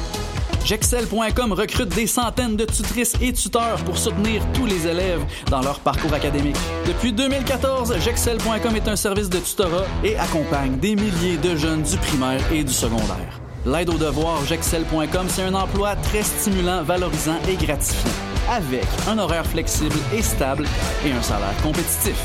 Jexcel.com 0.65 1.54
recrute 1.54 1.89
des 1.89 2.08
centaines 2.08 2.56
de 2.56 2.65
tutrices 2.65 3.15
et 3.21 3.34
tuteurs 3.34 3.84
pour 3.84 3.97
soutenir 3.97 4.41
tous 4.54 4.65
les 4.65 4.88
élèves 4.88 5.24
dans 5.50 5.62
leur 5.62 5.80
parcours 5.80 6.13
académique. 6.13 6.56
Depuis 6.86 7.12
2014, 7.12 7.97
Jexcel.com 8.00 8.76
est 8.76 8.88
un 8.88 8.95
service 8.95 9.30
de 9.30 9.39
tutorat 9.39 9.86
et 10.04 10.15
accompagne 10.17 10.78
des 10.78 10.95
milliers 10.95 11.38
de 11.38 11.56
jeunes 11.56 11.82
du 11.82 11.97
primaire 11.97 12.41
et 12.52 12.63
du 12.63 12.74
secondaire. 12.74 13.39
L'aide 13.65 13.89
aux 13.89 13.97
devoirs 13.97 14.45
Jexcel.com, 14.45 15.28
c'est 15.28 15.43
un 15.43 15.54
emploi 15.54 15.95
très 15.95 16.24
stimulant, 16.24 16.84
valorisant 16.84 17.38
et 17.50 17.56
gratifiant, 17.56 18.12
avec 18.50 18.88
un 19.08 19.17
horaire 19.19 19.45
flexible 19.45 19.95
et 20.13 20.21
stable 20.21 20.65
et 21.06 21.12
un 21.12 21.21
salaire 21.21 21.56
compétitif. 21.62 22.15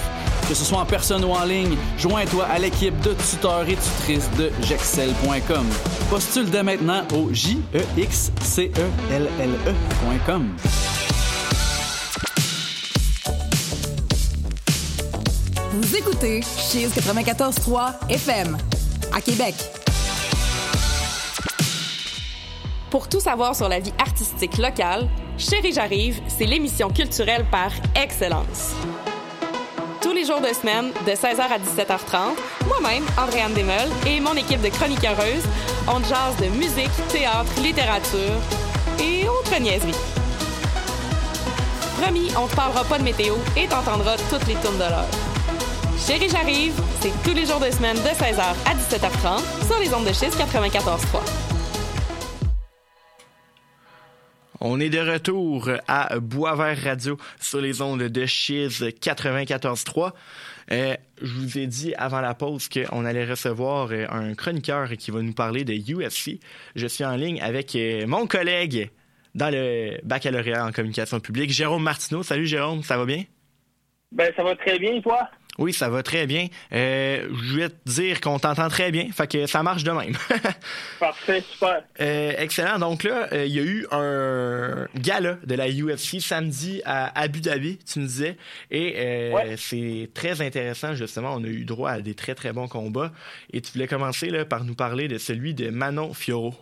Que 0.48 0.54
ce 0.54 0.64
soit 0.64 0.78
en 0.78 0.86
personne 0.86 1.24
ou 1.24 1.30
en 1.30 1.44
ligne, 1.44 1.76
joins-toi 1.98 2.44
à 2.44 2.58
l'équipe 2.58 2.98
de 3.00 3.14
tuteurs 3.14 3.68
et 3.68 3.74
tutrices 3.74 4.30
de 4.38 4.52
Jexcel.com. 4.62 5.66
Postule 6.08 6.48
dès 6.50 6.62
maintenant 6.62 7.02
au 7.14 7.34
j 7.34 7.58
e 7.74 7.80
x 7.96 8.30
c 8.42 8.70
e 8.76 9.12
l 9.12 9.28
l 9.40 9.50
e.com. 9.66 10.48
Vous 15.72 15.96
écoutez 15.96 16.42
Chiz 16.42 16.90
94.3 16.94 18.08
FM 18.08 18.56
à 19.12 19.20
Québec. 19.20 19.54
Pour 22.90 23.08
tout 23.08 23.20
savoir 23.20 23.56
sur 23.56 23.68
la 23.68 23.80
vie 23.80 23.92
artistique 23.98 24.58
locale, 24.58 25.08
Chérie 25.36 25.72
J'arrive, 25.72 26.20
c'est 26.28 26.46
l'émission 26.46 26.88
culturelle 26.88 27.44
par 27.50 27.72
excellence. 28.00 28.74
Tous 30.16 30.22
les 30.22 30.28
jours 30.28 30.40
de 30.40 30.54
semaine, 30.54 30.92
de 31.04 31.10
16h 31.10 31.42
à 31.42 31.58
17h30, 31.58 32.38
moi-même, 32.66 33.04
Andréane 33.18 33.52
Desmeules, 33.52 33.90
et 34.06 34.18
mon 34.18 34.32
équipe 34.32 34.62
de 34.62 34.70
chroniqueuses, 34.70 35.44
on 35.86 36.02
jase 36.04 36.34
de 36.40 36.46
musique, 36.56 36.90
théâtre, 37.10 37.52
littérature 37.62 38.32
et 38.98 39.28
autres 39.28 39.60
niaiseries. 39.60 39.92
Promis, 42.00 42.30
on 42.34 42.46
te 42.46 42.56
parlera 42.56 42.82
pas 42.84 42.96
de 42.96 43.04
météo 43.04 43.34
et 43.58 43.66
t'entendras 43.66 44.16
toutes 44.30 44.46
les 44.46 44.54
tournes 44.54 44.78
de 44.78 44.84
l'heure. 44.84 45.10
Chérie 45.98 46.30
J'arrive, 46.30 46.72
c'est 47.02 47.12
tous 47.22 47.34
les 47.34 47.44
jours 47.44 47.60
de 47.60 47.70
semaine 47.70 47.96
de 47.96 48.08
16h 48.08 48.40
à 48.40 48.74
17h30 48.74 49.66
sur 49.66 49.78
les 49.78 49.92
ondes 49.92 50.06
de 50.06 50.14
Schiste 50.14 50.38
94.3. 50.38 51.55
On 54.60 54.80
est 54.80 54.88
de 54.88 54.98
retour 54.98 55.70
à 55.86 56.18
Boisvert 56.18 56.82
Radio 56.82 57.18
sur 57.38 57.60
les 57.60 57.82
ondes 57.82 58.02
de 58.02 58.26
Chiz 58.26 58.82
94.3. 58.82 60.12
Euh, 60.72 60.94
je 61.20 61.32
vous 61.32 61.58
ai 61.58 61.66
dit 61.66 61.94
avant 61.96 62.22
la 62.22 62.34
pause 62.34 62.68
qu'on 62.68 63.04
allait 63.04 63.26
recevoir 63.26 63.88
euh, 63.92 64.06
un 64.10 64.34
chroniqueur 64.34 64.88
qui 64.92 65.10
va 65.10 65.20
nous 65.20 65.34
parler 65.34 65.64
de 65.64 65.74
UFC. 65.74 66.40
Je 66.74 66.86
suis 66.86 67.04
en 67.04 67.16
ligne 67.16 67.40
avec 67.42 67.76
euh, 67.76 68.06
mon 68.06 68.26
collègue 68.26 68.90
dans 69.34 69.50
le 69.50 69.98
baccalauréat 70.02 70.64
en 70.64 70.72
communication 70.72 71.20
publique, 71.20 71.50
Jérôme 71.50 71.82
Martineau. 71.82 72.22
Salut 72.22 72.46
Jérôme, 72.46 72.82
ça 72.82 72.96
va 72.96 73.04
bien? 73.04 73.24
Ben, 74.10 74.32
ça 74.34 74.42
va 74.42 74.56
très 74.56 74.78
bien, 74.78 75.00
toi? 75.02 75.28
Oui, 75.58 75.72
ça 75.72 75.88
va 75.88 76.02
très 76.02 76.26
bien. 76.26 76.48
Euh, 76.72 77.28
je 77.32 77.56
vais 77.56 77.68
te 77.70 77.74
dire 77.86 78.20
qu'on 78.20 78.38
t'entend 78.38 78.68
très 78.68 78.90
bien, 78.90 79.06
fait 79.12 79.30
que 79.30 79.46
ça 79.46 79.62
marche 79.62 79.84
de 79.84 79.90
même. 79.90 80.12
Parfait, 81.00 81.40
super. 81.40 81.82
Euh, 82.00 82.32
excellent. 82.38 82.78
Donc 82.78 83.04
là, 83.04 83.28
euh, 83.32 83.46
il 83.46 83.54
y 83.54 83.58
a 83.60 83.62
eu 83.62 83.86
un 83.90 84.86
gala 84.96 85.38
de 85.44 85.54
la 85.54 85.68
UFC 85.68 86.20
samedi 86.20 86.82
à 86.84 87.18
Abu 87.18 87.40
Dhabi, 87.40 87.78
tu 87.78 88.00
me 88.00 88.06
disais, 88.06 88.36
et 88.70 89.32
Ouais. 89.32 89.56
c'est 89.56 90.10
très 90.14 90.40
intéressant 90.42 90.94
justement. 90.94 91.34
On 91.34 91.44
a 91.44 91.48
eu 91.48 91.64
droit 91.64 91.90
à 91.90 92.00
des 92.00 92.14
très 92.14 92.34
très 92.34 92.52
bons 92.52 92.68
combats. 92.68 93.12
Et 93.52 93.60
tu 93.60 93.72
voulais 93.72 93.86
commencer 93.88 94.28
là 94.30 94.44
par 94.44 94.64
nous 94.64 94.74
parler 94.74 95.08
de 95.08 95.18
celui 95.18 95.54
de 95.54 95.70
Manon 95.70 96.12
Fioro. 96.14 96.54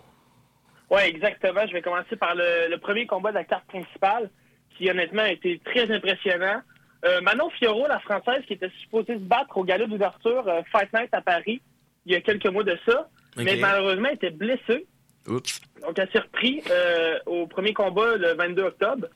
Oui, 0.90 1.00
exactement. 1.04 1.66
Je 1.66 1.72
vais 1.72 1.83
commencer 1.83 2.14
par 2.16 2.35
le, 2.35 2.68
le 2.70 2.78
premier 2.78 3.07
combat 3.07 3.30
de 3.30 3.37
la 3.37 3.44
carte 3.44 3.66
principale, 3.66 4.30
qui 4.76 4.88
honnêtement 4.90 5.22
a 5.22 5.30
été 5.30 5.61
très 5.64 5.90
impressionnant. 5.90 6.61
Euh, 7.05 7.21
Manon 7.21 7.51
Fiorot, 7.51 7.87
la 7.87 8.01
Française, 8.01 8.43
qui 8.47 8.55
était 8.55 8.71
supposée 8.83 9.14
se 9.14 9.21
battre 9.21 9.57
au 9.57 9.64
gala 9.64 9.87
d'ouverture 9.87 10.47
euh, 10.49 10.62
Fight 10.73 10.93
Night 10.95 11.12
à 11.12 11.21
Paris 11.21 11.61
il 12.07 12.12
y 12.12 12.17
a 12.17 12.21
quelques 12.21 12.47
mois 12.47 12.64
de 12.64 12.79
ça, 12.87 13.09
mais 13.37 13.57
malheureusement 13.57 14.09
elle 14.09 14.17
était 14.17 14.31
blessée. 14.31 14.87
Oups. 15.27 15.61
Donc 15.81 15.99
elle 15.99 16.11
s'est 16.12 16.19
repris 16.19 16.62
euh, 16.71 17.19
au 17.27 17.47
premier 17.47 17.73
combat 17.73 18.17
le 18.17 18.35
22 18.35 18.62
octobre. 18.62 19.07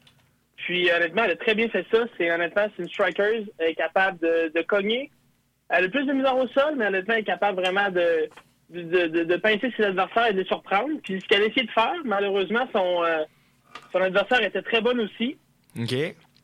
Puis 0.57 0.90
honnêtement, 0.90 1.24
elle 1.24 1.33
a 1.33 1.37
très 1.37 1.55
bien 1.55 1.68
fait 1.68 1.87
ça. 1.92 2.05
C'est 2.16 2.31
honnêtement, 2.31 2.66
c'est 2.74 2.83
une 2.83 2.88
striker. 2.88 3.44
Elle 3.59 3.70
est 3.70 3.74
capable 3.74 4.18
de, 4.20 4.51
de 4.55 4.62
cogner. 4.62 5.11
Elle 5.68 5.85
a 5.85 5.88
plus 5.88 6.07
de 6.07 6.12
misère 6.12 6.37
au 6.37 6.48
sol, 6.48 6.74
mais 6.77 6.87
honnêtement, 6.87 7.14
elle 7.14 7.20
est 7.20 7.24
capable 7.24 7.61
vraiment 7.61 7.90
de, 7.90 8.29
de, 8.70 9.07
de, 9.07 9.24
de 9.24 9.37
pincer 9.37 9.72
ses 9.77 9.85
adversaires 9.85 10.29
et 10.29 10.33
de 10.33 10.40
les 10.40 10.46
surprendre. 10.46 10.98
Puis 11.03 11.20
ce 11.20 11.27
qu'elle 11.27 11.42
a 11.42 11.46
essayé 11.46 11.66
de 11.66 11.70
faire, 11.70 11.94
malheureusement, 12.05 12.66
son, 12.72 13.05
son 13.92 14.01
adversaire 14.01 14.42
était 14.42 14.62
très 14.62 14.81
bonne 14.81 15.01
aussi. 15.01 15.37
OK. 15.79 15.92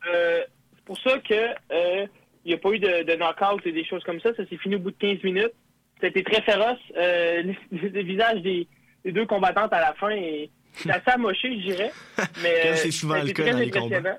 Euh, 0.07 0.42
pour 0.84 0.98
ça 0.98 1.18
que 1.18 1.34
euh, 1.72 2.06
il 2.44 2.48
n'y 2.48 2.54
a 2.54 2.58
pas 2.58 2.70
eu 2.70 2.78
de, 2.78 3.02
de 3.04 3.14
knockout 3.16 3.66
et 3.66 3.72
des 3.72 3.84
choses 3.84 4.04
comme 4.04 4.20
ça. 4.20 4.34
Ça 4.34 4.46
s'est 4.46 4.56
fini 4.58 4.76
au 4.76 4.80
bout 4.80 4.90
de 4.90 4.96
15 4.98 5.22
minutes. 5.22 5.52
C'était 6.00 6.22
très 6.22 6.42
féroce. 6.42 6.78
Euh, 6.96 7.42
le, 7.72 7.88
le 7.88 8.02
visage 8.02 8.42
des, 8.42 8.66
des 9.04 9.12
deux 9.12 9.26
combattantes 9.26 9.72
à 9.72 9.80
la 9.80 9.94
fin 9.94 10.10
est 10.10 10.50
assez 10.88 11.10
amoché, 11.10 11.56
je 11.60 11.62
dirais. 11.70 11.92
Mais 12.42 12.66
euh, 12.66 12.74
c'est 12.76 12.90
souvent 12.90 13.14
le 13.14 13.32
cas 13.32 13.42
dans 13.52 13.58
les 13.58 13.70
combats. 13.70 14.18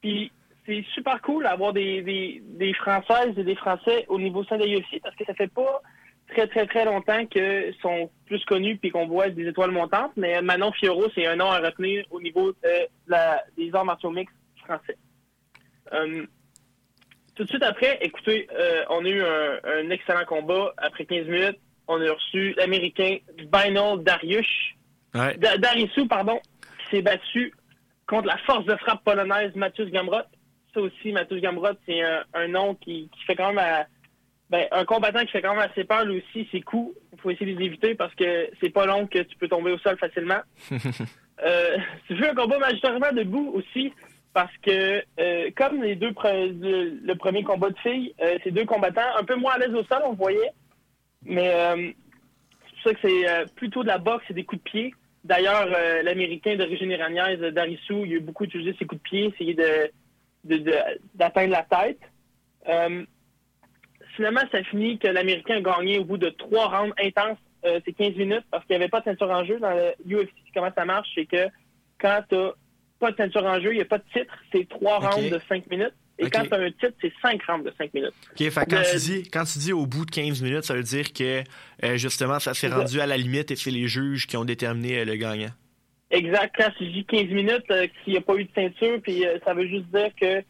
Puis 0.00 0.30
c'est 0.66 0.84
super 0.94 1.20
cool 1.22 1.42
d'avoir 1.44 1.72
des, 1.72 2.02
des, 2.02 2.42
des 2.44 2.72
Françaises 2.74 3.34
et 3.36 3.44
des 3.44 3.56
Français 3.56 4.04
au 4.08 4.18
niveau 4.18 4.44
sein 4.44 4.58
de 4.58 4.64
UFC 4.66 5.00
parce 5.02 5.16
que 5.16 5.24
ça 5.24 5.34
fait 5.34 5.50
pas 5.52 5.80
très 6.28 6.46
très 6.46 6.66
très 6.66 6.84
longtemps 6.84 7.26
qu'ils 7.26 7.74
sont 7.82 8.10
plus 8.26 8.42
connus 8.44 8.76
puis 8.78 8.90
qu'on 8.90 9.06
voit 9.08 9.28
des 9.28 9.46
étoiles 9.48 9.72
montantes. 9.72 10.12
Mais 10.16 10.40
Manon 10.40 10.70
Fiorot, 10.72 11.08
c'est 11.14 11.26
un 11.26 11.36
nom 11.36 11.50
à 11.50 11.58
retenir 11.58 12.04
au 12.10 12.20
niveau 12.20 12.52
euh, 12.64 12.86
la- 13.08 13.42
des 13.56 13.74
arts 13.74 13.84
martiaux 13.84 14.10
mixtes 14.10 14.34
français. 14.64 14.96
Euh, 15.92 16.24
tout 17.34 17.44
de 17.44 17.48
suite 17.48 17.62
après, 17.62 17.98
écoutez, 18.02 18.46
euh, 18.52 18.84
on 18.90 19.04
a 19.04 19.08
eu 19.08 19.22
un, 19.22 19.58
un 19.64 19.90
excellent 19.90 20.24
combat. 20.26 20.72
Après 20.78 21.04
15 21.06 21.26
minutes, 21.26 21.58
on 21.88 22.00
a 22.00 22.12
reçu 22.12 22.54
l'Américain 22.56 23.18
Binal 23.52 24.02
Darius, 24.02 24.46
Ouais. 25.14 25.36
Da- 25.36 25.58
Darisu, 25.58 26.06
pardon, 26.08 26.40
qui 26.90 26.96
s'est 26.96 27.02
battu 27.02 27.52
contre 28.06 28.28
la 28.28 28.38
force 28.38 28.64
de 28.64 28.74
frappe 28.76 29.04
polonaise 29.04 29.54
Mathieu 29.56 29.84
Gamrot. 29.86 30.22
Ça 30.72 30.80
aussi, 30.80 31.12
Mathieu 31.12 31.38
Gamrot, 31.38 31.74
c'est 31.86 32.00
un, 32.02 32.24
un 32.32 32.48
nom 32.48 32.74
qui, 32.76 33.10
qui 33.14 33.24
fait 33.26 33.36
quand 33.36 33.48
même 33.48 33.58
à- 33.58 33.86
ben, 34.48 34.66
un 34.70 34.84
combattant 34.86 35.20
qui 35.24 35.32
fait 35.32 35.42
quand 35.42 35.54
même 35.54 35.68
assez 35.70 35.84
peur, 35.84 36.04
lui 36.06 36.18
aussi, 36.22 36.48
ses 36.52 36.60
coups. 36.62 36.94
Il 37.12 37.20
faut 37.20 37.30
essayer 37.30 37.52
de 37.54 37.58
les 37.58 37.66
éviter 37.66 37.94
parce 37.94 38.14
que 38.14 38.48
c'est 38.60 38.70
pas 38.70 38.86
long 38.86 39.06
que 39.06 39.18
tu 39.18 39.36
peux 39.36 39.48
tomber 39.48 39.72
au 39.72 39.78
sol 39.78 39.96
facilement. 39.98 40.40
Euh, 41.44 41.76
tu 42.06 42.14
veux 42.14 42.30
un 42.30 42.34
combat 42.36 42.58
majoritairement 42.58 43.10
debout 43.12 43.50
aussi? 43.56 43.92
Parce 44.34 44.56
que 44.58 45.02
euh, 45.20 45.50
comme 45.56 45.82
les 45.82 45.94
deux 45.96 46.10
pre- 46.12 46.58
le, 46.60 47.14
premier 47.14 47.42
combat 47.42 47.70
de 47.70 47.78
filles, 47.78 48.14
euh, 48.22 48.38
ces 48.44 48.50
deux 48.50 48.64
combattants 48.64 49.16
un 49.18 49.24
peu 49.24 49.36
moins 49.36 49.52
à 49.54 49.58
l'aise 49.58 49.74
au 49.74 49.84
sol, 49.84 50.02
on 50.06 50.14
voyait. 50.14 50.50
Mais 51.24 51.50
euh, 51.54 51.90
c'est 52.64 52.72
pour 52.72 52.82
ça 52.82 52.94
que 52.94 53.00
c'est 53.08 53.28
euh, 53.28 53.44
plutôt 53.56 53.82
de 53.82 53.88
la 53.88 53.98
boxe 53.98 54.24
et 54.30 54.34
des 54.34 54.44
coups 54.44 54.62
de 54.64 54.70
pied. 54.70 54.94
D'ailleurs, 55.24 55.68
euh, 55.76 56.02
l'Américain 56.02 56.56
d'origine 56.56 56.90
iranienne, 56.90 57.50
Darisu, 57.50 58.06
il 58.06 58.16
a 58.16 58.20
beaucoup 58.20 58.44
utilisé 58.44 58.74
ses 58.78 58.86
coups 58.86 59.02
de 59.02 59.08
pied, 59.08 59.24
essayer 59.26 59.54
de 59.54 59.90
de- 60.44 60.56
de- 60.56 60.74
d'atteindre 61.14 61.52
la 61.52 61.62
tête. 61.62 62.00
Euh, 62.68 63.04
finalement, 64.16 64.40
ça 64.50 64.58
a 64.58 64.64
fini 64.64 64.98
que 64.98 65.06
l'Américain 65.08 65.56
a 65.58 65.60
gagné 65.60 65.98
au 65.98 66.04
bout 66.04 66.18
de 66.18 66.30
trois 66.30 66.66
rounds 66.66 66.94
intenses, 66.98 67.38
c'est 67.62 67.92
15 67.92 68.16
minutes, 68.16 68.44
parce 68.50 68.64
qu'il 68.66 68.76
n'y 68.76 68.82
avait 68.82 68.90
pas 68.90 68.98
de 69.00 69.04
ceinture 69.04 69.30
en 69.30 69.44
jeu. 69.44 69.60
Dans 69.60 69.70
le 69.70 69.92
UFC, 70.04 70.32
comment 70.52 70.72
ça 70.76 70.84
marche, 70.84 71.08
c'est 71.14 71.26
que 71.26 71.46
quand 72.00 72.20
tu 72.28 72.34
pas 73.02 73.10
de 73.10 73.16
ceinture 73.16 73.44
en 73.44 73.60
jeu, 73.60 73.72
il 73.72 73.76
n'y 73.76 73.82
a 73.82 73.84
pas 73.84 73.98
de 73.98 74.04
titre, 74.12 74.32
c'est 74.52 74.68
trois 74.68 74.98
rounds 75.00 75.28
de 75.28 75.40
5 75.48 75.68
minutes. 75.68 75.92
Et 76.18 76.30
quand 76.30 76.44
tu 76.44 76.54
as 76.54 76.58
un 76.58 76.70
titre, 76.70 76.92
c'est 77.00 77.12
5 77.20 77.42
rounds 77.48 77.64
de 77.64 77.74
5 77.76 77.92
minutes. 77.94 78.12
OK, 78.30 78.38
fait 78.48 78.66
quand, 78.70 78.78
Le- 78.78 78.90
tu 78.92 78.96
dis, 78.96 79.30
quand 79.30 79.44
tu 79.44 79.58
dis 79.58 79.72
au 79.72 79.86
bout 79.86 80.04
de 80.04 80.10
15 80.12 80.40
minutes, 80.40 80.62
ça 80.62 80.74
veut 80.74 80.84
dire 80.84 81.12
que 81.12 81.42
euh, 81.84 81.96
justement, 81.96 82.38
ça 82.38 82.54
s'est 82.54 82.68
rendu 82.68 83.00
à 83.00 83.06
la 83.06 83.16
limite 83.16 83.50
et 83.50 83.56
c'est 83.56 83.72
les 83.72 83.88
juges 83.88 84.26
qui 84.28 84.36
ont 84.36 84.44
déterminé 84.44 85.00
euh, 85.00 85.04
le 85.04 85.16
gagnant. 85.16 85.50
Exact. 86.10 86.54
Quand 86.56 86.70
je 86.78 86.84
dis 86.84 87.04
15 87.06 87.24
minutes, 87.30 87.64
euh, 87.70 87.88
s'il 88.04 88.12
n'y 88.12 88.18
a 88.18 88.22
pas 88.22 88.36
eu 88.36 88.44
de 88.44 88.50
ceinture, 88.54 89.00
puis 89.02 89.26
euh, 89.26 89.38
ça 89.44 89.52
veut 89.54 89.66
juste 89.66 89.86
dire 89.92 90.10
que 90.20 90.42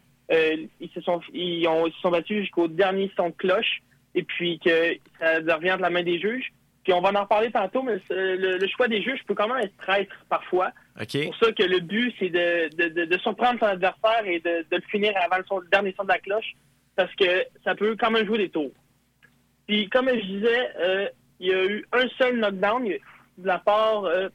ils 0.81 0.91
se 0.95 1.01
sont 1.03 1.21
ils, 1.33 1.67
ont, 1.69 1.87
ils 1.87 1.93
se 1.93 2.01
sont 2.01 2.11
battus 2.11 2.41
jusqu'au 2.43 2.67
dernier 2.69 3.11
son 3.17 3.29
de 3.29 3.35
cloche 3.35 3.83
et 4.15 4.23
puis 4.23 4.59
que 4.65 4.95
ça 5.21 5.39
revient 5.57 5.75
de 5.77 5.83
la 5.83 5.91
main 5.91 6.03
des 6.03 6.19
juges. 6.21 6.53
Puis 6.85 6.93
on 6.93 7.01
va 7.01 7.11
en 7.11 7.23
reparler 7.23 7.51
tantôt, 7.53 7.83
mais 7.83 7.99
le, 8.11 8.59
le 8.59 8.69
choix 8.69 8.89
des 8.89 9.03
juges 9.03 9.23
peut 9.27 9.35
quand 9.35 9.47
même 9.47 9.65
être 9.65 9.77
traître 9.77 10.15
parfois. 10.29 10.73
OK? 11.01 11.09
C'est 11.11 11.25
pour 11.27 11.37
ça 11.37 11.53
que 11.53 11.63
le 11.63 11.79
but, 11.79 12.13
c'est 12.19 12.29
de, 12.29 12.75
de, 12.77 12.89
de, 12.89 13.05
de 13.05 13.19
surprendre 13.19 13.61
son 13.61 13.67
adversaire 13.67 14.27
et 14.27 14.41
de, 14.41 14.67
de 14.69 14.77
le 14.77 14.83
finir 14.91 15.13
avant 15.23 15.37
le, 15.37 15.69
dernier 15.71 15.95
son 15.97 16.03
de 16.03 16.09
la 16.09 16.19
cloche, 16.19 16.55
parce 16.97 17.15
que 17.15 17.45
ça 17.63 17.75
peut 17.77 17.97
quand 17.99 18.11
même 18.11 18.27
jouer 18.27 18.39
des 18.39 18.49
tours. 18.49 18.73
Puis, 19.69 19.89
comme 19.91 20.09
je 20.09 20.27
disais, 20.27 20.69
euh, 20.81 21.09
il 21.39 21.49
y 21.49 21.55
a 21.55 21.65
eu 21.65 21.87
un 21.93 22.09
seul 22.19 22.39
knockdown 22.39 22.85
de 22.85 23.47
la 23.47 23.59
part 23.59 24.05
euh, 24.05 24.29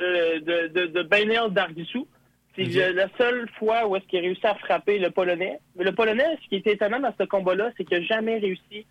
euh, 0.00 0.40
de, 0.40 0.68
de, 0.68 0.86
de 0.86 1.02
Bainel 1.02 1.50
Dargissou. 1.50 2.08
C'est 2.56 2.92
la 2.92 3.08
seule 3.16 3.48
fois 3.58 3.86
où 3.86 3.96
est-ce 3.96 4.04
qu'il 4.06 4.18
a 4.18 4.22
réussi 4.22 4.46
à 4.46 4.54
frapper 4.54 4.98
le 4.98 5.10
Polonais. 5.10 5.60
Mais 5.76 5.84
le 5.84 5.94
Polonais, 5.94 6.36
ce 6.42 6.48
qui 6.48 6.56
était 6.56 6.72
étonnant 6.72 7.00
dans 7.00 7.14
ce 7.18 7.24
combat-là, 7.24 7.70
c'est 7.76 7.84
qu'il 7.84 7.98
n'a 7.98 8.04
jamais 8.04 8.38
réussi 8.38 8.86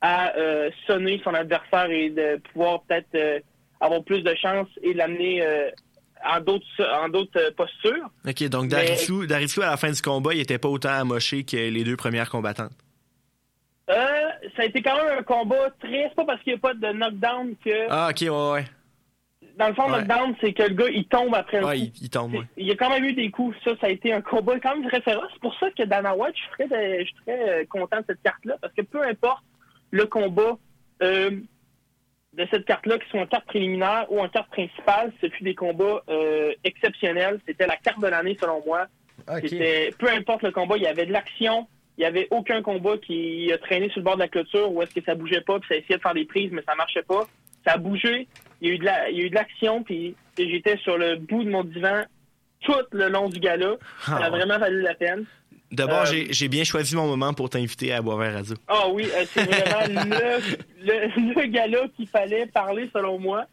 à 0.00 0.34
euh, 0.36 0.70
sonner 0.86 1.20
son 1.24 1.34
adversaire 1.34 1.90
et 1.90 2.10
de 2.10 2.36
pouvoir 2.52 2.82
peut-être 2.82 3.14
euh, 3.14 3.38
avoir 3.80 4.02
plus 4.02 4.22
de 4.22 4.34
chance 4.34 4.68
et 4.82 4.94
l'amener 4.94 5.42
euh, 5.42 5.70
en 6.24 6.40
d'autres 6.40 6.66
en 7.02 7.08
d'autres 7.08 7.50
postures. 7.56 8.08
OK, 8.26 8.42
donc 8.48 8.62
Mais- 8.64 8.68
Darissou, 8.68 9.26
Darissou, 9.26 9.62
à 9.62 9.66
la 9.70 9.76
fin 9.76 9.90
du 9.90 10.00
combat, 10.02 10.32
il 10.34 10.40
était 10.40 10.58
pas 10.58 10.68
autant 10.68 10.90
amoché 10.92 11.44
que 11.44 11.56
les 11.56 11.84
deux 11.84 11.96
premières 11.96 12.30
combattantes? 12.30 12.72
Euh, 13.90 14.28
ça 14.56 14.62
a 14.62 14.64
été 14.66 14.82
quand 14.82 14.94
même 14.96 15.18
un 15.18 15.22
combat 15.22 15.68
très... 15.80 16.04
C'est 16.08 16.14
pas 16.14 16.24
parce 16.24 16.40
qu'il 16.42 16.52
n'y 16.52 16.58
a 16.58 16.60
pas 16.60 16.74
de 16.74 16.92
knockdown 16.92 17.56
que... 17.64 17.86
Ah, 17.90 18.08
OK, 18.10 18.20
ouais, 18.20 18.52
ouais. 18.52 18.64
Dans 19.58 19.66
le 19.68 19.74
fond, 19.74 19.88
le 19.88 19.94
ouais. 19.94 19.98
knockdown, 20.04 20.34
c'est 20.40 20.52
que 20.52 20.62
le 20.62 20.74
gars, 20.74 20.88
il 20.90 21.04
tombe 21.06 21.34
après 21.34 21.58
un 21.58 21.64
Ouais, 21.64 21.76
coup. 21.78 21.84
il, 21.96 22.02
il 22.04 22.08
tombe, 22.10 22.34
ouais. 22.34 22.44
Il 22.56 22.66
y 22.66 22.70
a 22.70 22.76
quand 22.76 22.88
même 22.88 23.04
eu 23.04 23.14
des 23.14 23.30
coups. 23.32 23.56
Ça, 23.64 23.72
ça 23.80 23.88
a 23.88 23.90
été 23.90 24.12
un 24.12 24.20
combat 24.20 24.60
quand 24.60 24.76
même 24.76 24.88
très 24.88 25.00
féroce. 25.00 25.28
C'est 25.32 25.40
pour 25.42 25.58
ça 25.58 25.70
que 25.72 25.82
Dana 25.82 26.14
White, 26.14 26.34
je 26.36 26.40
suis 26.40 26.68
très, 26.68 27.00
je 27.00 27.04
suis 27.04 27.16
très 27.26 27.66
content 27.66 27.98
de 27.98 28.04
cette 28.06 28.22
carte-là, 28.22 28.56
parce 28.60 28.72
que 28.74 28.82
peu 28.82 29.02
importe 29.02 29.42
le 29.90 30.06
combat 30.06 30.56
euh, 31.02 31.30
de 32.34 32.46
cette 32.50 32.64
carte-là, 32.64 32.98
que 32.98 33.04
ce 33.04 33.10
soit 33.10 33.20
en 33.22 33.26
carte 33.26 33.46
préliminaire 33.46 34.06
ou 34.10 34.20
en 34.20 34.28
carte 34.28 34.50
principale, 34.50 35.12
ce 35.20 35.28
fut 35.28 35.42
des 35.44 35.54
combats 35.54 36.02
euh, 36.08 36.52
exceptionnels. 36.64 37.40
C'était 37.46 37.66
la 37.66 37.76
carte 37.76 38.00
de 38.00 38.06
l'année, 38.06 38.36
selon 38.40 38.62
moi. 38.64 38.86
C'était 39.48 39.90
peu 39.98 40.08
importe 40.10 40.42
le 40.42 40.50
combat, 40.52 40.76
il 40.76 40.82
y 40.82 40.86
avait 40.86 41.06
de 41.06 41.12
l'action. 41.12 41.66
Il 41.98 42.02
n'y 42.02 42.06
avait 42.06 42.28
aucun 42.30 42.62
combat 42.62 42.96
qui 42.98 43.52
a 43.52 43.58
traîné 43.58 43.88
sur 43.90 43.98
le 43.98 44.04
bord 44.04 44.14
de 44.14 44.20
la 44.20 44.28
clôture 44.28 44.72
où 44.72 44.80
est-ce 44.80 44.94
que 44.94 45.04
ça 45.04 45.14
bougeait 45.14 45.42
pas, 45.42 45.58
puis 45.58 45.68
ça 45.68 45.76
essayait 45.76 45.96
de 45.98 46.02
faire 46.02 46.14
des 46.14 46.24
prises, 46.24 46.50
mais 46.52 46.62
ça 46.66 46.74
marchait 46.74 47.02
pas. 47.02 47.26
Ça 47.66 47.72
a 47.74 47.76
bougé. 47.76 48.26
Il 48.62 48.68
y 48.68 48.70
a 48.70 48.74
eu 48.74 48.78
de 48.78 48.84
la, 48.84 49.10
il 49.10 49.18
y 49.18 49.22
a 49.22 49.24
eu 49.26 49.30
de 49.30 49.34
l'action, 49.34 49.82
puis 49.82 50.14
j'étais 50.38 50.78
sur 50.78 50.96
le 50.96 51.16
bout 51.16 51.44
de 51.44 51.50
mon 51.50 51.64
divan 51.64 52.04
tout 52.60 52.72
le 52.92 53.08
long 53.08 53.28
du 53.28 53.38
gala. 53.40 53.74
Ça 54.06 54.12
Ah, 54.16 54.16
a 54.16 54.30
ouais. 54.30 54.38
vraiment 54.38 54.58
valu 54.58 54.80
la 54.80 54.94
peine. 54.94 55.24
D'abord, 55.72 56.04
Euh, 56.10 56.24
j'ai 56.30 56.48
bien 56.48 56.64
choisi 56.64 56.96
mon 56.96 57.06
moment 57.06 57.32
pour 57.32 57.48
t'inviter 57.50 57.92
à 57.92 58.02
Boisvert 58.02 58.34
Radio. 58.34 58.54
Ah 58.68 58.88
oui, 58.88 59.04
euh, 59.14 59.24
c'est 59.32 59.44
vraiment 59.44 60.04
le, 60.10 60.84
le, 60.84 61.34
le 61.40 61.46
gala 61.46 61.86
qu'il 61.96 62.08
fallait 62.08 62.46
parler 62.46 62.90
selon 62.92 63.18
moi. 63.18 63.46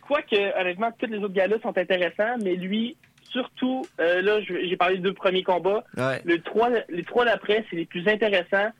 Quoique, 0.00 0.34
honnêtement, 0.60 0.90
tous 0.98 1.06
les 1.06 1.18
autres 1.18 1.34
galas 1.34 1.60
sont 1.62 1.76
intéressants, 1.78 2.36
mais 2.42 2.56
lui, 2.56 2.96
surtout, 3.30 3.86
euh, 4.00 4.20
là, 4.22 4.40
j'ai 4.40 4.76
parlé 4.76 4.96
des 4.96 5.02
deux 5.02 5.12
premiers 5.14 5.42
combats. 5.44 5.84
Ouais. 5.96 6.20
Le 6.24 6.40
trois, 6.42 6.70
les 6.88 7.04
trois 7.04 7.24
d'après, 7.24 7.64
c'est 7.70 7.76
les 7.76 7.84
plus 7.86 8.06
intéressants. 8.08 8.70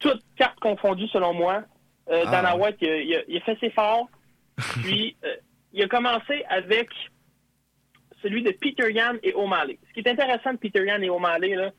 Toutes 0.00 0.22
cartes 0.36 0.58
confondues, 0.60 1.08
selon 1.08 1.34
moi. 1.34 1.62
Euh, 2.10 2.22
Ah. 2.26 2.30
Dana 2.30 2.56
White, 2.56 2.76
il 2.80 2.88
a, 2.88 2.96
il 3.00 3.14
a- 3.14 3.22
il 3.28 3.36
a 3.36 3.40
fait 3.42 3.58
ses 3.60 3.70
forts. 3.70 4.08
Puis, 4.82 5.16
il 5.72 5.82
a 5.84 5.86
commencé 5.88 6.44
avec 6.48 6.88
celui 8.22 8.42
de 8.42 8.50
Peter 8.50 8.92
Yan 8.92 9.14
et 9.22 9.32
O'Malley. 9.34 9.78
Ce 9.88 9.92
qui 9.92 10.00
est 10.00 10.10
intéressant 10.10 10.52
de 10.52 10.58
Peter 10.58 10.84
Yan 10.84 11.00
et 11.02 11.10
O'Malley, 11.10 11.54
là, 11.54 11.70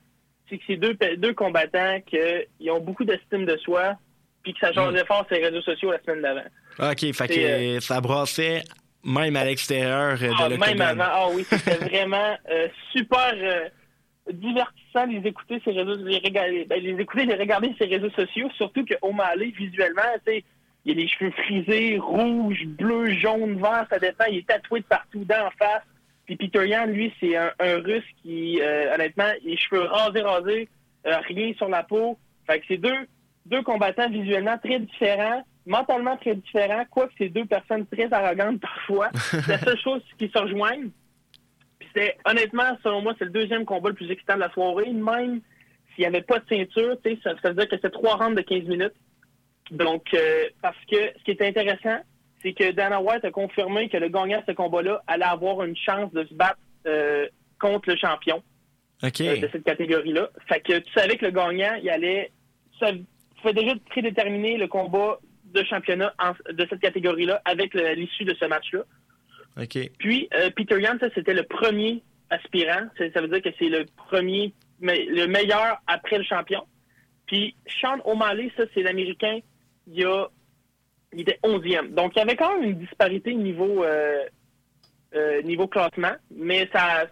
c'est 0.49 0.57
que 0.57 0.63
c'est 0.67 0.77
deux, 0.77 0.97
deux 1.17 1.33
combattants 1.33 1.99
qui 2.05 2.69
ont 2.69 2.79
beaucoup 2.79 3.05
d'estime 3.05 3.45
de 3.45 3.57
soi, 3.57 3.95
puis 4.43 4.53
que 4.53 4.59
ça 4.59 4.73
changeait 4.73 5.05
fort 5.05 5.25
sur 5.27 5.35
les 5.37 5.47
réseaux 5.47 5.61
sociaux 5.61 5.91
la 5.91 6.01
semaine 6.01 6.21
d'avant. 6.21 6.91
OK, 6.91 7.13
fait 7.13 7.27
que 7.27 7.39
euh, 7.39 7.79
ça 7.79 7.99
brassait 7.99 8.63
même 9.03 9.35
à 9.35 9.45
l'extérieur 9.45 10.17
euh, 10.21 10.27
de 10.27 10.33
Ah, 10.37 10.49
même 10.49 10.81
avant, 10.81 11.03
ah 11.05 11.27
oui, 11.33 11.45
c'était 11.49 11.75
vraiment 11.85 12.37
euh, 12.49 12.67
super 12.91 13.33
euh, 13.35 13.69
divertissant 14.31 15.07
de 15.07 15.19
les 15.19 15.29
écouter 15.29 15.61
ces 15.63 15.71
réseaux, 15.71 15.95
les 16.03 16.19
regarder, 16.19 16.65
ben, 16.65 16.81
les 16.81 16.99
écouter, 17.01 17.25
les 17.25 17.35
regarder 17.35 17.73
ces 17.77 17.85
réseaux 17.85 18.09
sociaux, 18.11 18.49
surtout 18.57 18.85
que 18.85 18.95
O'Malley, 19.01 19.53
visuellement, 19.57 20.01
tu 20.25 20.33
sais, 20.33 20.43
il 20.85 20.91
a 20.97 21.01
les 21.01 21.07
cheveux 21.07 21.31
frisés, 21.31 21.97
rouges, 21.97 22.65
bleus, 22.65 23.11
jaunes, 23.19 23.59
verts, 23.59 23.85
ça 23.89 23.99
dépend, 23.99 24.25
il 24.29 24.39
est 24.39 24.47
tatoué 24.47 24.79
de 24.81 24.85
partout 24.85 25.25
d'en 25.25 25.49
face. 25.57 25.83
Puis 26.29 26.35
Peter 26.35 26.67
Yan, 26.67 26.85
lui, 26.85 27.11
c'est 27.19 27.35
un, 27.35 27.51
un 27.59 27.77
russe 27.79 28.05
qui, 28.21 28.61
euh, 28.61 28.93
honnêtement, 28.93 29.31
les 29.43 29.57
cheveux 29.57 29.81
rasés, 29.81 30.21
rasés, 30.21 30.69
euh, 31.07 31.17
rien 31.27 31.53
sur 31.55 31.67
la 31.69 31.81
peau. 31.81 32.19
Fait 32.45 32.59
que 32.59 32.65
c'est 32.67 32.77
deux, 32.77 33.07
deux 33.47 33.63
combattants 33.63 34.07
visuellement 34.11 34.55
très 34.59 34.79
différents, 34.79 35.43
mentalement 35.65 36.17
très 36.17 36.35
différents, 36.35 36.85
quoique 36.91 37.13
c'est 37.17 37.29
deux 37.29 37.45
personnes 37.45 37.87
très 37.87 38.13
arrogantes 38.13 38.61
parfois. 38.61 39.09
C'est 39.15 39.47
la 39.47 39.57
seule 39.57 39.79
chose 39.79 40.03
qui 40.19 40.29
se 40.29 40.37
rejoignent. 40.37 40.91
Puis 41.79 41.89
c'est, 41.95 42.15
honnêtement, 42.25 42.77
selon 42.83 43.01
moi, 43.01 43.15
c'est 43.17 43.25
le 43.25 43.31
deuxième 43.31 43.65
combat 43.65 43.89
le 43.89 43.95
plus 43.95 44.11
excitant 44.11 44.35
de 44.35 44.41
la 44.41 44.51
soirée. 44.51 44.93
Même 44.93 45.41
s'il 45.95 46.03
n'y 46.03 46.05
avait 46.05 46.21
pas 46.21 46.37
de 46.37 46.45
ceinture, 46.47 46.95
tu 47.03 47.09
sais, 47.09 47.19
ça, 47.23 47.33
ça 47.41 47.49
veut 47.49 47.55
dire 47.55 47.69
que 47.69 47.77
c'est 47.81 47.91
trois 47.91 48.17
rounds 48.17 48.37
de 48.37 48.43
15 48.43 48.65
minutes. 48.65 48.93
Donc, 49.71 50.13
euh, 50.13 50.43
parce 50.61 50.77
que 50.91 50.95
ce 51.17 51.23
qui 51.23 51.31
est 51.31 51.41
intéressant, 51.41 52.03
c'est 52.41 52.53
que 52.53 52.71
Dana 52.71 53.01
White 53.01 53.25
a 53.25 53.31
confirmé 53.31 53.89
que 53.89 53.97
le 53.97 54.09
gagnant 54.09 54.39
de 54.39 54.43
ce 54.47 54.51
combat-là 54.53 55.03
allait 55.07 55.25
avoir 55.25 55.63
une 55.63 55.75
chance 55.75 56.11
de 56.13 56.23
se 56.25 56.33
battre 56.33 56.59
euh, 56.87 57.27
contre 57.59 57.89
le 57.89 57.97
champion 57.97 58.41
euh, 59.29 59.35
de 59.41 59.49
cette 59.51 59.63
catégorie-là. 59.63 60.29
Fait 60.47 60.61
que 60.61 60.79
tu 60.79 60.91
savais 60.93 61.17
que 61.17 61.25
le 61.25 61.31
gagnant, 61.31 61.75
il 61.81 61.89
allait. 61.89 62.31
Ça 62.79 62.91
pouvait 63.41 63.53
déjà 63.53 63.73
prédéterminer 63.89 64.57
le 64.57 64.67
combat 64.67 65.19
de 65.45 65.63
championnat 65.63 66.13
en- 66.19 66.33
de 66.53 66.67
cette 66.69 66.79
catégorie-là 66.81 67.41
avec 67.45 67.73
l'issue 67.73 68.23
de 68.25 68.35
ce 68.39 68.45
match-là. 68.45 68.81
Puis, 69.97 70.29
euh, 70.35 70.49
Peter 70.55 70.79
Yan, 70.79 70.97
ça, 70.99 71.07
c'était 71.15 71.33
le 71.33 71.43
premier 71.43 72.01
aspirant. 72.29 72.87
Ça, 72.97 73.05
ça 73.13 73.21
veut 73.21 73.27
dire 73.27 73.41
que 73.41 73.49
c'est 73.57 73.67
le 73.69 73.85
premier, 73.97 74.53
mais 74.79 75.05
le 75.05 75.25
meilleur 75.27 75.77
après 75.87 76.17
le 76.19 76.23
champion. 76.23 76.61
Puis, 77.25 77.55
Sean 77.81 77.97
O'Malley, 78.05 78.51
ça, 78.57 78.63
c'est 78.73 78.83
l'Américain. 78.83 79.39
Il, 79.87 79.99
y 79.99 80.05
a, 80.05 80.27
il 81.13 81.21
était 81.21 81.39
11e. 81.43 81.93
Donc, 81.93 82.13
il 82.15 82.19
y 82.19 82.21
avait 82.21 82.35
quand 82.35 82.53
même 82.59 82.69
une 82.71 82.77
disparité 82.79 83.33
niveau, 83.33 83.83
euh, 83.83 84.23
euh, 85.15 85.41
niveau 85.41 85.67
classement. 85.67 86.13
Mais 86.31 86.69
ça, 86.73 87.05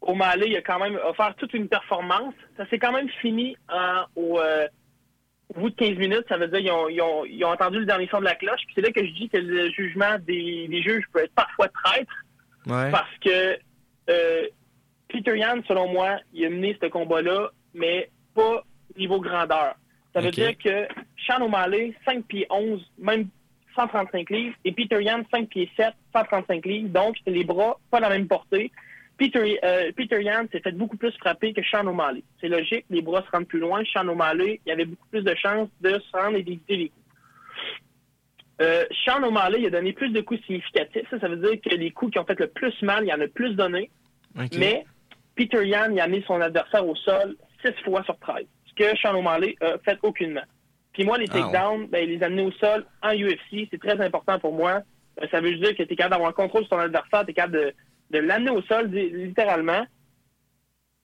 O'Malley, 0.00 0.48
il 0.50 0.56
a 0.56 0.62
quand 0.62 0.78
même 0.78 0.98
offert 1.04 1.34
toute 1.36 1.52
une 1.54 1.68
performance. 1.68 2.34
Ça 2.56 2.66
s'est 2.68 2.78
quand 2.78 2.92
même 2.92 3.08
fini 3.20 3.56
en- 3.68 4.04
au, 4.14 4.38
euh, 4.38 4.66
au 5.54 5.60
bout 5.60 5.70
de 5.70 5.74
15 5.76 5.96
minutes. 5.98 6.24
Ça 6.28 6.36
veut 6.38 6.48
dire 6.48 6.60
qu'ils 6.60 6.70
ont, 6.72 6.88
ils 6.88 7.00
ont, 7.02 7.24
ils 7.24 7.44
ont 7.44 7.50
entendu 7.50 7.78
le 7.80 7.86
dernier 7.86 8.08
son 8.10 8.20
de 8.20 8.24
la 8.24 8.34
cloche. 8.34 8.60
Puis 8.66 8.74
c'est 8.76 8.82
là 8.82 8.90
que 8.92 9.04
je 9.04 9.12
dis 9.12 9.28
que 9.28 9.36
le 9.38 9.70
jugement 9.70 10.16
des, 10.26 10.68
des 10.68 10.82
juges 10.82 11.04
peut 11.12 11.20
être 11.24 11.34
parfois 11.34 11.68
traître 11.68 12.12
Ouais. 12.66 12.90
parce 12.90 13.16
que 13.24 13.56
Peter 15.08 15.38
Yan, 15.38 15.62
selon 15.68 15.88
moi, 15.92 16.18
il 16.32 16.44
a 16.46 16.50
mené 16.50 16.76
ce 16.82 16.86
combat-là, 16.88 17.50
mais 17.74 18.10
pas 18.34 18.64
niveau 18.96 19.20
grandeur. 19.20 19.74
Ça 20.16 20.22
veut 20.22 20.30
dire 20.30 20.56
que 20.56 20.88
Sean 21.26 21.42
O'Malley, 21.42 21.92
5 22.06 22.24
pieds 22.24 22.46
11, 22.48 22.80
même 22.98 23.28
135 23.74 24.30
livres, 24.30 24.56
et 24.64 24.72
Peter 24.72 25.02
Yan, 25.02 25.24
5 25.30 25.46
pieds 25.46 25.70
7, 25.76 25.92
135 26.14 26.64
livres, 26.64 26.88
donc 26.88 27.16
les 27.26 27.44
bras, 27.44 27.78
pas 27.90 28.00
la 28.00 28.08
même 28.08 28.26
portée. 28.26 28.72
Peter, 29.18 29.60
euh, 29.62 29.92
Peter 29.94 30.22
Yan 30.22 30.46
s'est 30.50 30.60
fait 30.60 30.72
beaucoup 30.72 30.96
plus 30.96 31.12
frapper 31.18 31.52
que 31.52 31.62
Sean 31.62 31.86
O'Malley. 31.86 32.22
C'est 32.40 32.48
logique, 32.48 32.86
les 32.88 33.02
bras 33.02 33.22
se 33.26 33.30
rendent 33.30 33.46
plus 33.46 33.58
loin. 33.58 33.82
Sean 33.92 34.08
O'Malley, 34.08 34.58
il 34.64 34.72
avait 34.72 34.86
beaucoup 34.86 35.06
plus 35.10 35.22
de 35.22 35.34
chances 35.34 35.68
de 35.82 35.90
se 35.90 36.16
rendre 36.16 36.38
et 36.38 36.42
d'éviter 36.42 36.76
les 36.76 36.88
coups. 36.88 37.04
Euh, 38.62 38.84
Sean 39.04 39.22
O'Malley, 39.22 39.58
il 39.60 39.66
a 39.66 39.70
donné 39.70 39.92
plus 39.92 40.08
de 40.08 40.22
coups 40.22 40.40
significatifs. 40.46 41.10
Ça, 41.10 41.20
ça 41.20 41.28
veut 41.28 41.36
dire 41.36 41.60
que 41.60 41.76
les 41.76 41.90
coups 41.90 42.12
qui 42.12 42.18
ont 42.18 42.24
fait 42.24 42.40
le 42.40 42.46
plus 42.46 42.80
mal, 42.80 43.04
il 43.04 43.12
en 43.12 43.20
a 43.20 43.28
plus 43.28 43.54
donné. 43.54 43.90
Mais 44.56 44.86
Peter 45.34 45.66
Yan, 45.66 45.92
il 45.92 46.00
a 46.00 46.08
mis 46.08 46.22
son 46.22 46.40
adversaire 46.40 46.88
au 46.88 46.96
sol 46.96 47.36
6 47.62 47.72
fois 47.84 48.02
sur 48.04 48.18
13. 48.18 48.46
Que 48.76 48.96
Sean 48.98 49.14
O'Malley 49.14 49.56
a 49.60 49.78
fait 49.84 49.98
aucunement. 50.02 50.42
Puis 50.92 51.04
moi, 51.04 51.18
les 51.18 51.26
Ah, 51.30 51.34
takedowns, 51.34 51.86
ben, 51.88 52.08
les 52.08 52.22
amener 52.22 52.42
au 52.42 52.52
sol 52.52 52.84
en 53.02 53.12
UFC, 53.12 53.68
c'est 53.70 53.80
très 53.80 54.00
important 54.00 54.38
pour 54.38 54.52
moi. 54.54 54.80
Euh, 55.22 55.26
ça 55.30 55.40
veut 55.40 55.50
juste 55.50 55.62
dire 55.62 55.76
que 55.76 55.82
tu 55.82 55.92
es 55.92 55.96
capable 55.96 56.12
d'avoir 56.12 56.30
un 56.30 56.32
contrôle 56.34 56.62
sur 56.62 56.70
ton 56.70 56.78
adversaire, 56.78 57.24
tu 57.24 57.30
es 57.30 57.34
capable 57.34 57.54
de, 57.58 57.74
de 58.10 58.18
l'amener 58.18 58.50
au 58.50 58.62
sol, 58.62 58.86
li- 58.90 59.10
littéralement. 59.10 59.84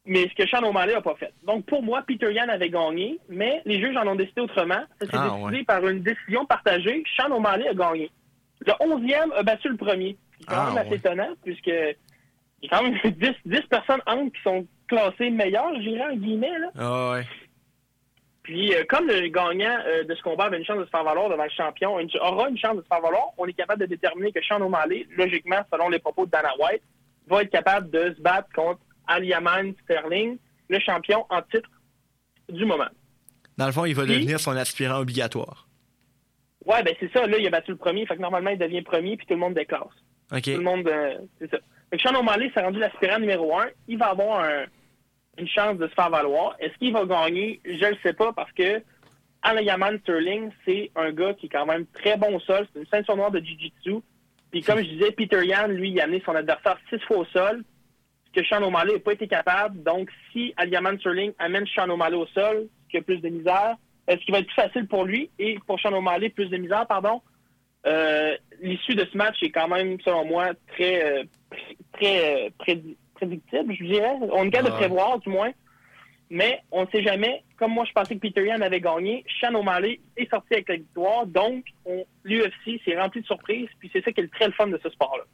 Mais 0.05 0.29
ce 0.29 0.35
que 0.35 0.49
Sean 0.49 0.63
O'Malley 0.65 0.95
n'a 0.95 1.01
pas 1.01 1.15
fait. 1.15 1.33
Donc, 1.45 1.65
pour 1.67 1.83
moi, 1.83 2.03
Peter 2.07 2.33
Yan 2.33 2.49
avait 2.49 2.71
gagné, 2.71 3.19
mais 3.29 3.63
les 3.65 3.81
juges 3.81 3.97
en 3.97 4.07
ont 4.09 4.17
décidé 4.17 4.41
autrement. 4.41 4.83
Ça 5.01 5.07
s'est 5.07 5.11
Ah, 5.13 5.29
décidé 5.31 5.59
ouais. 5.59 5.65
par 5.65 5.87
une 5.87 6.03
décision 6.03 6.45
partagée. 6.45 7.05
Sean 7.17 7.31
O'Malley 7.31 7.69
a 7.69 7.75
gagné. 7.75 8.11
Le 8.67 8.73
11e 8.81 9.33
a 9.33 9.43
battu 9.45 9.69
le 9.69 9.77
premier. 9.77 10.17
C'est 10.41 10.47
quand 10.47 10.57
Ah, 10.59 10.67
même 10.71 10.79
assez 10.79 10.91
ouais. 10.91 10.97
étonnant, 10.97 11.29
puisque 11.45 11.67
il 11.69 11.95
y 12.63 12.67
a 12.67 12.69
quand 12.77 12.83
même 12.83 12.99
10, 13.17 13.31
10 13.45 13.61
personnes 13.71 14.01
entre 14.07 14.33
qui 14.33 14.43
sont 14.43 14.67
classé 14.89 15.31
meilleur, 15.31 15.73
je 15.77 15.81
dirais, 15.89 16.05
en 16.11 16.17
guillemets. 16.17 16.59
Là. 16.59 16.69
Ah 16.77 17.13
ouais. 17.13 17.23
Puis, 18.43 18.75
euh, 18.75 18.83
comme 18.89 19.07
le 19.07 19.29
gagnant 19.29 19.79
euh, 19.87 20.03
de 20.05 20.15
ce 20.15 20.23
combat 20.23 20.45
avait 20.47 20.59
une 20.59 20.65
chance 20.65 20.79
de 20.79 20.85
se 20.85 20.91
faire 20.91 21.05
valoir 21.05 21.29
devant 21.29 21.45
le 21.45 21.51
champion, 21.51 21.99
une- 22.01 22.11
aura 22.21 22.49
une 22.49 22.59
chance 22.59 22.77
de 22.77 22.83
se 22.83 22.87
faire 22.89 23.01
valoir, 23.01 23.27
on 23.39 23.47
est 23.47 23.53
capable 23.53 23.81
de 23.83 23.87
déterminer 23.87 24.33
que 24.33 24.43
Sean 24.43 24.61
O'Malley, 24.61 25.07
logiquement, 25.17 25.61
selon 25.73 25.89
les 25.89 26.01
propos 26.01 26.27
de 26.27 26.31
Dana 26.33 26.51
White, 26.59 26.83
va 27.29 27.43
être 27.43 27.51
capable 27.51 27.89
de 27.91 28.15
se 28.17 28.21
battre 28.21 28.49
contre 28.53 28.81
Aliaman 29.07 29.75
Sterling, 29.85 30.39
le 30.69 30.79
champion 30.81 31.25
en 31.31 31.41
titre 31.43 31.71
du 32.49 32.65
moment. 32.65 32.89
Dans 33.59 33.67
le 33.67 33.73
fond, 33.73 33.85
il 33.85 33.95
va 33.95 34.03
Puis- 34.05 34.15
devenir 34.15 34.41
son 34.41 34.57
aspirant 34.57 34.99
obligatoire. 34.99 35.69
Ouais, 36.65 36.83
ben 36.83 36.95
c'est 36.99 37.13
ça. 37.13 37.27
Là, 37.27 37.39
il 37.39 37.47
a 37.47 37.51
battu 37.51 37.73
le 37.73 37.77
premier. 37.77 38.07
Fait 38.07 38.17
que 38.17 38.21
normalement, 38.23 38.51
il 38.51 38.59
devient 38.59 38.83
premier, 38.83 39.17
puis 39.17 39.27
tout 39.27 39.35
le 39.35 39.41
monde 39.41 39.55
déclasse. 39.55 39.83
OK. 40.33 40.43
Tout 40.43 40.51
le 40.51 40.61
monde, 40.61 40.87
euh, 40.89 41.19
c'est 41.39 41.51
ça. 41.51 41.59
Fait 41.91 41.97
que 41.97 42.03
Sean 42.03 42.15
O'Malley 42.19 42.51
s'est 42.55 42.61
rendu 42.63 42.79
l'aspirant 42.79 43.19
numéro 43.19 43.57
un. 43.59 43.67
Il 43.89 43.99
va 43.99 44.07
avoir 44.11 44.45
un- 44.45 44.65
une 45.39 45.49
chance 45.49 45.79
de 45.79 45.89
se 45.89 45.95
faire 45.95 46.11
valoir. 46.11 46.57
Est-ce 46.59 46.77
qu'il 46.79 46.93
va 46.93 47.05
gagner? 47.05 47.61
Je 47.65 47.87
le 47.87 47.97
sais 48.03 48.13
pas 48.13 48.33
parce 48.33 48.53
que 48.53 48.83
Alayaman 49.43 49.99
Sterling, 50.01 50.51
c'est 50.65 50.91
un 50.95 51.11
gars 51.13 51.35
qui 51.35 51.47
est 51.47 51.49
quand 51.49 51.67
même 51.67 51.87
très 51.87 52.17
bon 52.17 52.37
au 52.37 52.41
sol. 52.41 52.67
C'est 52.73 52.81
une 52.81 52.87
ceinture 52.87 53.17
noire 53.17 53.31
de 53.31 53.41
Jiu-Jitsu. 53.41 53.97
Puis 54.51 54.63
comme 54.63 54.79
je 54.79 54.89
disais, 54.89 55.11
Peter 55.13 55.45
Yan, 55.45 55.69
lui, 55.69 55.91
il 55.91 56.01
a 56.01 56.05
amené 56.05 56.23
son 56.25 56.35
adversaire 56.35 56.77
six 56.91 57.01
fois 57.01 57.19
au 57.19 57.25
sol, 57.25 57.65
ce 58.27 58.41
que 58.41 58.47
Sean 58.47 58.63
O'Malley 58.63 58.95
n'a 58.95 58.99
pas 59.01 59.13
été 59.15 59.27
capable. 59.27 59.83
Donc, 59.83 60.11
si 60.31 60.53
Aliaman 60.57 60.99
Sterling 60.99 61.33
amène 61.39 61.67
Sean 61.67 61.89
O'Malley 61.89 62.17
au 62.17 62.27
sol, 62.27 62.69
qui 62.91 62.99
a 62.99 63.03
plus 63.03 63.19
de 63.19 63.29
misère, 63.31 63.77
est-ce 64.07 64.21
qu'il 64.25 64.33
va 64.35 64.41
être 64.41 64.47
plus 64.47 64.55
facile 64.55 64.87
pour 64.87 65.05
lui 65.05 65.31
et 65.39 65.59
pour 65.67 65.81
Sean 65.81 65.93
O'Malley, 65.95 66.29
plus 66.29 66.51
de 66.51 66.57
misère, 66.59 66.87
pardon? 66.87 67.23
Euh, 67.87 68.37
L'issue 68.61 68.95
de 68.95 69.07
ce 69.11 69.17
match 69.17 69.43
est 69.43 69.51
quand 69.51 69.69
même, 69.69 69.99
selon 70.03 70.25
moi, 70.25 70.51
très, 70.69 71.03
euh, 71.03 71.25
pr- 71.51 71.77
très 71.95 72.47
euh, 72.47 72.51
prédictible, 73.27 73.75
je 73.79 73.85
dirais. 73.85 74.15
On 74.33 74.45
est 74.47 74.51
capable 74.51 74.71
de 74.71 74.73
Ouais. 74.75 74.81
prévoir, 74.81 75.19
du 75.21 75.29
moins. 75.29 75.53
Mais 76.31 76.61
on 76.71 76.83
ne 76.83 76.87
sait 76.89 77.03
jamais. 77.03 77.43
Comme 77.59 77.73
moi, 77.73 77.85
je 77.85 77.93
pensais 77.93 78.15
que 78.15 78.21
Peter 78.21 78.47
Yan 78.47 78.63
avait 78.63 78.81
gagné, 78.81 79.23
Sean 79.41 79.55
O'Malley 79.55 80.01
est 80.17 80.31
sorti 80.31 80.55
avec 80.55 80.69
la 80.69 80.77
victoire. 80.77 81.27
Donc, 81.27 81.65
on- 81.85 82.05
l'UFC 82.25 82.81
s'est 82.85 82.99
rempli 82.99 83.21
de 83.21 83.27
surprises. 83.27 83.69
Puis 83.79 83.91
c'est 83.93 84.03
ça 84.03 84.13
qui 84.13 84.21
est 84.21 84.25
le 84.25 84.31
très 84.31 84.47
le 84.47 84.53
fun 84.53 84.67
de 84.69 84.81
ce 84.83 84.89
sport-là. 84.91 85.25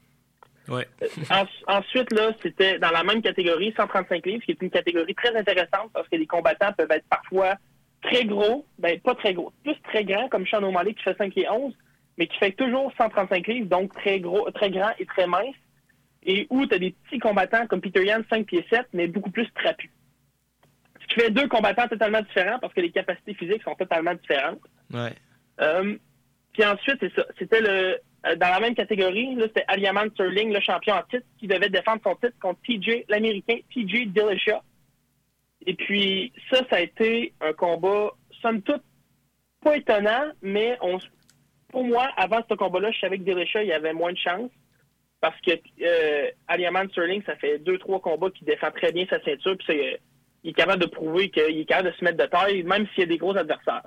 Ouais. 0.74 0.86
En- 1.30 1.78
ensuite, 1.78 2.12
là, 2.12 2.32
c'était 2.43 2.78
dans 2.78 2.91
la 2.91 3.05
même 3.05 3.22
catégorie, 3.22 3.72
135 3.76 4.26
livres, 4.26 4.45
qui 4.45 4.51
est 4.51 4.61
une 4.61 4.70
catégorie 4.70 5.14
très 5.14 5.34
intéressante 5.36 5.91
parce 5.95 6.09
que 6.09 6.16
les 6.16 6.26
combattants 6.26 6.72
peuvent 6.76 6.91
être 6.91 7.07
parfois 7.09 7.55
très 8.03 8.24
gros, 8.26 8.66
ben 8.78 9.01
pas 9.01 9.14
très 9.14 9.32
gros, 9.34 9.53
plus 9.62 9.80
très 9.84 10.05
grands, 10.05 10.28
comme 10.28 10.47
Sean 10.47 10.62
O'Malley 10.62 10.95
qui 10.95 11.03
fait 11.05 11.16
5 11.16 11.32
et 11.39 11.49
11, 11.49 11.72
mais 12.18 12.26
qui 12.26 12.36
fait 12.39 12.53
toujours 12.53 12.93
135 12.99 13.47
livres, 13.47 13.66
donc 13.68 13.95
très 13.95 14.20
gros, 14.20 14.51
très 14.51 14.70
grand 14.70 14.91
et 14.99 15.07
très 15.07 15.26
mince. 15.26 15.55
Et 16.31 16.47
où 16.51 16.66
tu 16.66 16.74
as 16.74 16.79
des 16.79 16.91
petits 16.91 17.18
combattants 17.18 17.66
comme 17.66 17.81
Peter 17.81 18.05
Yan, 18.05 18.22
5 18.29 18.47
pieds 18.47 18.64
7, 18.70 18.87
mais 18.93 19.09
beaucoup 19.09 19.31
plus 19.31 19.51
trapus. 19.55 19.91
Ce 21.01 21.07
qui 21.07 21.20
fait 21.20 21.31
deux 21.31 21.49
combattants 21.49 21.89
totalement 21.89 22.20
différents 22.20 22.59
parce 22.59 22.74
que 22.74 22.83
les 22.83 22.91
capacités 22.91 23.33
physiques 23.35 23.62
sont 23.62 23.74
totalement 23.74 24.14
différentes. 24.14 24.61
Ouais. 24.93 25.14
Euh, 25.61 25.97
puis 26.53 26.64
ensuite, 26.64 26.99
c'est 27.01 27.14
ça. 27.14 27.24
C'était 27.39 27.62
le 27.62 27.99
euh, 28.26 28.35
dans 28.37 28.49
la 28.49 28.61
même 28.61 28.74
catégorie, 28.74 29.35
là, 29.37 29.47
c'était 29.47 29.64
Aliaman 29.68 30.11
Sterling, 30.11 30.53
le 30.53 30.61
champion 30.61 30.95
en 30.95 31.03
titre, 31.03 31.26
qui 31.39 31.47
devait 31.47 31.68
défendre 31.68 32.01
son 32.03 32.16
titre 32.16 32.37
contre 32.41 32.61
TJ, 32.62 33.05
l'Américain 33.09 33.59
TJ 33.72 34.09
Dillashaw. 34.09 34.61
Et 35.66 35.74
puis 35.74 36.33
ça, 36.51 36.62
ça 36.68 36.76
a 36.76 36.81
été 36.81 37.33
un 37.41 37.53
combat, 37.53 38.11
somme 38.43 38.62
toute, 38.62 38.83
pas 39.62 39.76
étonnant, 39.76 40.31
mais 40.43 40.76
on, 40.81 40.99
pour 41.68 41.85
moi, 41.85 42.09
avant 42.16 42.41
ce 42.49 42.55
combat-là, 42.55 42.91
je 42.91 42.99
savais 42.99 43.18
que 43.18 43.24
Dillashaw, 43.24 43.61
il 43.62 43.68
y 43.68 43.72
avait 43.72 43.93
moins 43.93 44.12
de 44.12 44.18
chance. 44.18 44.51
Parce 45.21 45.41
que 45.41 45.51
euh, 45.83 46.31
Aliaman 46.47 46.89
Sterling, 46.91 47.23
ça 47.27 47.35
fait 47.37 47.59
deux, 47.59 47.79
trois 47.79 48.01
combats 48.01 48.31
qu'il 48.31 48.47
défend 48.47 48.71
très 48.71 48.93
bien 48.93 49.05
sa 49.11 49.21
ceinture, 49.25 49.57
puis 49.57 49.66
ça, 49.66 49.75
il 49.75 50.51
est- 50.51 50.53
capable 50.55 50.83
de 50.83 50.89
prouver 50.89 51.29
qu'il 51.31 51.59
est 51.59 51.64
capable 51.64 51.91
de 51.91 51.97
se 51.97 52.05
mettre 52.05 52.19
de 52.19 52.27
taille, 52.27 52.62
même 52.62 52.87
s'il 52.89 53.01
y 53.01 53.03
a 53.03 53.07
des 53.07 53.19
gros 53.19 53.37
adversaires. 53.37 53.83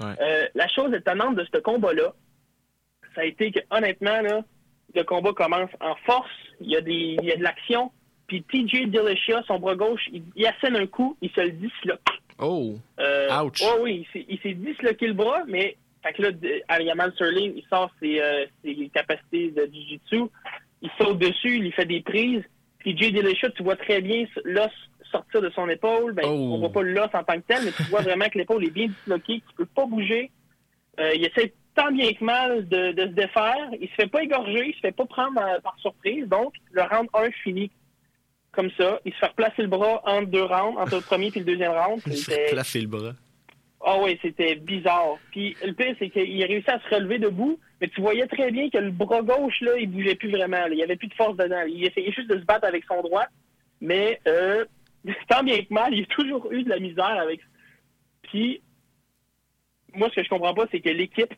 Ouais. 0.00 0.14
Euh, 0.20 0.46
la 0.54 0.68
chose 0.68 0.92
étonnante 0.92 1.36
de 1.36 1.46
ce 1.52 1.58
combat-là, 1.60 2.12
ça 3.14 3.22
a 3.22 3.24
été 3.24 3.50
que 3.52 3.60
honnêtement, 3.70 4.20
là, 4.20 4.42
le 4.94 5.02
combat 5.04 5.32
commence 5.32 5.70
en 5.80 5.94
force, 6.04 6.30
il 6.60 6.70
y 6.70 6.76
a, 6.76 6.80
des, 6.80 7.16
il 7.20 7.24
y 7.24 7.32
a 7.32 7.36
de 7.36 7.42
l'action, 7.42 7.92
puis 8.26 8.42
TJ 8.42 8.88
Dillashaw, 8.88 9.42
son 9.46 9.58
bras 9.60 9.76
gauche, 9.76 10.02
il, 10.12 10.22
il 10.36 10.46
assène 10.46 10.76
un 10.76 10.86
coup, 10.86 11.16
il 11.22 11.30
se 11.30 11.40
le 11.40 11.50
disloque. 11.52 12.00
Oh. 12.38 12.74
Euh, 12.98 13.42
Ouch. 13.42 13.60
ouais, 13.62 13.80
oui, 13.80 14.06
il 14.28 14.38
s'est 14.40 14.54
disloqué 14.54 15.06
le 15.06 15.12
bras, 15.14 15.42
mais 15.46 15.76
fait 16.02 16.12
que 16.14 16.22
là, 16.22 16.30
Aliaman 16.68 17.12
Sterling, 17.12 17.52
il 17.56 17.64
sort 17.68 17.90
ses, 18.00 18.20
euh, 18.20 18.46
ses 18.64 18.88
capacités 18.94 19.50
de 19.50 19.68
Jiu-Jitsu, 19.72 20.22
il 20.82 20.90
saute 20.98 21.18
dessus, 21.18 21.56
il 21.56 21.62
lui 21.62 21.72
fait 21.72 21.84
des 21.84 22.00
prises, 22.00 22.42
puis 22.78 22.96
Jay 22.96 23.10
Dillashaw, 23.10 23.50
tu 23.50 23.62
vois 23.62 23.76
très 23.76 24.00
bien 24.00 24.24
l'os 24.44 24.70
sortir 25.10 25.42
de 25.42 25.50
son 25.50 25.68
épaule, 25.68 26.12
ben, 26.12 26.22
Oh. 26.26 26.52
on 26.54 26.58
voit 26.60 26.70
pas 26.72 26.82
l'os 26.82 27.08
en 27.12 27.24
tant 27.24 27.34
que 27.34 27.46
tel, 27.46 27.64
mais 27.64 27.72
tu 27.72 27.82
vois 27.84 28.00
vraiment 28.02 28.28
que 28.28 28.38
l'épaule 28.38 28.64
est 28.64 28.70
bien 28.70 28.86
disloquée, 28.86 29.40
qu'il 29.40 29.54
peut 29.56 29.66
pas 29.66 29.84
bouger. 29.86 30.30
Euh, 31.00 31.10
il 31.14 31.24
essaie 31.26 31.52
tant 31.74 31.90
bien 31.90 32.12
que 32.12 32.24
mal 32.24 32.68
de, 32.68 32.92
de 32.92 33.02
se 33.02 33.12
défaire, 33.12 33.68
il 33.80 33.88
se 33.88 33.94
fait 33.94 34.06
pas 34.06 34.22
égorger, 34.22 34.68
il 34.68 34.74
se 34.74 34.80
fait 34.80 34.92
pas 34.92 35.06
prendre 35.06 35.40
par 35.62 35.76
surprise, 35.80 36.26
donc 36.28 36.54
le 36.72 36.82
round 36.82 37.08
1 37.12 37.30
finit 37.42 37.70
comme 38.52 38.70
ça, 38.78 39.00
il 39.04 39.12
se 39.12 39.18
fait 39.18 39.26
replacer 39.26 39.62
le 39.62 39.68
bras 39.68 40.00
entre 40.04 40.26
deux 40.28 40.42
rounds, 40.44 40.78
entre 40.78 40.96
le 40.96 41.00
premier 41.02 41.28
et 41.34 41.38
le 41.38 41.44
deuxième 41.44 41.72
round. 41.72 42.00
Il 42.06 42.16
s'est 42.16 42.32
C'était- 42.32 42.50
placé 42.52 42.80
le 42.80 42.88
bras. 42.88 43.12
Ah 43.84 43.98
oui, 44.02 44.18
c'était 44.22 44.56
bizarre. 44.56 45.16
Puis 45.30 45.56
le 45.64 45.72
pire, 45.72 45.94
c'est 45.98 46.10
qu'il 46.10 46.42
a 46.42 46.46
réussi 46.46 46.70
à 46.70 46.80
se 46.80 46.94
relever 46.94 47.18
debout, 47.18 47.58
mais 47.80 47.88
tu 47.88 48.00
voyais 48.00 48.26
très 48.26 48.50
bien 48.50 48.68
que 48.70 48.78
le 48.78 48.90
bras 48.90 49.22
gauche, 49.22 49.60
là, 49.62 49.76
il 49.78 49.90
bougeait 49.90 50.14
plus 50.16 50.30
vraiment. 50.30 50.56
là. 50.66 50.68
Il 50.70 50.78
y 50.78 50.82
avait 50.82 50.96
plus 50.96 51.08
de 51.08 51.14
force 51.14 51.36
dedans. 51.36 51.62
Il 51.66 51.84
essayait 51.84 52.12
juste 52.12 52.28
de 52.28 52.38
se 52.38 52.44
battre 52.44 52.66
avec 52.66 52.84
son 52.84 53.00
droit, 53.02 53.24
mais 53.80 54.20
euh, 54.28 54.64
tant 55.28 55.42
bien 55.42 55.58
que 55.62 55.72
mal, 55.72 55.94
il 55.94 56.02
a 56.02 56.06
toujours 56.06 56.50
eu 56.52 56.62
de 56.62 56.68
la 56.68 56.78
misère 56.78 57.06
avec 57.20 57.40
Puis, 58.22 58.60
moi, 59.94 60.08
ce 60.10 60.16
que 60.16 60.24
je 60.24 60.28
comprends 60.28 60.54
pas, 60.54 60.66
c'est 60.70 60.80
que 60.80 60.90
l'équipe 60.90 61.32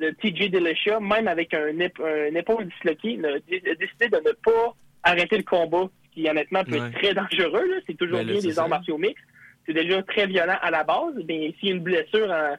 de 0.00 0.10
TJ 0.10 0.50
Dillashaw, 0.50 0.98
même 1.00 1.28
avec 1.28 1.54
un, 1.54 1.68
ép- 1.74 2.02
un 2.02 2.34
épaule 2.34 2.66
disloqué, 2.68 3.18
a 3.24 3.38
dé- 3.40 3.62
a 3.70 3.74
décidé 3.76 4.08
de 4.08 4.16
ne 4.16 4.32
pas 4.32 4.74
arrêter 5.04 5.36
le 5.36 5.44
combat, 5.44 5.88
ce 6.06 6.14
qui 6.14 6.28
honnêtement 6.28 6.64
peut 6.64 6.80
Ouais. 6.80 6.88
être 6.88 6.98
très 6.98 7.14
dangereux. 7.14 7.68
là. 7.68 7.76
C'est 7.86 7.96
toujours 7.96 8.18
Ben 8.18 8.26
bien 8.26 8.40
ça. 8.40 8.62
arts 8.62 8.68
martiaux 8.68 8.98
mixtes. 8.98 9.22
C'est 9.66 9.72
déjà 9.72 10.02
très 10.02 10.26
violent 10.26 10.58
à 10.60 10.70
la 10.70 10.84
base. 10.84 11.14
Mais 11.26 11.54
s'il 11.58 11.68
y 11.68 11.72
a 11.72 11.74
une 11.76 11.82
blessure 11.82 12.30
en 12.30 12.56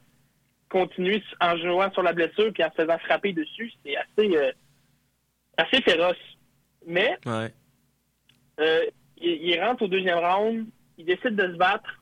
continue 0.69 1.21
en 1.39 1.55
jouant 1.57 1.91
sur 1.91 2.01
la 2.03 2.13
blessure 2.13 2.51
puis 2.53 2.63
en 2.63 2.71
se 2.71 2.81
faisant 2.81 2.97
frapper 2.99 3.33
dessus, 3.33 3.71
c'est 3.85 3.95
assez, 3.95 4.35
euh, 4.35 4.51
assez 5.57 5.81
féroce. 5.83 6.17
Mais 6.87 7.17
Ouais. 7.25 7.53
euh, 8.59 8.85
il, 9.17 9.29
il 9.49 9.61
rentre 9.63 9.83
au 9.83 9.87
deuxième 9.87 10.17
round, 10.19 10.67
il 10.97 11.05
décide 11.05 11.35
de 11.35 11.51
se 11.53 11.57
battre. 11.57 12.01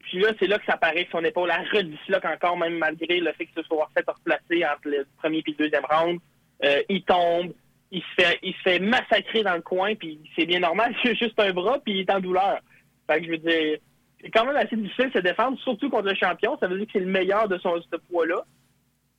Puis 0.00 0.18
là, 0.20 0.32
c'est 0.38 0.46
là 0.46 0.58
que 0.58 0.66
ça 0.66 0.74
apparaît 0.74 1.06
que 1.06 1.10
son 1.10 1.24
épaule 1.24 1.48
la 1.48 1.62
redisloque 1.72 2.24
encore, 2.26 2.58
même 2.58 2.76
malgré 2.76 3.20
le 3.20 3.32
fait 3.32 3.46
qu'il 3.46 3.54
se 3.56 3.62
soit 3.62 3.88
fait 3.96 4.04
replacer 4.08 4.64
entre 4.64 4.88
le 4.88 5.06
premier 5.16 5.38
et 5.38 5.44
le 5.50 5.54
deuxième 5.54 5.84
round. 5.86 6.20
Euh, 6.64 6.82
il 6.90 7.02
tombe, 7.02 7.52
il 7.90 8.02
se 8.02 8.22
fait 8.22 8.38
il 8.42 8.52
se 8.54 8.60
fait 8.60 8.78
massacrer 8.78 9.42
dans 9.42 9.54
le 9.54 9.62
coin, 9.62 9.94
puis 9.94 10.20
c'est 10.36 10.46
bien 10.46 10.60
normal, 10.60 10.94
il 11.04 11.10
a 11.10 11.14
juste 11.14 11.38
un 11.40 11.52
bras, 11.52 11.78
puis 11.80 11.94
il 11.94 12.00
est 12.00 12.10
en 12.10 12.20
douleur. 12.20 12.60
Fait 13.08 13.20
que 13.20 13.26
je 13.26 13.30
veux 13.32 13.38
dire, 13.38 13.78
c'est 14.24 14.30
quand 14.30 14.46
même 14.46 14.56
assez 14.56 14.76
difficile 14.76 15.10
de 15.10 15.18
se 15.18 15.18
défendre, 15.18 15.58
surtout 15.60 15.90
contre 15.90 16.08
le 16.08 16.14
champion. 16.14 16.56
Ça 16.58 16.66
veut 16.66 16.78
dire 16.78 16.86
que 16.86 16.92
c'est 16.94 17.00
le 17.00 17.06
meilleur 17.10 17.46
de 17.46 17.58
son 17.58 17.80
ce 17.80 17.96
poids-là. 17.96 18.44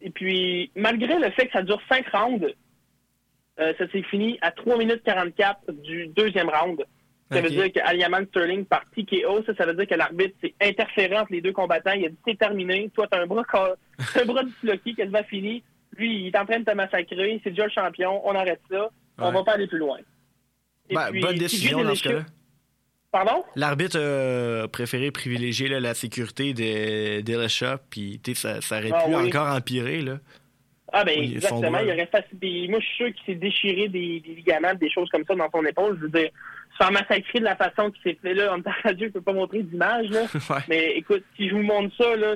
Et 0.02 0.10
puis, 0.10 0.72
malgré 0.76 1.20
le 1.20 1.30
fait 1.32 1.46
que 1.46 1.54
ça 1.54 1.62
dure 1.62 1.80
cinq 1.88 2.08
rounds, 2.10 2.46
euh, 3.60 3.74
ça 3.78 3.88
s'est 3.90 4.02
fini 4.04 4.38
à 4.42 4.52
3 4.52 4.78
minutes 4.78 5.04
44 5.04 5.72
du 5.72 6.08
deuxième 6.08 6.50
round. 6.50 6.84
Ça 7.32 7.42
veut 7.42 7.50
dire 7.50 7.72
que 7.72 7.80
Aliaman 7.80 8.26
Sterling 8.28 8.66
par 8.66 8.84
TKO, 8.92 9.44
ça, 9.46 9.56
ça 9.56 9.66
veut 9.66 9.74
dire 9.74 9.88
que 9.88 9.96
l'arbitre 9.96 10.36
s'est 10.42 10.54
interféré 10.62 11.18
entre 11.18 11.32
les 11.32 11.42
deux 11.42 11.54
combattants. 11.54 11.94
Il 11.94 12.06
a 12.06 12.10
dit 12.10 12.18
c'est 12.28 12.38
terminé. 12.38 12.90
Toi, 12.94 13.08
t'as 13.10 13.22
un 13.22 13.26
bras 13.26 13.44
un 14.16 14.26
bras 14.26 14.44
disloqué, 14.44 14.94
quasiment 14.94 15.24
fini. 15.24 15.64
Lui, 15.98 16.20
il 16.20 16.28
est 16.28 16.38
en 16.38 16.46
train 16.46 16.60
de 16.60 16.66
te 16.66 16.72
massacrer. 16.72 17.40
C'est 17.44 17.52
déjà 17.52 17.66
le 17.66 17.72
champion. 17.72 18.22
On 18.28 18.36
arrête 18.36 18.62
ça. 18.70 18.90
On 19.18 19.32
va 19.32 19.44
pas 19.44 19.54
aller 19.54 19.68
plus 19.68 19.80
loin. 19.80 19.98
Et 20.90 20.94
Ben, 20.94 21.10
puis, 21.10 21.22
bonne 21.22 21.38
décision 21.38 21.84
dans 21.84 21.96
ce 21.96 22.04
cas-là. 22.04 22.26
Pardon? 23.24 23.44
L'arbitre 23.56 23.98
a 23.98 24.68
préféré 24.68 25.10
privilégier 25.12 25.70
là, 25.70 25.80
la 25.80 25.94
sécurité 25.94 26.54
de 26.54 27.22
Dillashaw, 27.22 27.78
puis 27.90 28.20
tu 28.22 28.36
sais, 28.36 28.42
ça, 28.42 28.62
ça 28.62 28.80
aurait 28.80 28.92
Ah 28.94 29.04
pu 29.06 29.16
oui. 29.16 29.28
encore 29.30 29.48
empirer. 29.56 30.02
Là. 30.02 30.18
Ah 30.92 31.06
ben 31.06 31.18
Oui, 31.20 31.32
exactement. 31.36 31.80
Il 31.80 31.92
aurait 31.92 32.08
facile. 32.12 32.38
des- 32.40 32.68
Moi, 32.68 32.80
je 32.82 32.86
suis 32.86 32.96
sûr 32.98 33.14
qu'il 33.14 33.26
s'est 33.26 33.40
déchiré 33.40 33.88
des, 33.88 34.20
des 34.20 34.34
ligaments, 34.36 34.74
des 34.74 34.90
choses 34.90 35.10
comme 35.12 35.24
ça 35.26 35.34
dans 35.34 35.50
son 35.50 35.66
épaule. 35.66 35.98
Je 35.98 36.04
veux 36.08 36.10
dire, 36.10 36.30
se 36.72 36.78
faire 36.78 36.92
massacrer 36.92 37.40
de 37.40 37.44
la 37.46 37.56
façon 37.56 37.90
qu'il 37.92 38.02
s'est 38.04 38.20
fait 38.22 38.34
là, 38.34 38.54
en 38.54 38.62
radio, 38.84 39.08
je 39.08 39.14
peux 39.14 39.22
pas 39.22 39.32
montrer 39.34 39.64
d'image. 39.64 40.08
Ouais. 40.50 40.58
Mais 40.68 40.92
écoute, 40.98 41.24
si 41.38 41.48
je 41.48 41.56
vous 41.56 41.64
montre 41.64 41.96
ça, 41.96 42.16
là, 42.18 42.36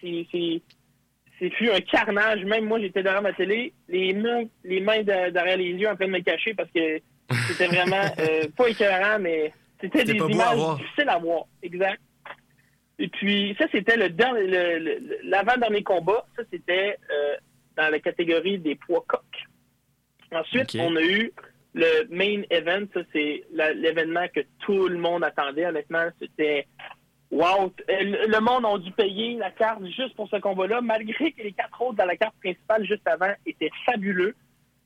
c'est. 0.00 0.26
c'est- 0.30 0.60
C'est 1.40 1.50
fut 1.50 1.68
un 1.72 1.80
carnage. 1.80 2.44
Même 2.44 2.66
moi, 2.66 2.78
j'étais 2.78 3.02
derrière 3.02 3.22
ma 3.22 3.32
télé, 3.32 3.72
les 3.88 4.12
mains, 4.14 4.44
les 4.62 4.78
mains 4.80 5.00
de- 5.02 5.30
derrière 5.30 5.56
les 5.56 5.70
yeux 5.72 5.88
en 5.88 5.96
train 5.96 6.06
de 6.06 6.12
me 6.12 6.20
cacher 6.20 6.54
parce 6.54 6.70
que 6.70 7.00
c'était 7.48 7.66
vraiment 7.66 8.04
euh, 8.20 8.44
pas 8.56 8.68
écœurant, 8.68 9.18
mais 9.18 9.52
c'était 9.82 10.04
des 10.04 10.16
images 10.16 10.78
difficiles 10.78 11.08
à 11.08 11.18
voir. 11.18 11.44
Exact. 11.62 12.00
Et 12.98 13.08
puis, 13.08 13.56
ça, 13.58 13.66
c'était 13.72 13.96
le 13.96 14.10
dernier, 14.10 14.98
l'avant-dernier 15.24 15.82
combat. 15.82 16.24
Ça, 16.36 16.42
c'était 16.52 16.96
euh, 17.10 17.36
dans 17.76 17.90
la 17.90 17.98
catégorie 17.98 18.58
des 18.58 18.76
poids 18.76 19.04
coqs. 19.08 19.20
Ensuite, 20.30 20.76
on 20.78 20.94
a 20.96 21.02
eu 21.02 21.32
le 21.74 22.06
main 22.10 22.42
event, 22.50 22.86
ça, 22.94 23.00
c'est 23.12 23.44
l'événement 23.52 24.26
que 24.34 24.40
tout 24.60 24.88
le 24.88 24.98
monde 24.98 25.24
attendait. 25.24 25.66
Honnêtement, 25.66 26.06
c'était 26.20 26.66
wow. 27.30 27.72
Euh, 27.90 28.02
Le 28.02 28.26
le 28.28 28.40
monde 28.40 28.66
a 28.66 28.78
dû 28.78 28.92
payer 28.92 29.36
la 29.36 29.50
carte 29.50 29.84
juste 29.86 30.14
pour 30.14 30.28
ce 30.28 30.36
combat-là, 30.36 30.80
malgré 30.80 31.32
que 31.32 31.42
les 31.42 31.52
quatre 31.52 31.80
autres 31.80 31.96
dans 31.96 32.06
la 32.06 32.16
carte 32.16 32.36
principale 32.40 32.86
juste 32.86 33.06
avant 33.08 33.32
étaient 33.46 33.70
fabuleux. 33.86 34.34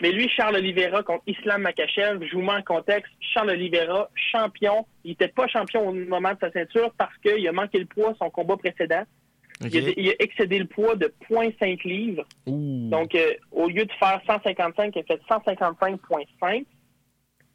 Mais 0.02 0.12
lui, 0.12 0.28
Charles 0.28 0.56
Oliveira 0.56 1.02
contre 1.02 1.22
Islam 1.26 1.62
Makachev, 1.62 2.24
je 2.26 2.34
vous 2.34 2.42
mets 2.42 2.52
en 2.52 2.62
contexte, 2.62 3.10
Charles 3.20 3.50
Oliveira, 3.50 4.10
champion, 4.14 4.86
il 5.04 5.10
n'était 5.10 5.28
pas 5.28 5.46
champion 5.48 5.88
au 5.88 5.92
moment 5.92 6.34
de 6.34 6.38
sa 6.40 6.50
ceinture 6.50 6.92
parce 6.98 7.16
qu'il 7.18 7.46
a 7.48 7.52
manqué 7.52 7.78
le 7.78 7.86
poids 7.86 8.14
son 8.18 8.28
combat 8.28 8.56
précédent. 8.56 9.04
Il, 9.62 9.88
a, 9.88 9.90
il 9.96 10.08
a 10.10 10.12
excédé 10.18 10.58
le 10.58 10.66
poids 10.66 10.96
de 10.96 11.10
0.5 11.30 11.88
livres. 11.88 12.24
Donc, 12.90 13.14
euh, 13.14 13.32
au 13.52 13.68
lieu 13.68 13.86
de 13.86 13.92
faire 13.92 14.20
155, 14.26 14.94
il 14.94 14.98
a 14.98 15.02
fait 15.02 15.20
155,5, 15.30 16.66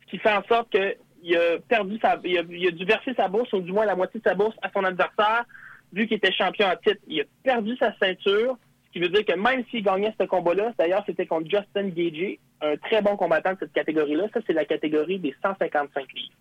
ce 0.06 0.10
qui 0.10 0.18
fait 0.18 0.34
en 0.34 0.44
sorte 0.46 0.72
qu'il 0.72 1.38
a 1.38 1.60
perdu 1.68 2.00
sa, 2.02 2.20
il 2.24 2.40
a, 2.40 2.42
il 2.50 2.68
a 2.68 2.72
dû 2.72 2.86
verser 2.86 3.14
sa 3.16 3.28
bourse, 3.28 3.54
ou 3.54 3.62
du 3.62 3.72
moins 3.72 3.86
la 3.86 3.96
moitié 3.96 4.20
de 4.20 4.28
sa 4.28 4.34
bourse, 4.34 4.56
à 4.64 4.72
son 4.72 4.84
adversaire, 4.84 5.46
vu 5.94 6.08
qu'il 6.08 6.18
était 6.18 6.32
champion 6.32 6.66
en 6.66 6.76
titre. 6.76 7.02
Il 7.08 7.22
a 7.22 7.24
perdu 7.44 7.78
sa 7.78 7.94
ceinture, 8.02 8.58
ce 8.94 9.00
qui 9.00 9.00
veut 9.00 9.10
dire 9.10 9.26
que 9.26 9.34
même 9.40 9.64
s'il 9.72 9.84
gagnait 9.84 10.14
ce 10.20 10.26
combat-là, 10.26 10.74
d'ailleurs, 10.78 11.04
c'était 11.06 11.26
contre 11.26 11.50
Justin 11.50 11.88
Gagey, 11.90 12.40
un 12.62 12.76
très 12.78 13.02
bon 13.02 13.16
combattant 13.16 13.54
de 13.54 13.58
cette 13.60 13.74
catégorie-là. 13.74 14.28
Ça, 14.34 14.42
c'est 14.46 14.54
la 14.54 14.66
catégorie 14.66 15.18
des 15.18 15.34
155 15.42 16.14
livres. 16.14 16.34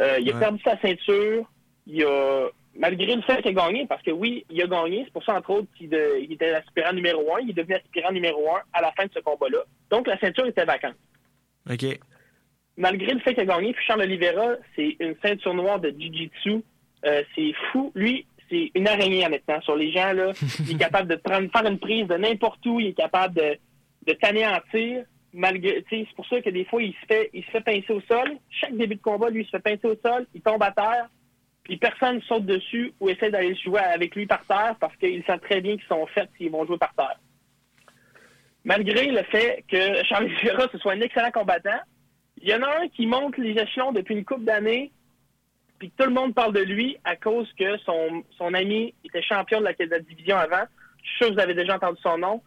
Euh, 0.00 0.16
il 0.20 0.30
a 0.30 0.34
Ouais. 0.34 0.40
perdu 0.40 0.60
sa 0.64 0.78
ceinture. 0.80 1.44
Il 1.86 2.02
a, 2.04 2.48
malgré 2.74 3.14
le 3.14 3.22
fait 3.22 3.42
qu'il 3.42 3.56
a 3.58 3.66
gagné, 3.66 3.86
parce 3.86 4.02
que 4.02 4.10
oui, 4.10 4.44
il 4.50 4.60
a 4.62 4.66
gagné, 4.66 5.02
c'est 5.04 5.12
pour 5.12 5.22
ça, 5.24 5.34
entre 5.36 5.50
autres, 5.50 5.68
qu'il 5.76 5.92
était 5.94 6.50
l'aspirant 6.52 6.92
numéro 6.94 7.36
un. 7.36 7.40
Il 7.40 7.50
est 7.50 7.52
devenu 7.52 7.74
aspirant 7.74 8.10
numéro 8.12 8.50
un 8.56 8.60
à 8.72 8.80
la 8.80 8.90
fin 8.92 9.04
de 9.04 9.12
ce 9.12 9.20
combat-là. 9.20 9.58
Donc, 9.90 10.06
la 10.06 10.18
ceinture 10.18 10.46
était 10.46 10.64
vacante. 10.64 10.94
OK. 11.70 11.84
Malgré 12.76 13.12
le 13.12 13.20
fait 13.20 13.34
qu'il 13.34 13.42
a 13.48 13.54
gagné, 13.56 13.72
puis 13.72 13.84
Charles 13.84 14.02
Oliveira, 14.02 14.54
c'est 14.74 14.96
une 14.98 15.14
ceinture 15.22 15.54
noire 15.54 15.78
de 15.78 15.90
Jiu-Jitsu. 15.90 16.62
Euh, 17.06 17.22
c'est 17.34 17.52
fou. 17.70 17.92
Lui, 17.94 18.26
c'est 18.48 18.70
une 18.74 18.88
araignée, 18.88 19.24
honnêtement, 19.26 19.60
sur 19.62 19.76
les 19.76 19.92
gens. 19.92 20.12
Là. 20.12 20.32
Il 20.60 20.72
est 20.72 20.78
capable 20.78 21.08
de 21.08 21.16
prendre, 21.16 21.50
faire 21.50 21.66
une 21.66 21.78
prise 21.78 22.06
de 22.06 22.14
n'importe 22.14 22.64
où. 22.66 22.80
Il 22.80 22.88
est 22.88 22.92
capable 22.92 23.34
de, 23.34 24.12
t'anéantir. 24.14 25.04
C'est 25.90 26.06
pour 26.14 26.26
ça 26.26 26.40
que 26.40 26.50
des 26.50 26.64
fois, 26.64 26.82
il 26.82 26.92
se 26.92 27.06
fait, 27.06 27.30
il 27.32 27.44
se 27.44 27.50
fait 27.50 27.60
pincer 27.60 27.92
au 27.92 28.00
sol. 28.02 28.36
Chaque 28.50 28.76
début 28.76 28.96
de 28.96 29.02
combat, 29.02 29.30
lui, 29.30 29.42
il 29.42 29.44
se 29.46 29.50
fait 29.50 29.60
pincer 29.60 29.86
au 29.86 29.96
sol. 30.04 30.26
Il 30.34 30.40
tombe 30.40 30.62
à 30.62 30.70
terre. 30.70 31.08
Puis 31.64 31.78
personne 31.78 32.20
saute 32.22 32.44
dessus 32.44 32.92
ou 33.00 33.08
essaie 33.08 33.30
d'aller 33.30 33.56
jouer 33.56 33.80
avec 33.80 34.14
lui 34.14 34.26
par 34.26 34.44
terre 34.46 34.76
parce 34.78 34.94
qu'ils 34.96 35.24
savent 35.24 35.40
très 35.40 35.62
bien 35.62 35.76
qu'ils 35.76 35.86
sont 35.88 36.06
faits 36.08 36.28
s'ils 36.36 36.50
vont 36.50 36.66
jouer 36.66 36.76
par 36.76 36.94
terre. 36.94 37.18
Malgré 38.64 39.06
le 39.06 39.22
fait 39.24 39.64
que 39.66 40.04
Charles 40.04 40.26
Oliveira, 40.26 40.68
ce 40.70 40.78
soit 40.78 40.92
un 40.92 41.00
excellent 41.00 41.30
combattant, 41.30 41.80
il 42.40 42.48
y 42.48 42.54
en 42.54 42.62
a 42.62 42.82
un 42.82 42.88
qui 42.88 43.06
monte 43.06 43.38
les 43.38 43.52
échelons 43.52 43.92
depuis 43.92 44.14
une 44.14 44.24
couple 44.24 44.44
d'années, 44.44 44.92
puis 45.78 45.90
tout 45.96 46.06
le 46.06 46.12
monde 46.12 46.34
parle 46.34 46.52
de 46.54 46.60
lui 46.62 46.96
à 47.04 47.16
cause 47.16 47.50
que 47.58 47.76
son, 47.78 48.22
son 48.38 48.54
ami 48.54 48.94
était 49.04 49.22
champion 49.22 49.60
de 49.60 49.64
la, 49.64 49.72
de 49.72 49.84
la 49.90 49.98
division 50.00 50.36
avant. 50.36 50.64
Je 51.02 51.08
suis 51.08 51.16
sûr 51.18 51.28
que 51.28 51.34
vous 51.34 51.40
avez 51.40 51.54
déjà 51.54 51.76
entendu 51.76 51.98
son 52.02 52.18
nom. 52.18 52.42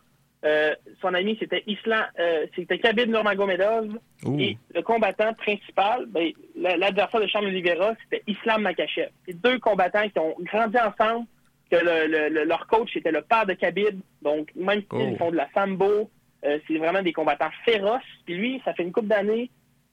Euh, 0.45 0.73
son 1.01 1.13
ami, 1.15 1.35
c'était 1.39 1.63
Islam, 1.65 2.05
euh, 2.19 2.45
c'était 2.55 2.77
Khabib 2.77 3.09
Nurmagomedov. 3.09 3.97
Ouh. 4.25 4.39
Et 4.39 4.57
le 4.73 4.81
combattant 4.83 5.33
principal, 5.33 6.05
ben, 6.07 6.31
la- 6.55 6.77
l'adversaire 6.77 7.21
de 7.21 7.27
Charles 7.27 7.47
Oliveira, 7.47 7.95
c'était 8.03 8.23
Islam 8.27 8.61
Makachev. 8.61 9.09
C'est 9.27 9.33
deux 9.41 9.57
combattants 9.59 10.07
qui 10.07 10.19
ont 10.19 10.35
grandi 10.39 10.77
ensemble, 10.77 11.25
que 11.71 11.75
le- 11.77 12.07
le- 12.07 12.29
le- 12.29 12.43
leur 12.45 12.67
coach 12.67 12.95
était 12.95 13.11
le 13.11 13.21
père 13.23 13.45
de 13.47 13.53
Khabib. 13.53 13.99
Donc, 14.21 14.49
même 14.55 14.81
s'ils 14.91 15.13
Oh. 15.13 15.17
font 15.17 15.31
de 15.31 15.37
la 15.37 15.49
sambo, 15.53 16.09
euh, 16.45 16.59
c'est 16.67 16.77
vraiment 16.77 17.01
des 17.01 17.13
combattants 17.13 17.49
féroces. 17.65 18.01
Puis 18.25 18.35
lui, 18.35 18.61
ça 18.63 18.73
fait 18.75 18.83
une 18.83 18.91
couple 18.91 19.07
d'années, 19.07 19.49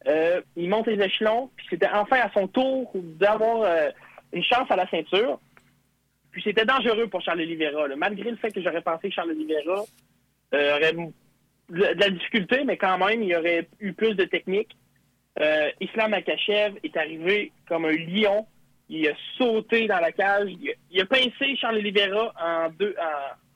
euh, 0.07 0.41
il 0.57 0.69
monte 0.69 0.87
les 0.87 1.03
échelons, 1.03 1.51
puis 1.57 1.67
c'était 1.71 1.89
enfin 1.89 2.19
à 2.21 2.31
son 2.33 2.47
tour 2.47 2.91
d'avoir 2.95 3.63
euh, 3.63 3.91
une 4.33 4.45
chance 4.45 4.71
à 4.71 4.77
la 4.77 4.89
ceinture. 4.91 5.41
Puis 6.31 6.43
c'était 6.43 6.65
dangereux 6.65 7.07
pour 7.07 7.23
Charles 7.23 7.41
Oliveira. 7.41 7.87
Malgré 7.97 8.31
le 8.31 8.37
fait 8.37 8.51
que 8.51 8.61
j'aurais 8.61 8.83
pensé 8.83 9.09
que 9.09 9.15
Charles 9.15 9.31
Oliveira 9.31 9.85
euh, 10.53 10.77
aurait 10.77 10.93
de 10.93 12.01
la 12.01 12.11
difficulté, 12.11 12.65
mais 12.65 12.77
quand 12.77 12.99
même, 12.99 13.23
il 13.23 13.35
aurait 13.35 13.69
eu 13.81 13.93
plus 13.93 14.15
de 14.15 14.25
technique. 14.25 14.77
Euh, 15.41 15.71
Islam 15.81 16.13
Akachev 16.13 16.79
est 16.83 16.97
arrivé 16.97 17.53
comme 17.67 17.87
un 17.87 17.93
lion. 17.93 18.47
Il 18.91 19.09
a 19.09 19.15
sauté 19.39 19.87
dans 19.87 20.01
la 20.01 20.13
cage. 20.13 20.51
Il 20.91 21.01
a, 21.01 21.07
pincé 21.07 21.57
Charles 21.57 21.77
Oliveira 21.77 22.35
en, 22.39 22.69
deux, 22.69 22.95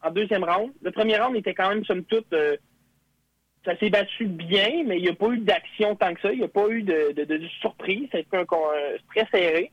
en, 0.02 0.10
deuxième 0.10 0.44
round. 0.44 0.72
Le 0.80 0.90
premier 0.90 1.18
round 1.18 1.36
était 1.36 1.52
quand 1.52 1.68
même, 1.68 1.84
somme 1.84 2.04
toute, 2.04 2.32
ça 3.64 3.76
s'est 3.78 3.90
battu 3.90 4.26
bien, 4.26 4.84
mais 4.86 4.96
il 4.98 5.02
n'y 5.02 5.08
a 5.08 5.14
pas 5.14 5.28
eu 5.28 5.38
d'action 5.38 5.94
tant 5.96 6.14
que 6.14 6.20
ça. 6.20 6.32
Il 6.32 6.38
n'y 6.38 6.44
a 6.44 6.48
pas 6.48 6.68
eu 6.68 6.82
de, 6.82 7.12
de, 7.12 7.24
de 7.24 7.46
surprise. 7.60 8.08
Ça 8.12 8.18
a 8.18 8.20
été 8.20 8.36
un, 8.36 8.44
con- 8.44 8.56
un- 8.74 8.96
très 9.14 9.26
serré. 9.30 9.70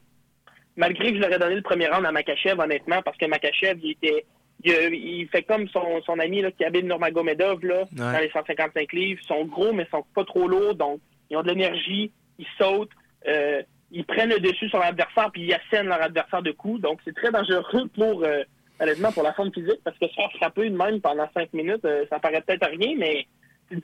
Malgré 0.76 1.12
que 1.12 1.16
je 1.18 1.22
leur 1.22 1.32
ai 1.32 1.40
donné 1.40 1.56
le 1.56 1.62
premier 1.62 1.88
round 1.88 2.06
à 2.06 2.12
Makachev, 2.12 2.60
honnêtement, 2.60 3.02
parce 3.02 3.18
que 3.18 3.26
Makachev, 3.26 3.80
il 3.84 3.92
était. 3.92 4.26
Il, 4.64 4.72
il 4.94 5.28
fait 5.30 5.44
comme 5.44 5.68
son, 5.70 6.02
son 6.06 6.18
ami 6.20 6.42
là, 6.42 6.50
qui 6.52 6.64
habite 6.66 6.86
Nurmagomedov 6.86 7.64
là, 7.66 7.86
dans 8.14 8.20
les 8.20 8.30
155 8.32 8.92
livres. 8.94 9.20
Ils 9.24 9.28
sont 9.28 9.46
gros, 9.46 9.72
mais 9.74 9.84
ils 9.84 9.90
sont 9.92 10.06
pas 10.16 10.24
trop 10.26 10.48
lourds, 10.48 10.76
donc 10.76 11.00
ils 11.30 11.38
ont 11.38 11.44
de 11.44 11.50
l'énergie, 11.50 12.12
ils 12.40 12.48
sautent, 12.58 12.90
euh, 13.28 13.62
ils 13.92 14.06
prennent 14.06 14.30
le 14.30 14.40
dessus 14.40 14.68
sur 14.70 14.80
l'adversaire, 14.80 15.30
puis 15.32 15.44
ils 15.44 15.54
assènent 15.54 15.88
leur 15.88 16.02
adversaire 16.02 16.42
de 16.42 16.52
coups. 16.52 16.82
Donc 16.82 17.00
c'est 17.06 17.14
très 17.16 17.32
dangereux 17.32 17.88
pour, 17.96 18.24
euh, 18.24 18.44
honnêtement, 18.80 19.12
pour 19.12 19.24
la 19.24 19.34
forme 19.34 19.54
physique, 19.54 19.82
parce 19.84 19.98
que 20.00 20.08
se 20.08 20.14
faire 20.16 20.32
frapper 20.38 20.70
de 20.70 20.76
même 20.76 21.00
pendant 21.00 21.30
5 21.34 21.54
minutes, 21.54 21.86
euh, 21.86 22.06
ça 22.10 22.20
paraît 22.20 22.42
peut-être 22.42 22.68
rien, 22.68 22.96
mais 22.98 23.28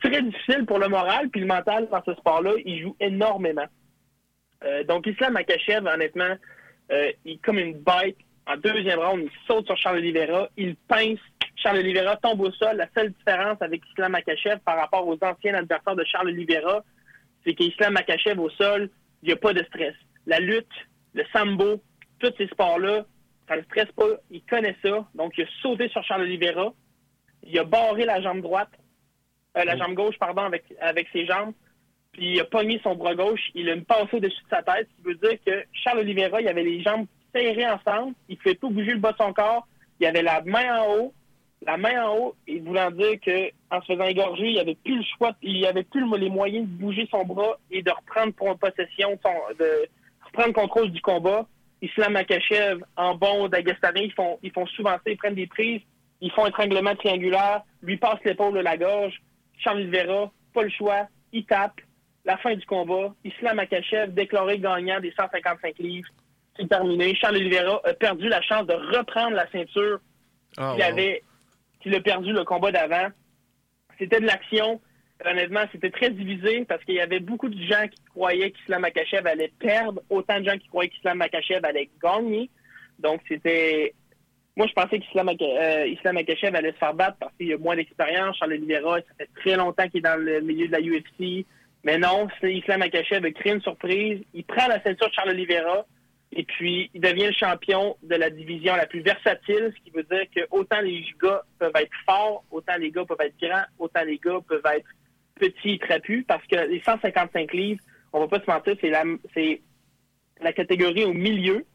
très 0.01 0.21
difficile 0.21 0.65
pour 0.65 0.79
le 0.79 0.87
moral, 0.87 1.29
puis 1.29 1.41
le 1.41 1.47
mental 1.47 1.87
dans 1.89 2.03
ce 2.03 2.13
sport-là, 2.13 2.51
il 2.65 2.81
joue 2.81 2.95
énormément. 2.99 3.65
Euh, 4.63 4.83
donc 4.83 5.07
Islam 5.07 5.33
Makachev, 5.33 5.87
honnêtement, 5.87 6.35
euh, 6.91 7.11
il 7.25 7.33
est 7.33 7.41
comme 7.43 7.57
une 7.57 7.73
bête. 7.73 8.17
En 8.47 8.57
deuxième 8.57 8.99
round, 8.99 9.21
il 9.23 9.31
saute 9.47 9.65
sur 9.65 9.77
Charles 9.77 9.97
Oliveira, 9.97 10.49
il 10.57 10.75
pince. 10.75 11.19
Charles 11.55 11.77
Oliveira 11.77 12.15
tombe 12.17 12.41
au 12.41 12.51
sol. 12.51 12.77
La 12.77 12.87
seule 12.95 13.11
différence 13.11 13.61
avec 13.61 13.81
Islam 13.91 14.13
Makachev 14.13 14.57
par 14.65 14.77
rapport 14.77 15.07
aux 15.07 15.17
anciens 15.21 15.53
adversaires 15.53 15.95
de 15.95 16.03
Charles 16.03 16.29
Oliveira, 16.29 16.83
c'est 17.45 17.53
qu'Islam 17.53 17.93
Makachev 17.93 18.39
au 18.39 18.49
sol, 18.49 18.89
il 19.21 19.27
n'y 19.27 19.33
a 19.33 19.37
pas 19.37 19.53
de 19.53 19.63
stress. 19.65 19.93
La 20.25 20.39
lutte, 20.39 20.71
le 21.13 21.23
sambo, 21.33 21.81
tous 22.19 22.33
ces 22.37 22.47
sports-là, 22.47 23.05
ça 23.47 23.57
ne 23.57 23.61
stresse 23.63 23.91
pas. 23.95 24.07
Il 24.29 24.43
connaît 24.43 24.75
ça. 24.83 25.07
Donc, 25.13 25.33
il 25.37 25.43
a 25.43 25.47
sauté 25.61 25.89
sur 25.89 26.03
Charles 26.03 26.23
Oliveira. 26.23 26.73
Il 27.43 27.57
a 27.59 27.63
barré 27.63 28.05
la 28.05 28.21
jambe 28.21 28.41
droite, 28.41 28.71
euh, 29.57 29.63
la 29.63 29.75
jambe 29.77 29.93
gauche, 29.93 30.17
pardon, 30.19 30.43
avec, 30.43 30.63
avec 30.79 31.07
ses 31.11 31.25
jambes. 31.25 31.53
Puis 32.11 32.33
il 32.33 32.39
a 32.41 32.45
pogné 32.45 32.79
son 32.83 32.95
bras 32.95 33.15
gauche. 33.15 33.41
Il 33.55 33.69
a 33.69 33.73
une 33.73 33.85
passé 33.85 34.17
au-dessus 34.17 34.43
de 34.43 34.49
sa 34.49 34.61
tête. 34.63 34.87
Ce 34.89 34.95
qui 34.97 35.07
veut 35.09 35.15
dire 35.15 35.37
que 35.45 35.63
Charles 35.73 35.99
Oliveira, 35.99 36.41
il 36.41 36.47
avait 36.47 36.63
les 36.63 36.81
jambes 36.81 37.05
serrées 37.33 37.67
ensemble. 37.67 38.13
Il 38.27 38.33
ne 38.35 38.41
pouvait 38.41 38.55
pas 38.55 38.67
bouger 38.67 38.91
le 38.91 38.99
bas 38.99 39.11
de 39.13 39.17
son 39.17 39.33
corps. 39.33 39.67
Il 39.99 40.05
avait 40.05 40.21
la 40.21 40.41
main 40.41 40.79
en 40.81 40.93
haut. 40.95 41.13
La 41.63 41.77
main 41.77 42.03
en 42.03 42.17
haut, 42.17 42.35
et 42.47 42.59
voulant 42.59 42.89
dire 42.89 43.19
que 43.23 43.51
en 43.69 43.81
se 43.81 43.93
faisant 43.93 44.05
égorger, 44.05 44.47
il 44.49 44.59
avait 44.59 44.73
plus 44.73 44.97
le 44.97 45.03
choix, 45.15 45.33
il 45.43 45.63
avait 45.67 45.83
plus 45.83 46.01
le- 46.01 46.17
les 46.17 46.29
moyens 46.31 46.67
de 46.67 46.71
bouger 46.73 47.07
son 47.11 47.23
bras 47.23 47.55
et 47.69 47.83
de 47.83 47.91
reprendre 47.91 48.33
pour 48.33 48.57
possession, 48.57 49.11
de 49.11 49.19
son- 49.23 49.55
de 49.59 49.87
reprendre 50.25 50.53
contrôle 50.53 50.89
du 50.89 50.99
combat. 51.01 51.45
Islam 51.83 52.13
Makachev, 52.13 52.81
en 52.97 53.13
bon 53.13 53.47
d'Agastanais, 53.47 54.05
ils 54.05 54.13
font, 54.13 54.39
ils 54.41 54.51
font 54.51 54.65
souvent 54.65 54.93
ça, 54.93 55.01
ils 55.05 55.17
prennent 55.17 55.35
des 55.35 55.45
prises, 55.45 55.81
ils 56.19 56.31
font 56.31 56.45
un 56.45 56.49
étranglement 56.49 56.95
triangulaire, 56.95 57.61
lui 57.83 57.97
passe 57.97 58.19
l'épaule 58.25 58.57
à 58.57 58.63
la 58.63 58.77
gorge. 58.77 59.21
Charles 59.61 59.79
Oliveira, 59.79 60.31
pas 60.53 60.63
le 60.63 60.69
choix, 60.69 61.07
il 61.31 61.45
tape. 61.45 61.79
La 62.23 62.37
fin 62.37 62.53
du 62.53 62.65
combat, 62.67 63.15
Islam 63.23 63.55
Makachev 63.55 64.13
déclaré 64.13 64.59
gagnant 64.59 64.99
des 64.99 65.11
155 65.11 65.77
livres. 65.79 66.09
C'est 66.55 66.69
terminé. 66.69 67.15
Charles 67.15 67.37
Oliveira 67.37 67.81
a 67.83 67.93
perdu 67.93 68.27
la 68.27 68.41
chance 68.41 68.67
de 68.67 68.73
reprendre 68.73 69.35
la 69.35 69.49
ceinture 69.49 69.99
Ah, 70.57 70.73
qu'il 70.73 70.83
avait, 70.83 71.23
qu'il 71.81 71.95
a 71.95 71.99
perdu 71.99 72.31
le 72.31 72.43
combat 72.43 72.71
d'avant. 72.71 73.07
C'était 73.97 74.19
de 74.19 74.25
l'action. 74.25 74.79
Honnêtement, 75.25 75.63
c'était 75.71 75.91
très 75.91 76.09
divisé 76.09 76.65
parce 76.65 76.83
qu'il 76.83 76.95
y 76.95 76.99
avait 76.99 77.19
beaucoup 77.19 77.49
de 77.49 77.59
gens 77.63 77.87
qui 77.87 78.01
croyaient 78.09 78.51
qu'Islam 78.51 78.81
Makachev 78.81 79.27
allait 79.27 79.53
perdre, 79.59 80.01
autant 80.09 80.39
de 80.39 80.45
gens 80.45 80.57
qui 80.57 80.67
croyaient 80.67 80.89
qu'Islam 80.89 81.17
Makachev 81.17 81.61
allait 81.63 81.89
gagner. 82.03 82.49
Donc, 82.99 83.21
c'était. 83.27 83.93
Moi, 84.57 84.67
je 84.67 84.73
pensais 84.73 84.99
qu'Islam 84.99 85.29
euh, 85.29 85.87
Islam 85.87 86.15
Makachev 86.15 86.55
allait 86.55 86.73
se 86.73 86.77
faire 86.77 86.93
battre 86.93 87.17
parce 87.19 87.33
qu'il 87.37 87.53
a 87.53 87.57
moins 87.57 87.75
d'expérience. 87.75 88.37
Charles 88.37 88.53
Oliveira, 88.53 88.97
ça 88.97 89.13
fait 89.17 89.29
très 89.35 89.55
longtemps 89.55 89.87
qu'il 89.87 89.99
est 89.99 90.09
dans 90.09 90.19
le 90.19 90.41
milieu 90.41 90.67
de 90.67 90.71
la 90.73 90.81
UFC. 90.81 91.45
Mais 91.83 91.97
non, 91.97 92.27
Islam 92.43 92.79
Makachev 92.79 93.25
a 93.25 93.31
créé 93.31 93.53
une 93.53 93.61
surprise. 93.61 94.21
Il 94.33 94.43
prend 94.43 94.67
la 94.67 94.81
ceinture 94.83 95.07
de 95.07 95.13
Charles 95.13 95.29
Oliveira. 95.29 95.85
Et 96.33 96.43
puis, 96.43 96.89
il 96.93 97.01
devient 97.01 97.27
le 97.27 97.33
champion 97.33 97.97
de 98.03 98.15
la 98.15 98.29
division 98.29 98.75
la 98.75 98.85
plus 98.85 99.01
versatile, 99.01 99.73
ce 99.75 99.83
qui 99.83 99.91
veut 99.91 100.03
dire 100.03 100.23
que 100.33 100.41
autant 100.51 100.79
les 100.79 101.03
gars 101.21 101.41
peuvent 101.59 101.75
être 101.75 101.91
forts, 102.05 102.45
autant 102.51 102.77
les 102.77 102.89
gars 102.89 103.03
peuvent 103.03 103.17
être 103.19 103.35
grands, 103.41 103.65
autant 103.79 104.03
les 104.05 104.17
gars 104.17 104.39
peuvent 104.47 104.61
être 104.73 104.87
petits 105.35 105.73
et 105.73 105.79
trapus, 105.79 106.23
parce 106.25 106.45
que 106.47 106.55
les 106.55 106.81
155 106.81 107.51
livres, 107.51 107.81
on 108.13 108.21
va 108.21 108.27
pas 108.27 108.39
se 108.39 108.49
mentir, 108.49 108.75
c'est 108.79 108.89
la, 108.89 109.03
c'est 109.33 109.61
la 110.39 110.53
catégorie 110.53 111.03
au 111.03 111.13
milieu. 111.13 111.65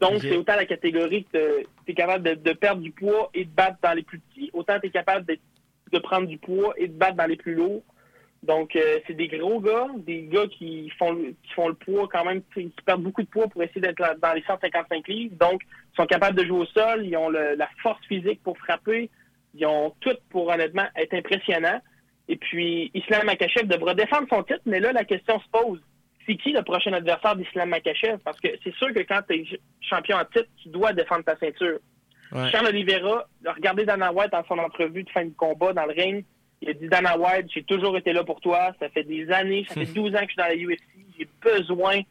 Donc, 0.00 0.14
c'est 0.30 0.36
autant 0.36 0.56
la 0.56 0.64
catégorie 0.66 1.24
que 1.32 1.60
tu 1.84 1.92
es 1.92 1.94
capable 1.94 2.24
de, 2.24 2.34
de 2.34 2.52
perdre 2.54 2.80
du 2.82 2.90
poids 2.90 3.30
et 3.34 3.44
de 3.44 3.50
battre 3.50 3.76
dans 3.82 3.92
les 3.92 4.02
plus 4.02 4.18
petits, 4.20 4.50
autant 4.52 4.80
tu 4.80 4.86
es 4.86 4.90
capable 4.90 5.26
de, 5.26 5.38
de 5.92 5.98
prendre 5.98 6.26
du 6.26 6.38
poids 6.38 6.72
et 6.76 6.88
de 6.88 6.92
battre 6.92 7.16
dans 7.16 7.26
les 7.26 7.36
plus 7.36 7.54
lourds. 7.54 7.82
Donc, 8.42 8.74
euh, 8.74 9.00
c'est 9.06 9.12
des 9.12 9.28
gros 9.28 9.60
gars, 9.60 9.88
des 9.98 10.22
gars 10.22 10.46
qui 10.46 10.88
font, 10.98 11.12
le- 11.12 11.34
qui 11.42 11.52
font 11.54 11.68
le 11.68 11.74
poids 11.74 12.08
quand 12.10 12.24
même, 12.24 12.40
qui 12.54 12.72
perdent 12.86 13.02
beaucoup 13.02 13.22
de 13.22 13.28
poids 13.28 13.48
pour 13.48 13.62
essayer 13.62 13.82
d'être 13.82 14.02
dans 14.22 14.32
les 14.32 14.42
155 14.46 15.06
livres. 15.08 15.36
Donc, 15.38 15.60
ils 15.92 15.96
sont 15.96 16.06
capables 16.06 16.38
de 16.38 16.46
jouer 16.46 16.60
au 16.60 16.66
sol, 16.66 17.04
ils 17.04 17.14
ont 17.18 17.28
le- 17.28 17.54
la 17.56 17.68
force 17.82 18.02
physique 18.06 18.42
pour 18.42 18.56
frapper, 18.56 19.10
ils 19.54 19.66
ont 19.66 19.92
tout 20.00 20.16
pour 20.30 20.48
honnêtement 20.48 20.86
être 20.96 21.12
impressionnants. 21.12 21.82
Et 22.28 22.36
puis, 22.36 22.90
Islam 22.94 23.26
Makachev 23.26 23.66
devra 23.66 23.92
défendre 23.94 24.26
son 24.30 24.42
titre, 24.44 24.62
mais 24.64 24.80
là, 24.80 24.92
la 24.92 25.04
question 25.04 25.38
se 25.40 25.48
pose. 25.52 25.82
C'est 26.30 26.36
qui 26.36 26.52
le 26.52 26.62
prochain 26.62 26.92
adversaire 26.92 27.34
d'Islam 27.34 27.70
Makachev? 27.70 28.18
Parce 28.24 28.38
que 28.40 28.48
c'est 28.62 28.74
sûr 28.76 28.92
que 28.94 29.00
quand 29.00 29.20
tu 29.28 29.34
es 29.34 29.60
champion 29.80 30.16
en 30.16 30.24
titre, 30.26 30.46
tu 30.62 30.68
dois 30.68 30.92
défendre 30.92 31.24
ta 31.24 31.36
ceinture. 31.36 31.78
Ouais. 32.30 32.48
Charles 32.50 32.68
Oliveira, 32.68 33.26
regardez 33.44 33.84
Dana 33.84 34.12
White 34.12 34.30
dans 34.30 34.44
son 34.46 34.58
entrevue 34.58 35.02
de 35.02 35.10
fin 35.10 35.24
de 35.24 35.32
combat 35.36 35.72
dans 35.72 35.86
le 35.86 35.92
ring. 35.92 36.24
Il 36.62 36.68
a 36.68 36.72
dit 36.74 36.86
Dana 36.86 37.18
White, 37.18 37.46
j'ai 37.52 37.64
toujours 37.64 37.96
été 37.96 38.12
là 38.12 38.22
pour 38.22 38.40
toi. 38.40 38.70
Ça 38.78 38.88
fait 38.90 39.02
des 39.02 39.28
années, 39.32 39.64
ça 39.68 39.74
fait 39.74 39.86
12 39.92 40.14
ans 40.14 40.18
que 40.20 40.26
je 40.26 40.28
suis 40.28 40.36
dans 40.36 40.44
la 40.44 40.54
UFC. 40.54 40.80
J'ai 41.18 41.28
besoin 41.42 42.02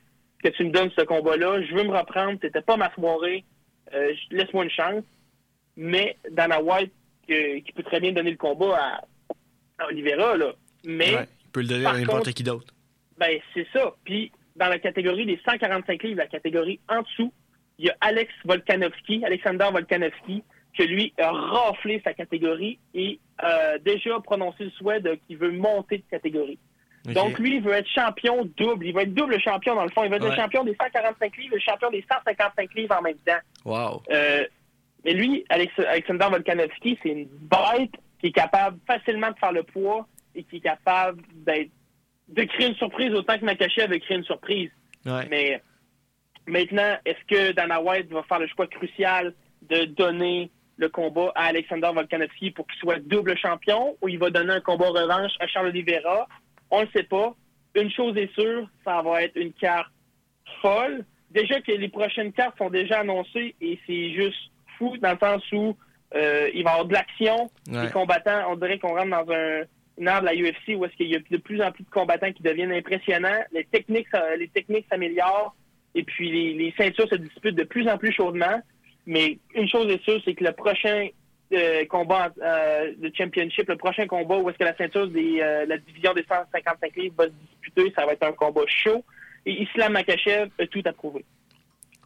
que 0.44 0.50
tu 0.50 0.66
me 0.66 0.72
donnes 0.72 0.92
ce 0.98 1.04
combat-là. 1.06 1.62
Je 1.62 1.74
veux 1.74 1.84
me 1.84 1.96
reprendre. 1.98 2.38
C'était 2.42 2.62
pas 2.62 2.76
ma 2.76 2.92
soirée. 2.94 3.46
Euh, 3.94 4.12
Laisse-moi 4.32 4.66
une 4.66 4.70
chance. 4.72 5.04
Mais 5.78 6.18
Dana 6.30 6.62
White, 6.62 6.92
qui 7.26 7.72
peut 7.74 7.84
très 7.84 8.02
bien 8.02 8.12
donner 8.12 8.32
le 8.32 8.38
combat 8.38 8.78
à, 8.78 9.02
à 9.84 9.88
Oliveira, 9.88 10.36
là. 10.36 10.52
Mais 10.84 11.16
Ouais, 11.16 11.26
il 11.46 11.52
peut 11.52 11.62
le 11.62 11.68
donner 11.68 11.86
à 11.86 11.94
n'importe 11.94 12.34
qui 12.34 12.44
d'autre. 12.44 12.74
Ben, 13.20 13.40
c'est 13.54 13.68
ça. 13.74 13.94
Puis, 14.06 14.32
dans 14.56 14.68
la 14.70 14.80
catégorie 14.80 15.26
des 15.26 15.40
145 15.46 16.02
livres, 16.04 16.18
la 16.20 16.28
catégorie 16.28 16.80
en 16.88 17.02
dessous, 17.02 17.34
il 17.78 17.86
y 17.86 17.90
a 17.90 17.96
Alex 18.02 18.32
Volkanovski, 18.46 19.24
Alexander 19.26 19.68
Volkanovski, 19.72 20.44
que 20.78 20.84
lui 20.84 21.14
a 21.20 21.32
raflé 21.32 22.02
sa 22.04 22.14
catégorie 22.14 22.78
et 22.94 23.20
euh, 23.44 23.78
déjà 23.80 24.20
prononcé 24.20 24.66
le 24.66 24.70
souhait 24.72 25.02
qu'il 25.28 25.38
veut 25.38 25.52
monter 25.52 25.98
de 26.00 26.04
catégorie. 26.10 26.60
Donc, 27.06 27.40
lui, 27.40 27.56
il 27.56 27.62
veut 27.64 27.72
être 27.74 27.88
champion 27.90 28.44
double. 28.58 28.86
Il 28.86 28.94
va 28.94 29.04
être 29.04 29.14
double 29.14 29.40
champion, 29.40 29.74
dans 29.74 29.84
le 29.86 29.90
fond. 29.90 30.04
Il 30.04 30.10
va 30.10 30.18
être 30.18 30.24
Ouais. 30.24 30.30
le 30.32 30.36
champion 30.36 30.64
des 30.66 30.76
145 30.80 31.38
livres 31.38 31.54
et 31.54 31.56
le 31.56 31.62
champion 31.62 31.90
des 31.90 32.06
155 32.12 32.74
livres 32.76 32.96
en 32.98 33.02
même 33.02 33.18
temps. 33.26 33.40
Wow. 33.66 34.04
Euh, 34.12 34.46
mais 35.06 35.14
lui, 35.14 35.46
Alex- 35.50 35.80
Alexander 35.80 36.26
Volkanovski, 36.30 37.00
c'est 37.02 37.10
une 37.10 37.26
bête 37.26 37.92
qui 38.20 38.28
est 38.28 38.32
capable 38.32 38.78
facilement 38.86 39.32
de 39.32 39.38
faire 39.40 39.54
le 39.54 39.64
poids 39.64 40.06
et 40.36 40.44
qui 40.44 40.58
est 40.58 40.62
capable 40.62 41.22
d'être 41.34 41.72
de 42.30 42.44
créer 42.44 42.68
une 42.68 42.76
surprise 42.76 43.14
autant 43.14 43.38
que 43.38 43.46
Makachev 43.46 43.92
veut 43.92 44.00
créer 44.00 44.18
une 44.18 44.24
surprise. 44.24 44.72
Ouais. 45.06 45.28
Mais 45.30 45.62
maintenant, 46.48 46.98
est-ce 47.06 47.24
que 47.28 47.52
Dana 47.54 47.82
White 47.82 48.12
va 48.12 48.24
faire 48.24 48.40
le 48.40 48.48
choix 48.48 48.68
crucial 48.68 49.34
de 49.64 49.86
donner 49.86 50.52
le 50.78 50.90
combat 50.90 51.32
à 51.36 51.46
Alexander 51.46 51.90
Volkanovski 51.94 52.52
pour 52.52 52.66
qu'il 52.68 52.80
soit 52.80 53.00
double 53.00 53.38
champion 53.38 53.98
ou 54.02 54.08
il 54.08 54.18
va 54.18 54.30
donner 54.30 54.54
un 54.54 54.62
combat 54.62 54.90
revanche 54.90 55.32
à 55.40 55.48
Charles 55.48 55.68
Oliveira? 55.68 56.28
On 56.72 56.82
ne 56.82 56.86
le 56.86 56.92
sait 56.96 57.04
pas. 57.04 57.36
Une 57.76 57.92
chose 57.92 58.16
est 58.18 58.34
sûre, 58.34 58.68
ça 58.84 59.02
va 59.02 59.24
être 59.24 59.36
une 59.36 59.54
carte 59.54 59.92
folle. 60.62 61.06
Déjà 61.32 61.62
que 61.62 61.72
les 61.72 61.90
prochaines 61.90 62.32
cartes 62.34 62.58
sont 62.58 62.70
déjà 62.70 63.00
annoncées 63.00 63.56
et 63.62 63.80
c'est 63.86 64.14
juste 64.14 64.52
fou 64.78 64.98
dans 64.98 65.12
le 65.12 65.18
sens 65.20 65.44
où 65.52 65.76
euh, 66.16 66.50
il 66.54 66.64
va 66.64 66.72
y 66.72 66.74
avoir 66.74 66.86
de 66.86 66.94
l'action. 66.94 67.52
Ouais. 67.68 67.84
Les 67.84 67.92
combattants, 67.92 68.52
on 68.52 68.56
dirait 68.56 68.80
qu'on 68.80 68.96
rentre 68.96 69.10
dans 69.10 69.32
un, 69.32 69.62
ère 70.08 70.22
de 70.22 70.26
la 70.26 70.36
UFC 70.36 70.76
où 70.76 70.86
est-ce 70.86 70.96
qu'il 70.96 71.08
y 71.08 71.16
a 71.16 71.20
de 71.20 71.38
plus 71.38 71.62
en 71.62 71.72
plus 71.72 71.84
de 71.84 71.90
combattants 71.90 72.32
qui 72.32 72.44
deviennent 72.44 72.72
impressionnants. 72.72 73.42
Les 73.52 73.66
techniques, 73.66 74.08
ça- 74.12 74.36
les 74.36 74.48
techniques 74.48 74.86
s'améliorent 74.92 75.56
et 75.96 76.04
puis 76.04 76.54
les, 76.54 76.74
ceintures 76.78 77.08
se 77.10 77.16
disputent 77.16 77.56
de 77.56 77.64
plus 77.64 77.88
en 77.88 77.98
plus 77.98 78.12
chaudement. 78.12 78.62
Mais 79.06 79.40
une 79.56 79.68
chose 79.68 79.92
est 79.92 80.04
sûre, 80.04 80.22
c'est 80.24 80.36
que 80.36 80.44
le 80.44 80.52
prochain 80.52 81.08
euh, 81.52 81.84
combat 81.86 82.32
euh, 82.44 82.94
de 82.98 83.12
championship, 83.18 83.68
le 83.70 83.76
prochain 83.78 84.06
combat 84.06 84.38
où 84.38 84.50
est-ce 84.50 84.58
que 84.60 84.64
la 84.66 84.76
ceinture 84.78 85.08
des 85.08 85.40
euh, 85.42 85.66
la 85.66 85.78
division 85.80 86.14
des 86.14 86.24
155 86.30 86.96
livres 86.96 87.16
va 87.18 87.26
se 87.26 87.32
disputer, 87.50 87.92
ça 87.98 88.06
va 88.06 88.14
être 88.14 88.24
un 88.24 88.34
combat 88.34 88.62
chaud. 88.68 89.04
Et 89.48 89.64
Islam 89.64 89.94
Makachev 89.94 90.50
a 90.60 90.68
tout 90.68 90.84
approuvé. 90.86 91.26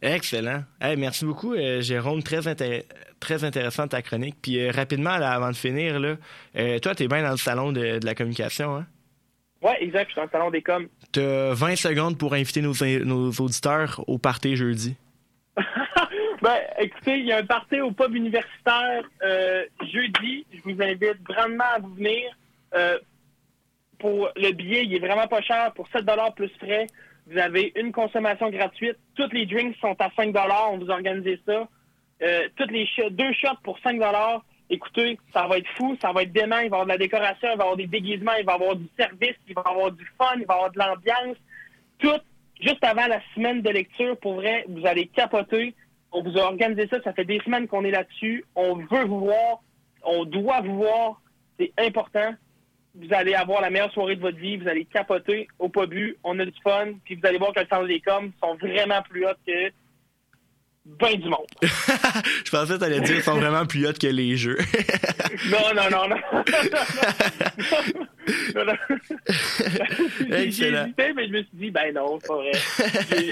Excellent. 0.02 0.64
Merci 0.98 1.24
beaucoup, 1.24 1.54
euh, 1.54 1.80
Jérôme. 1.80 2.22
Très, 2.22 2.40
intér- 2.46 2.84
très 3.24 3.44
intéressante 3.44 3.90
ta 3.90 4.02
chronique. 4.02 4.36
Puis 4.40 4.58
euh, 4.58 4.70
rapidement, 4.70 5.16
là, 5.18 5.32
avant 5.32 5.50
de 5.50 5.56
finir, 5.56 5.98
là, 5.98 6.16
euh, 6.56 6.78
toi, 6.78 6.94
t'es 6.94 7.08
bien 7.08 7.22
dans 7.22 7.32
le 7.32 7.36
salon 7.36 7.72
de, 7.72 7.98
de 7.98 8.06
la 8.06 8.14
communication. 8.14 8.76
Hein? 8.76 8.86
Ouais, 9.62 9.82
exact, 9.82 10.08
je 10.08 10.12
suis 10.12 10.16
dans 10.16 10.24
le 10.24 10.30
salon 10.30 10.50
des 10.50 10.62
coms. 10.62 10.88
T'as 11.10 11.54
20 11.54 11.76
secondes 11.76 12.18
pour 12.18 12.34
inviter 12.34 12.60
nos, 12.60 12.74
nos 13.04 13.30
auditeurs 13.30 14.04
au 14.06 14.18
party 14.18 14.56
jeudi. 14.56 14.96
Ben, 16.42 16.58
écoutez, 16.78 17.20
il 17.20 17.24
y 17.24 17.32
a 17.32 17.38
un 17.38 17.46
party 17.46 17.80
au 17.80 17.90
pub 17.90 18.14
universitaire 18.14 19.02
euh, 19.22 19.64
jeudi. 19.80 20.44
Je 20.52 20.60
vous 20.62 20.82
invite 20.82 21.22
grandement 21.22 21.64
à 21.74 21.78
vous 21.78 21.94
venir. 21.94 22.20
Euh, 22.74 22.98
pour 23.98 24.28
le 24.36 24.52
billet, 24.52 24.84
il 24.84 24.94
est 24.94 24.98
vraiment 24.98 25.26
pas 25.26 25.40
cher. 25.40 25.72
Pour 25.72 25.88
7 25.88 26.04
plus 26.36 26.50
frais, 26.58 26.86
vous 27.26 27.38
avez 27.38 27.72
une 27.76 27.92
consommation 27.92 28.50
gratuite. 28.50 28.98
Tous 29.14 29.30
les 29.32 29.46
drinks 29.46 29.74
sont 29.80 29.96
à 29.98 30.10
5 30.14 30.36
On 30.70 30.76
vous 30.76 30.90
organisez 30.90 31.40
ça. 31.46 31.66
Euh, 32.24 32.48
toutes 32.56 32.70
les 32.70 32.88
deux 33.10 33.32
shots 33.34 33.58
pour 33.62 33.78
5 33.80 34.00
Écoutez, 34.70 35.18
ça 35.32 35.46
va 35.46 35.58
être 35.58 35.68
fou, 35.76 35.96
ça 36.00 36.12
va 36.12 36.22
être 36.22 36.32
dément. 36.32 36.58
Il 36.58 36.70
va 36.70 36.78
y 36.78 36.80
avoir 36.80 36.84
de 36.84 36.90
la 36.90 36.98
décoration, 36.98 37.48
il 37.52 37.56
va 37.58 37.64
y 37.64 37.66
avoir 37.66 37.76
des 37.76 37.86
déguisements, 37.86 38.32
il 38.38 38.46
va 38.46 38.52
y 38.52 38.54
avoir 38.54 38.76
du 38.76 38.88
service, 38.98 39.36
il 39.46 39.54
va 39.54 39.62
y 39.66 39.70
avoir 39.70 39.92
du 39.92 40.04
fun, 40.18 40.34
il 40.36 40.46
va 40.46 40.54
y 40.54 40.56
avoir 40.56 40.70
de 40.70 40.78
l'ambiance. 40.78 41.36
Tout 41.98 42.20
juste 42.60 42.82
avant 42.82 43.06
la 43.06 43.20
semaine 43.34 43.60
de 43.60 43.70
lecture, 43.70 44.16
pour 44.18 44.34
vrai, 44.34 44.64
vous 44.68 44.86
allez 44.86 45.06
capoter. 45.06 45.74
On 46.12 46.22
vous 46.22 46.38
a 46.38 46.42
organisé 46.42 46.88
ça, 46.88 47.02
ça 47.02 47.12
fait 47.12 47.26
des 47.26 47.40
semaines 47.40 47.68
qu'on 47.68 47.84
est 47.84 47.90
là-dessus. 47.90 48.44
On 48.54 48.76
veut 48.76 49.04
vous 49.04 49.20
voir, 49.20 49.60
on 50.02 50.24
doit 50.24 50.62
vous 50.62 50.76
voir, 50.76 51.20
c'est 51.58 51.72
important. 51.76 52.34
Vous 52.94 53.12
allez 53.12 53.34
avoir 53.34 53.60
la 53.60 53.70
meilleure 53.70 53.92
soirée 53.92 54.16
de 54.16 54.20
votre 54.20 54.38
vie, 54.38 54.56
vous 54.56 54.68
allez 54.68 54.84
capoter 54.86 55.48
au 55.58 55.68
pas 55.68 55.86
bu, 55.86 56.16
on 56.24 56.38
a 56.38 56.44
du 56.44 56.54
fun, 56.62 56.92
puis 57.04 57.16
vous 57.16 57.26
allez 57.26 57.38
voir 57.38 57.52
que 57.52 57.60
le 57.60 57.66
centre 57.66 57.86
des 57.86 58.00
coms 58.00 58.32
sont 58.42 58.54
vraiment 58.54 59.02
plus 59.02 59.26
hauts 59.26 59.34
que 59.46 59.70
ben 60.86 61.14
du 61.16 61.28
monde. 61.28 61.46
Je 61.62 62.50
pensais 62.50 62.74
que 62.74 62.78
t'allais 62.78 63.00
dire 63.00 63.14
qu'ils 63.14 63.22
sont 63.22 63.36
vraiment 63.38 63.66
plus 63.66 63.86
hot 63.86 63.92
que 64.00 64.06
les 64.06 64.36
jeux. 64.36 64.58
Non, 65.50 65.58
non, 65.74 65.90
non, 65.90 66.08
non. 66.08 66.16
non, 68.54 68.64
non. 68.64 68.74
Excellent. 70.36 70.84
hésité, 70.84 71.12
mais 71.12 71.26
je 71.26 71.32
me 71.32 71.38
suis 71.38 71.48
dit, 71.54 71.70
ben 71.70 71.92
non, 71.94 72.18
c'est 72.20 72.28
pas 72.28 72.36
vrai. 72.36 72.52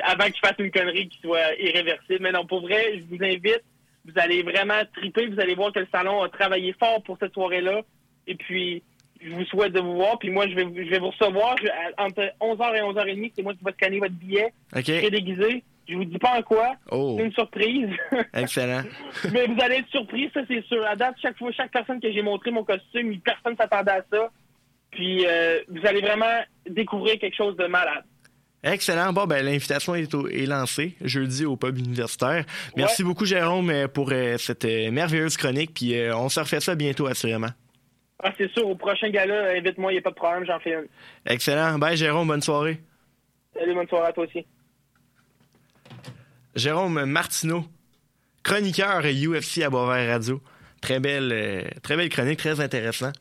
Avant 0.05 0.25
que 0.27 0.35
je 0.35 0.41
fasse 0.41 0.55
une 0.59 0.71
connerie 0.71 1.09
qui 1.09 1.19
soit 1.21 1.55
irréversible. 1.61 2.19
Mais 2.21 2.33
non, 2.33 2.47
pour 2.47 2.63
vrai, 2.63 2.99
je 2.99 3.17
vous 3.17 3.23
invite. 3.23 3.63
Vous 4.05 4.13
allez 4.17 4.43
vraiment 4.43 4.83
triper. 4.97 5.27
Vous 5.29 5.41
allez 5.41 5.55
voir 5.55 5.73
que 5.73 5.79
le 5.79 5.87
salon 5.93 6.23
a 6.23 6.29
travaillé 6.29 6.75
fort 6.79 7.03
pour 7.05 7.17
cette 7.21 7.35
soirée-là. 7.35 7.83
Et 8.27 8.35
puis, 8.35 8.83
je 9.25 9.31
vous 9.31 9.45
souhaite 9.45 9.73
de 9.73 9.81
vous 9.81 9.95
voir. 9.95 10.19
Puis 10.19 10.31
moi, 10.31 10.49
je 10.49 10.55
vais, 10.55 10.65
je 10.65 10.91
vais 10.91 10.99
vous 10.99 11.11
recevoir 11.11 11.57
Je- 11.63 11.69
entre 12.03 12.23
11h 12.41 12.77
et 12.77 12.81
11h30. 12.83 13.33
C'est 13.37 13.43
moi 13.43 13.53
qui 13.55 13.65
vais 13.65 13.73
scanner 13.73 13.99
votre 14.01 14.15
billet. 14.15 14.53
OK? 14.75 14.85
Très 14.85 15.11
déguisé. 15.11 15.63
Je 15.89 15.97
vous 15.97 16.05
dis 16.05 16.19
pas 16.19 16.39
en 16.39 16.43
quoi. 16.43 16.77
Oh, 16.91 17.17
C'est 17.19 17.25
une 17.27 17.33
surprise. 17.33 17.89
excellent. 18.35 18.83
Mais 19.33 19.47
vous 19.47 19.61
allez 19.61 19.77
être 19.77 19.89
surpris, 19.89 20.31
ça 20.33 20.41
c'est 20.49 20.65
sûr. 20.67 20.87
À 20.87 20.95
date, 20.97 21.17
chaque 21.21 21.37
fois, 21.39 21.51
chaque 21.53 21.73
personne 21.73 22.01
que 22.01 22.13
j'ai 22.13 22.23
montré 22.23 22.51
mon 22.51 22.65
costume, 22.65 23.21
personne 23.21 23.57
s'attendait 23.57 23.91
à 23.91 24.05
ça. 24.11 24.31
Puis 24.91 25.27
euh, 25.27 25.61
vous 25.69 25.85
allez 25.87 26.01
vraiment 26.01 26.41
découvrir 26.69 27.19
quelque 27.19 27.37
chose 27.37 27.57
de 27.57 27.67
malade. 27.67 28.05
Excellent. 28.65 29.13
Bon, 29.13 29.27
ben, 29.27 29.45
l'invitation 29.45 29.95
est, 29.97 30.47
lancée 30.47 30.95
jeudi 31.01 31.45
au 31.45 31.57
pub 31.57 31.79
universitaire. 31.79 32.45
Merci 32.77 33.03
beaucoup, 33.03 33.25
Jérôme, 33.25 33.71
euh, 33.71 33.89
pour 33.89 34.11
euh, 34.13 34.37
cette 34.39 34.65
euh, 34.65 34.93
merveilleuse 34.93 35.37
chronique. 35.37 35.75
Puis 35.75 35.99
euh, 35.99 36.17
on 36.17 36.29
se 36.29 36.39
refait 36.39 36.61
ça 36.61 36.77
bientôt, 36.77 37.07
assurément. 37.07 37.49
Ah, 38.23 38.31
c'est 38.39 38.49
sûr, 38.53 38.69
au 38.69 38.77
prochain 38.77 39.11
gala, 39.11 39.51
invite-moi, 39.57 39.91
il 39.91 39.97
n'y 39.97 39.99
a 39.99 40.03
pas 40.03 40.11
de 40.11 40.15
problème, 40.15 40.47
j'en 40.47 40.61
fais 40.61 40.75
une. 40.75 40.87
Excellent. 41.27 41.77
Bye, 41.79 41.97
Jérôme. 41.97 42.29
Bonne 42.29 42.41
soirée. 42.41 42.81
Salut, 43.53 43.75
bonne 43.75 43.89
soirée 43.89 44.09
à 44.09 44.13
toi 44.13 44.25
aussi. 44.25 44.47
Jérôme 46.55 47.05
Martineau, 47.05 47.65
chroniqueur 48.43 49.03
UFC 49.05 49.63
à 49.63 49.71
Boisvert 49.71 50.09
Radio. 50.09 50.41
Très 50.81 51.01
belle, 51.01 51.31
euh, 51.33 51.63
très 51.83 51.97
belle 51.97 52.09
chronique, 52.09 52.39
très 52.39 52.61
intéressant. 52.61 53.13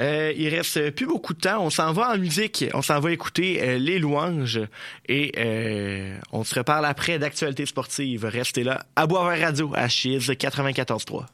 Euh, 0.00 0.32
il 0.36 0.48
reste 0.48 0.90
plus 0.92 1.06
beaucoup 1.06 1.34
de 1.34 1.40
temps. 1.40 1.64
On 1.64 1.70
s'en 1.70 1.92
va 1.92 2.12
en 2.12 2.18
musique. 2.18 2.64
On 2.72 2.82
s'en 2.82 3.00
va 3.00 3.12
écouter 3.12 3.60
euh, 3.60 3.78
les 3.78 3.98
louanges 3.98 4.60
et 5.08 5.32
euh, 5.36 6.16
on 6.32 6.44
se 6.44 6.54
reparle 6.54 6.86
après 6.86 7.18
d'actualités 7.18 7.66
sportives. 7.66 8.24
Restez 8.24 8.62
là 8.62 8.84
à 8.94 9.06
Boisvert 9.06 9.40
Radio 9.40 9.72
à 9.74 9.88
Chiz 9.88 10.30
94.3. 10.30 11.24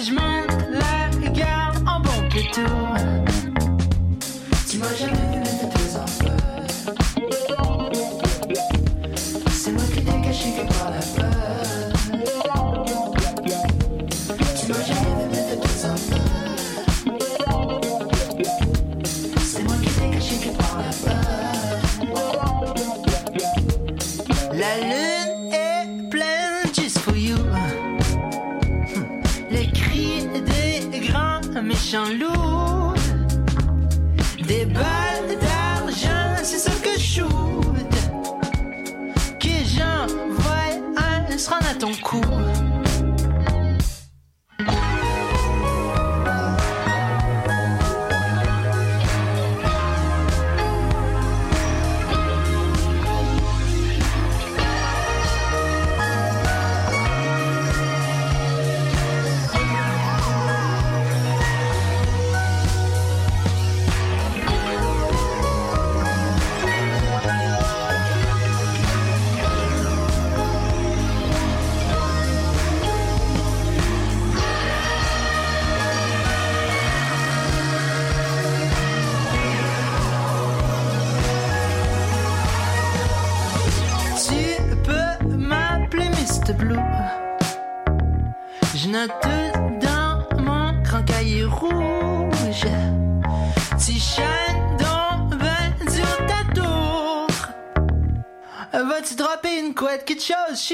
Je 0.00 0.12
monte 0.12 0.52
la 0.70 1.28
garde 1.30 1.78
en 1.84 1.98
bon 1.98 2.28
tour. 2.52 2.94
Tu 4.70 4.78
m'as 4.78 4.94
jamais 4.94 5.17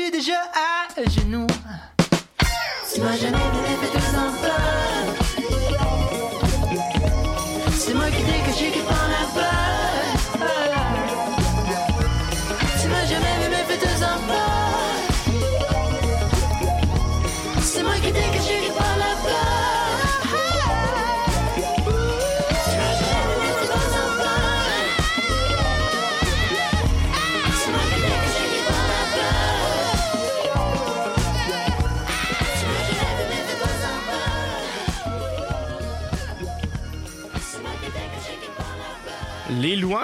suis 0.00 0.10
déjà 0.10 0.33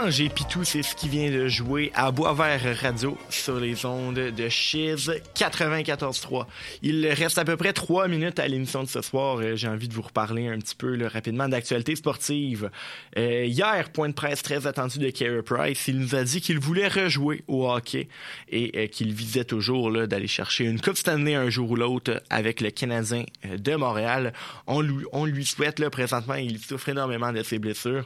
louanges 0.00 0.20
et 0.20 0.28
Pitou, 0.28 0.64
c'est 0.64 0.82
ce 0.82 0.94
qui 0.94 1.08
vient 1.08 1.30
de 1.30 1.48
jouer 1.48 1.90
à 1.94 2.10
Boisvert 2.10 2.60
Radio 2.80 3.16
sur 3.28 3.58
les 3.58 3.84
ondes 3.84 4.14
de 4.14 4.48
Chiz 4.48 5.10
94.3. 5.34 6.46
Il 6.82 7.06
reste 7.06 7.38
à 7.38 7.44
peu 7.44 7.56
près 7.56 7.72
trois 7.72 8.08
minutes 8.08 8.38
à 8.38 8.48
l'émission 8.48 8.82
de 8.82 8.88
ce 8.88 9.02
soir. 9.02 9.38
Euh, 9.38 9.56
J'ai 9.56 9.68
envie 9.68 9.88
de 9.88 9.94
vous 9.94 10.02
reparler 10.02 10.48
un 10.48 10.58
petit 10.58 10.74
peu 10.74 10.98
rapidement 11.06 11.48
d'actualité 11.48 11.96
sportive. 11.96 12.70
Euh, 13.16 13.44
hier, 13.44 13.90
point 13.92 14.08
de 14.08 14.14
presse 14.14 14.42
très 14.42 14.66
attendu 14.66 14.98
de 14.98 15.10
Carey 15.10 15.42
Price. 15.42 15.88
Il 15.88 15.98
nous 15.98 16.14
a 16.14 16.24
dit 16.24 16.40
qu'il 16.40 16.58
voulait 16.58 16.88
rejouer 16.88 17.42
au 17.48 17.68
hockey 17.70 18.08
et 18.48 18.72
euh, 18.76 18.86
qu'il 18.86 19.12
visait 19.12 19.44
toujours 19.44 19.90
d'aller 20.06 20.28
chercher 20.28 20.64
une 20.64 20.80
Coupe 20.80 20.96
Stanley 20.96 21.34
un 21.34 21.50
jour 21.50 21.70
ou 21.70 21.76
l'autre 21.76 22.22
avec 22.30 22.60
le 22.60 22.70
Canadien 22.70 23.24
de 23.44 23.74
Montréal. 23.74 24.32
On 24.66 24.80
lui, 24.80 25.04
lui 25.26 25.44
souhaite, 25.44 25.78
là, 25.78 25.90
présentement, 25.90 26.34
il 26.34 26.58
souffre 26.58 26.88
énormément 26.88 27.32
de 27.32 27.42
ses 27.42 27.58
blessures. 27.58 28.04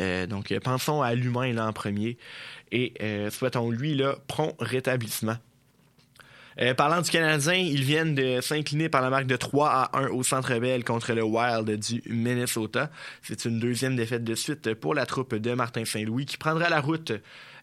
Euh, 0.00 0.26
donc, 0.26 0.52
euh, 0.52 0.60
pensons 0.60 1.02
à 1.02 1.14
l'humain 1.14 1.52
là 1.52 1.66
en 1.66 1.72
premier 1.72 2.18
et 2.72 2.94
euh, 3.02 3.30
souhaitons-lui 3.30 3.94
là 3.94 4.16
prompt 4.26 4.54
rétablissement. 4.60 5.36
Parlant 6.76 7.02
du 7.02 7.08
Canadien, 7.08 7.54
ils 7.54 7.84
viennent 7.84 8.16
de 8.16 8.40
s'incliner 8.40 8.88
par 8.88 9.00
la 9.00 9.10
marque 9.10 9.28
de 9.28 9.36
3 9.36 9.68
à 9.70 9.96
1 9.96 10.08
au 10.08 10.24
Centre 10.24 10.58
Bell 10.58 10.82
contre 10.82 11.12
le 11.12 11.22
Wild 11.22 11.70
du 11.70 12.02
Minnesota. 12.08 12.90
C'est 13.22 13.44
une 13.44 13.60
deuxième 13.60 13.94
défaite 13.94 14.24
de 14.24 14.34
suite 14.34 14.74
pour 14.74 14.92
la 14.92 15.06
troupe 15.06 15.36
de 15.36 15.54
Martin 15.54 15.84
Saint-Louis 15.84 16.26
qui 16.26 16.36
prendra 16.36 16.68
la 16.68 16.80
route 16.80 17.12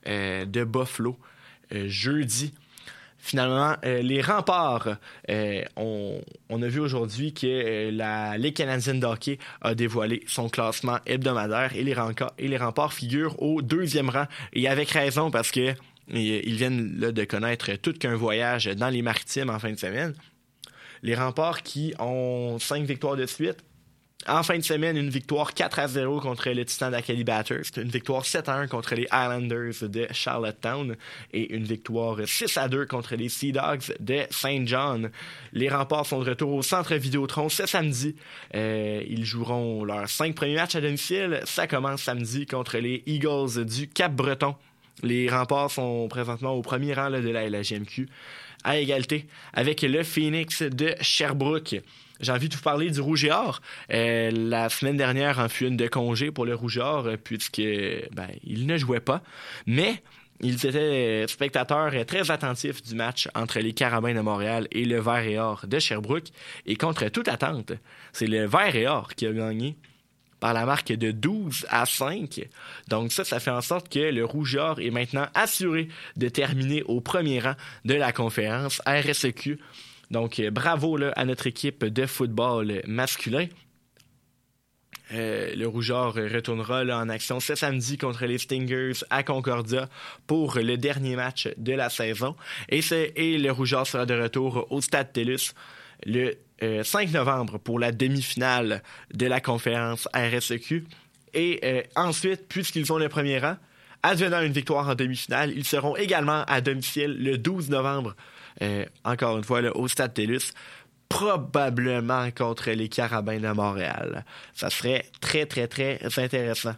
de 0.05 0.63
Buffalo 0.63 1.19
jeudi. 1.73 2.53
Finalement, 3.25 3.75
euh, 3.83 4.03
les 4.03 4.21
remparts, 4.21 4.97
euh, 5.31 5.63
on, 5.77 6.61
a 6.61 6.67
vu 6.67 6.79
aujourd'hui 6.79 7.33
que 7.33 7.47
euh, 7.47 7.91
la 7.91 8.37
Ligue 8.37 8.55
canadienne 8.55 8.99
de 8.99 9.07
a 9.61 9.73
dévoilé 9.73 10.21
son 10.27 10.47
classement 10.47 10.99
hebdomadaire 11.07 11.75
et 11.75 11.83
les, 11.83 12.57
remparts, 12.57 12.93
figurent 12.93 13.41
au 13.41 13.63
deuxième 13.63 14.09
rang. 14.11 14.27
Et 14.53 14.67
avec 14.67 14.91
raison 14.91 15.31
parce 15.31 15.49
que 15.49 15.73
ils 16.07 16.55
viennent 16.55 16.99
de 16.99 17.23
connaître 17.23 17.73
tout 17.77 17.93
qu'un 17.93 18.15
voyage 18.15 18.65
dans 18.65 18.89
les 18.89 19.01
maritimes 19.01 19.49
en 19.49 19.57
fin 19.57 19.71
de 19.71 19.79
semaine. 19.79 20.13
Les 21.01 21.15
remparts 21.15 21.63
qui 21.63 21.95
ont 21.97 22.59
cinq 22.59 22.83
victoires 22.83 23.15
de 23.15 23.25
suite. 23.25 23.57
En 24.27 24.41
fin 24.41 24.57
de 24.57 24.63
semaine, 24.63 24.97
une 24.97 25.11
victoire 25.11 25.53
4 25.53 25.77
à 25.79 25.87
0 25.87 26.19
contre 26.19 26.49
le 26.49 26.65
Titan 26.65 26.89
d'Acadie 26.89 27.23
Batters, 27.23 27.65
une 27.77 27.89
victoire 27.89 28.25
7 28.25 28.49
à 28.49 28.55
1 28.55 28.67
contre 28.67 28.95
les 28.95 29.03
Islanders 29.03 29.87
de 29.87 30.07
Charlottetown 30.11 30.95
et 31.31 31.53
une 31.53 31.65
victoire 31.65 32.17
6 32.25 32.57
à 32.57 32.67
2 32.67 32.87
contre 32.87 33.15
les 33.15 33.29
Sea 33.29 33.51
Dogs 33.51 33.93
de 33.99 34.21
Saint 34.31 34.65
John. 34.65 35.11
Les 35.53 35.69
remparts 35.69 36.07
sont 36.07 36.23
de 36.23 36.29
retour 36.31 36.53
au 36.53 36.63
centre 36.63 36.95
Vidéotron 36.95 37.49
ce 37.49 37.67
samedi. 37.67 38.15
Euh, 38.55 39.03
ils 39.07 39.25
joueront 39.25 39.83
leurs 39.83 40.09
cinq 40.09 40.33
premiers 40.33 40.55
matchs 40.55 40.75
à 40.75 40.81
domicile. 40.81 41.41
Ça 41.45 41.67
commence 41.67 42.01
samedi 42.01 42.47
contre 42.47 42.79
les 42.79 43.03
Eagles 43.05 43.63
du 43.63 43.87
Cap-Breton. 43.87 44.55
Les 45.03 45.29
remparts 45.29 45.69
sont 45.69 46.07
présentement 46.07 46.53
au 46.53 46.63
premier 46.63 46.95
rang 46.95 47.11
de 47.11 47.29
la 47.29 47.47
LHMQ 47.47 48.09
à 48.63 48.77
égalité 48.77 49.27
avec 49.53 49.83
le 49.83 50.03
Phoenix 50.03 50.63
de 50.63 50.95
Sherbrooke. 50.99 51.75
J'ai 52.19 52.31
envie 52.31 52.49
de 52.49 52.55
vous 52.55 52.61
parler 52.61 52.91
du 52.91 53.01
Rouge 53.01 53.25
et 53.25 53.31
Or. 53.31 53.61
Euh, 53.91 54.31
la 54.31 54.69
semaine 54.69 54.97
dernière 54.97 55.39
en 55.39 55.49
fut 55.49 55.67
une 55.67 55.77
de 55.77 55.87
congé 55.87 56.31
pour 56.31 56.45
le 56.45 56.55
Rouge 56.55 56.77
et 56.77 56.81
Or 56.81 57.07
euh, 57.07 57.17
puisque 57.21 57.61
ben, 57.61 58.29
il 58.43 58.65
ne 58.67 58.77
jouait 58.77 59.01
pas. 59.01 59.21
Mais 59.65 60.01
ils 60.41 60.65
étaient 60.65 61.25
spectateurs 61.27 61.93
très 62.05 62.31
attentifs 62.31 62.81
du 62.83 62.95
match 62.95 63.27
entre 63.35 63.59
les 63.59 63.73
Carabins 63.73 64.13
de 64.13 64.21
Montréal 64.21 64.67
et 64.71 64.85
le 64.85 64.99
Vert 64.99 65.23
et 65.23 65.39
Or 65.39 65.65
de 65.67 65.79
Sherbrooke. 65.79 66.27
Et 66.65 66.75
contre 66.75 67.07
toute 67.09 67.27
attente, 67.27 67.73
c'est 68.13 68.27
le 68.27 68.45
Vert 68.45 68.75
et 68.75 68.87
Or 68.87 69.13
qui 69.15 69.27
a 69.27 69.31
gagné 69.31 69.77
par 70.39 70.53
la 70.53 70.65
marque 70.65 70.91
de 70.91 71.11
12 71.11 71.65
à 71.69 71.85
5. 71.85 72.47
Donc 72.89 73.11
ça, 73.11 73.23
ça 73.23 73.39
fait 73.39 73.51
en 73.51 73.61
sorte 73.61 73.89
que 73.89 73.99
le 73.99 74.25
Rouge 74.25 74.55
Or 74.55 74.79
est 74.79 74.91
maintenant 74.91 75.27
assuré 75.33 75.87
de 76.17 76.29
terminer 76.29 76.83
au 76.83 77.01
premier 77.01 77.39
rang 77.39 77.55
de 77.85 77.93
la 77.93 78.11
conférence 78.11 78.81
RSEQ. 78.85 79.57
Donc 80.11 80.39
euh, 80.39 80.51
bravo 80.51 80.97
à 81.15 81.25
notre 81.25 81.47
équipe 81.47 81.85
de 81.85 82.05
football 82.05 82.81
masculin. 82.87 83.47
Euh, 85.13 85.53
le 85.55 85.67
Rougeur 85.67 86.15
retournera 86.15 86.81
en 86.81 87.09
action 87.09 87.39
ce 87.39 87.53
samedi 87.53 87.97
contre 87.97 88.25
les 88.25 88.39
Stingers 88.39 89.03
à 89.09 89.23
Concordia 89.23 89.87
pour 90.25 90.57
le 90.57 90.77
dernier 90.77 91.15
match 91.15 91.47
de 91.57 91.73
la 91.73 91.89
saison. 91.89 92.35
Et, 92.69 92.81
le 93.37 93.51
Rougeur 93.51 93.85
sera 93.85 94.05
de 94.05 94.19
retour 94.19 94.67
au 94.71 94.81
Stade 94.81 95.13
TELUS 95.13 95.53
le 96.05 96.35
euh, 96.63 96.83
5 96.83 97.11
novembre 97.11 97.57
pour 97.57 97.79
la 97.79 97.91
demi-finale 97.91 98.81
de 99.13 99.27
la 99.27 99.41
conférence 99.41 100.07
RSEQ. 100.13 100.85
Et 101.33 101.59
euh, 101.63 101.81
ensuite, 101.95 102.47
puisqu'ils 102.47 102.91
ont 102.93 102.97
le 102.97 103.09
premier 103.09 103.39
rang, 103.39 103.57
advenant 104.03 104.41
une 104.41 104.53
victoire 104.53 104.87
en 104.87 104.95
demi-finale, 104.95 105.51
ils 105.55 105.65
seront 105.65 105.95
également 105.95 106.43
à 106.45 106.61
domicile 106.61 107.17
le 107.19 107.37
12 107.37 107.69
novembre, 107.69 108.15
euh, 108.61 108.85
encore 109.03 109.37
une 109.37 109.43
fois, 109.43 109.61
là, 109.61 109.75
au 109.75 109.87
Stade 109.87 110.13
probablement 111.09 112.29
contre 112.31 112.71
les 112.71 112.89
Carabins 112.89 113.39
de 113.39 113.51
Montréal. 113.51 114.25
Ça 114.53 114.69
serait 114.69 115.05
très, 115.21 115.45
très, 115.45 115.67
très 115.67 115.99
intéressant. 116.17 116.75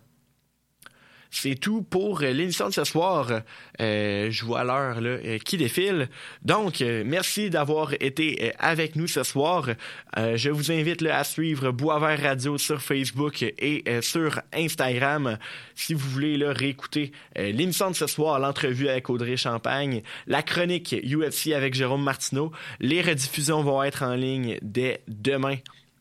C'est 1.32 1.56
tout 1.56 1.82
pour 1.82 2.22
euh, 2.22 2.32
l'émission 2.32 2.68
de 2.68 2.74
ce 2.74 2.84
soir. 2.84 3.42
Euh, 3.82 4.32
je 4.32 4.46
vois 4.46 4.64
l'heure 4.64 4.98
euh, 5.02 5.38
qui 5.40 5.58
défile. 5.58 6.10
Donc, 6.44 6.82
merci 7.06 7.50
d'avoir 7.50 7.94
été 8.00 8.54
avec 8.60 8.96
nous 8.96 9.08
ce 9.08 9.24
soir. 9.24 9.70
Je 10.16 10.50
vous 10.50 10.72
invite 10.72 11.04
à 11.06 11.24
suivre 11.24 11.72
Boisvert 11.72 12.22
Radio 12.22 12.58
sur 12.58 12.82
Facebook 12.82 13.44
et 13.44 13.84
sur 14.02 14.42
Instagram. 14.54 15.38
Si 15.76 15.94
vous 15.94 16.10
voulez 16.10 16.38
là, 16.38 16.54
réécouter 16.54 17.12
l'émission 17.36 17.92
de 17.92 17.96
ce 17.96 18.08
soir, 18.08 18.40
l'entrevue 18.40 18.90
avec 18.90 19.10
Audrey 19.10 19.38
Champagne, 19.38 20.02
la 20.28 20.42
chronique 20.42 20.96
UFC 21.04 21.54
avec 21.54 21.74
Jérôme 21.74 22.04
Martineau, 22.04 22.52
les 22.80 23.02
rediffusions 23.02 23.64
vont 23.64 23.84
être 23.84 24.04
en 24.04 24.16
ligne 24.16 24.58
dès 24.62 25.02
demain 25.08 25.58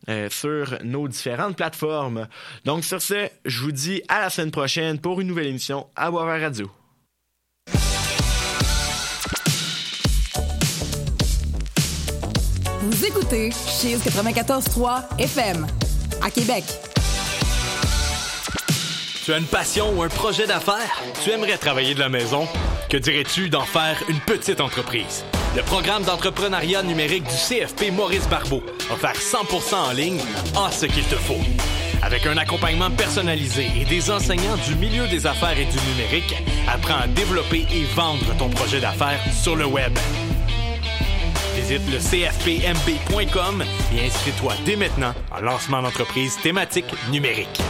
euh, 0.09 0.29
sur 0.31 0.79
nos 0.85 1.09
différentes 1.09 1.57
plateformes. 1.57 2.29
Donc 2.65 2.85
sur 2.85 3.03
ce, 3.03 3.29
je 3.45 3.63
vous 3.63 3.73
dis 3.73 4.03
à 4.09 4.21
la 4.21 4.31
semaine 4.31 4.51
prochaine 4.51 4.99
pour 4.99 5.21
une 5.21 5.29
nouvelle 5.29 5.47
émission 5.49 5.87
à 5.97 6.11
Boisvert 6.11 6.41
Radio. 6.41 6.71
Vous 12.83 13.05
écoutez 13.05 13.51
Cheese 13.51 13.99
94.3 13.99 15.19
FM 15.19 15.67
à 16.23 16.31
Québec. 16.31 16.65
Tu 19.25 19.33
as 19.33 19.39
une 19.39 19.47
passion 19.47 19.93
ou 19.99 20.03
un 20.05 20.09
projet 20.09 20.47
d'affaires? 20.47 21.03
Tu 21.25 21.31
aimerais 21.31 21.59
travailler 21.59 21.95
de 21.95 21.99
la 21.99 22.09
maison? 22.09 22.47
Que 22.89 22.97
dirais-tu 22.97 23.49
d'en 23.49 23.65
faire 23.65 24.01
une 24.09 24.21
petite 24.21 24.61
entreprise? 24.61 25.25
Le 25.57 25.63
programme 25.63 26.05
d'entrepreneuriat 26.05 26.85
numérique 26.85 27.25
du 27.25 27.35
CFP 27.35 27.91
Maurice 27.91 28.29
Barbeau, 28.29 28.63
offert 28.93 29.17
100% 29.17 29.75
en 29.75 29.93
ligne, 29.93 30.21
a 30.57 30.71
ce 30.71 30.87
qu'il 30.87 31.03
te 31.03 31.17
faut. 31.17 31.41
Avec 32.03 32.27
un 32.27 32.37
accompagnement 32.37 32.91
personnalisé 32.91 33.67
et 33.77 33.85
des 33.85 34.09
enseignants 34.09 34.57
du 34.69 34.77
milieu 34.77 35.09
des 35.09 35.27
affaires 35.27 35.59
et 35.59 35.65
du 35.65 35.79
numérique, 35.91 36.37
apprends 36.69 37.01
à 37.03 37.09
développer 37.09 37.67
et 37.73 37.85
vendre 37.97 38.37
ton 38.39 38.51
projet 38.51 38.79
d'affaires 38.79 39.21
sur 39.33 39.57
le 39.57 39.67
web. 39.67 39.93
Visite 41.57 41.83
le 41.91 41.99
cfpmb.com 41.99 43.65
et 43.97 44.07
inscris-toi 44.07 44.53
dès 44.65 44.77
maintenant 44.77 45.13
en 45.33 45.41
lancement 45.41 45.83
d'entreprise 45.83 46.37
thématique 46.41 46.87
numérique. 47.11 47.61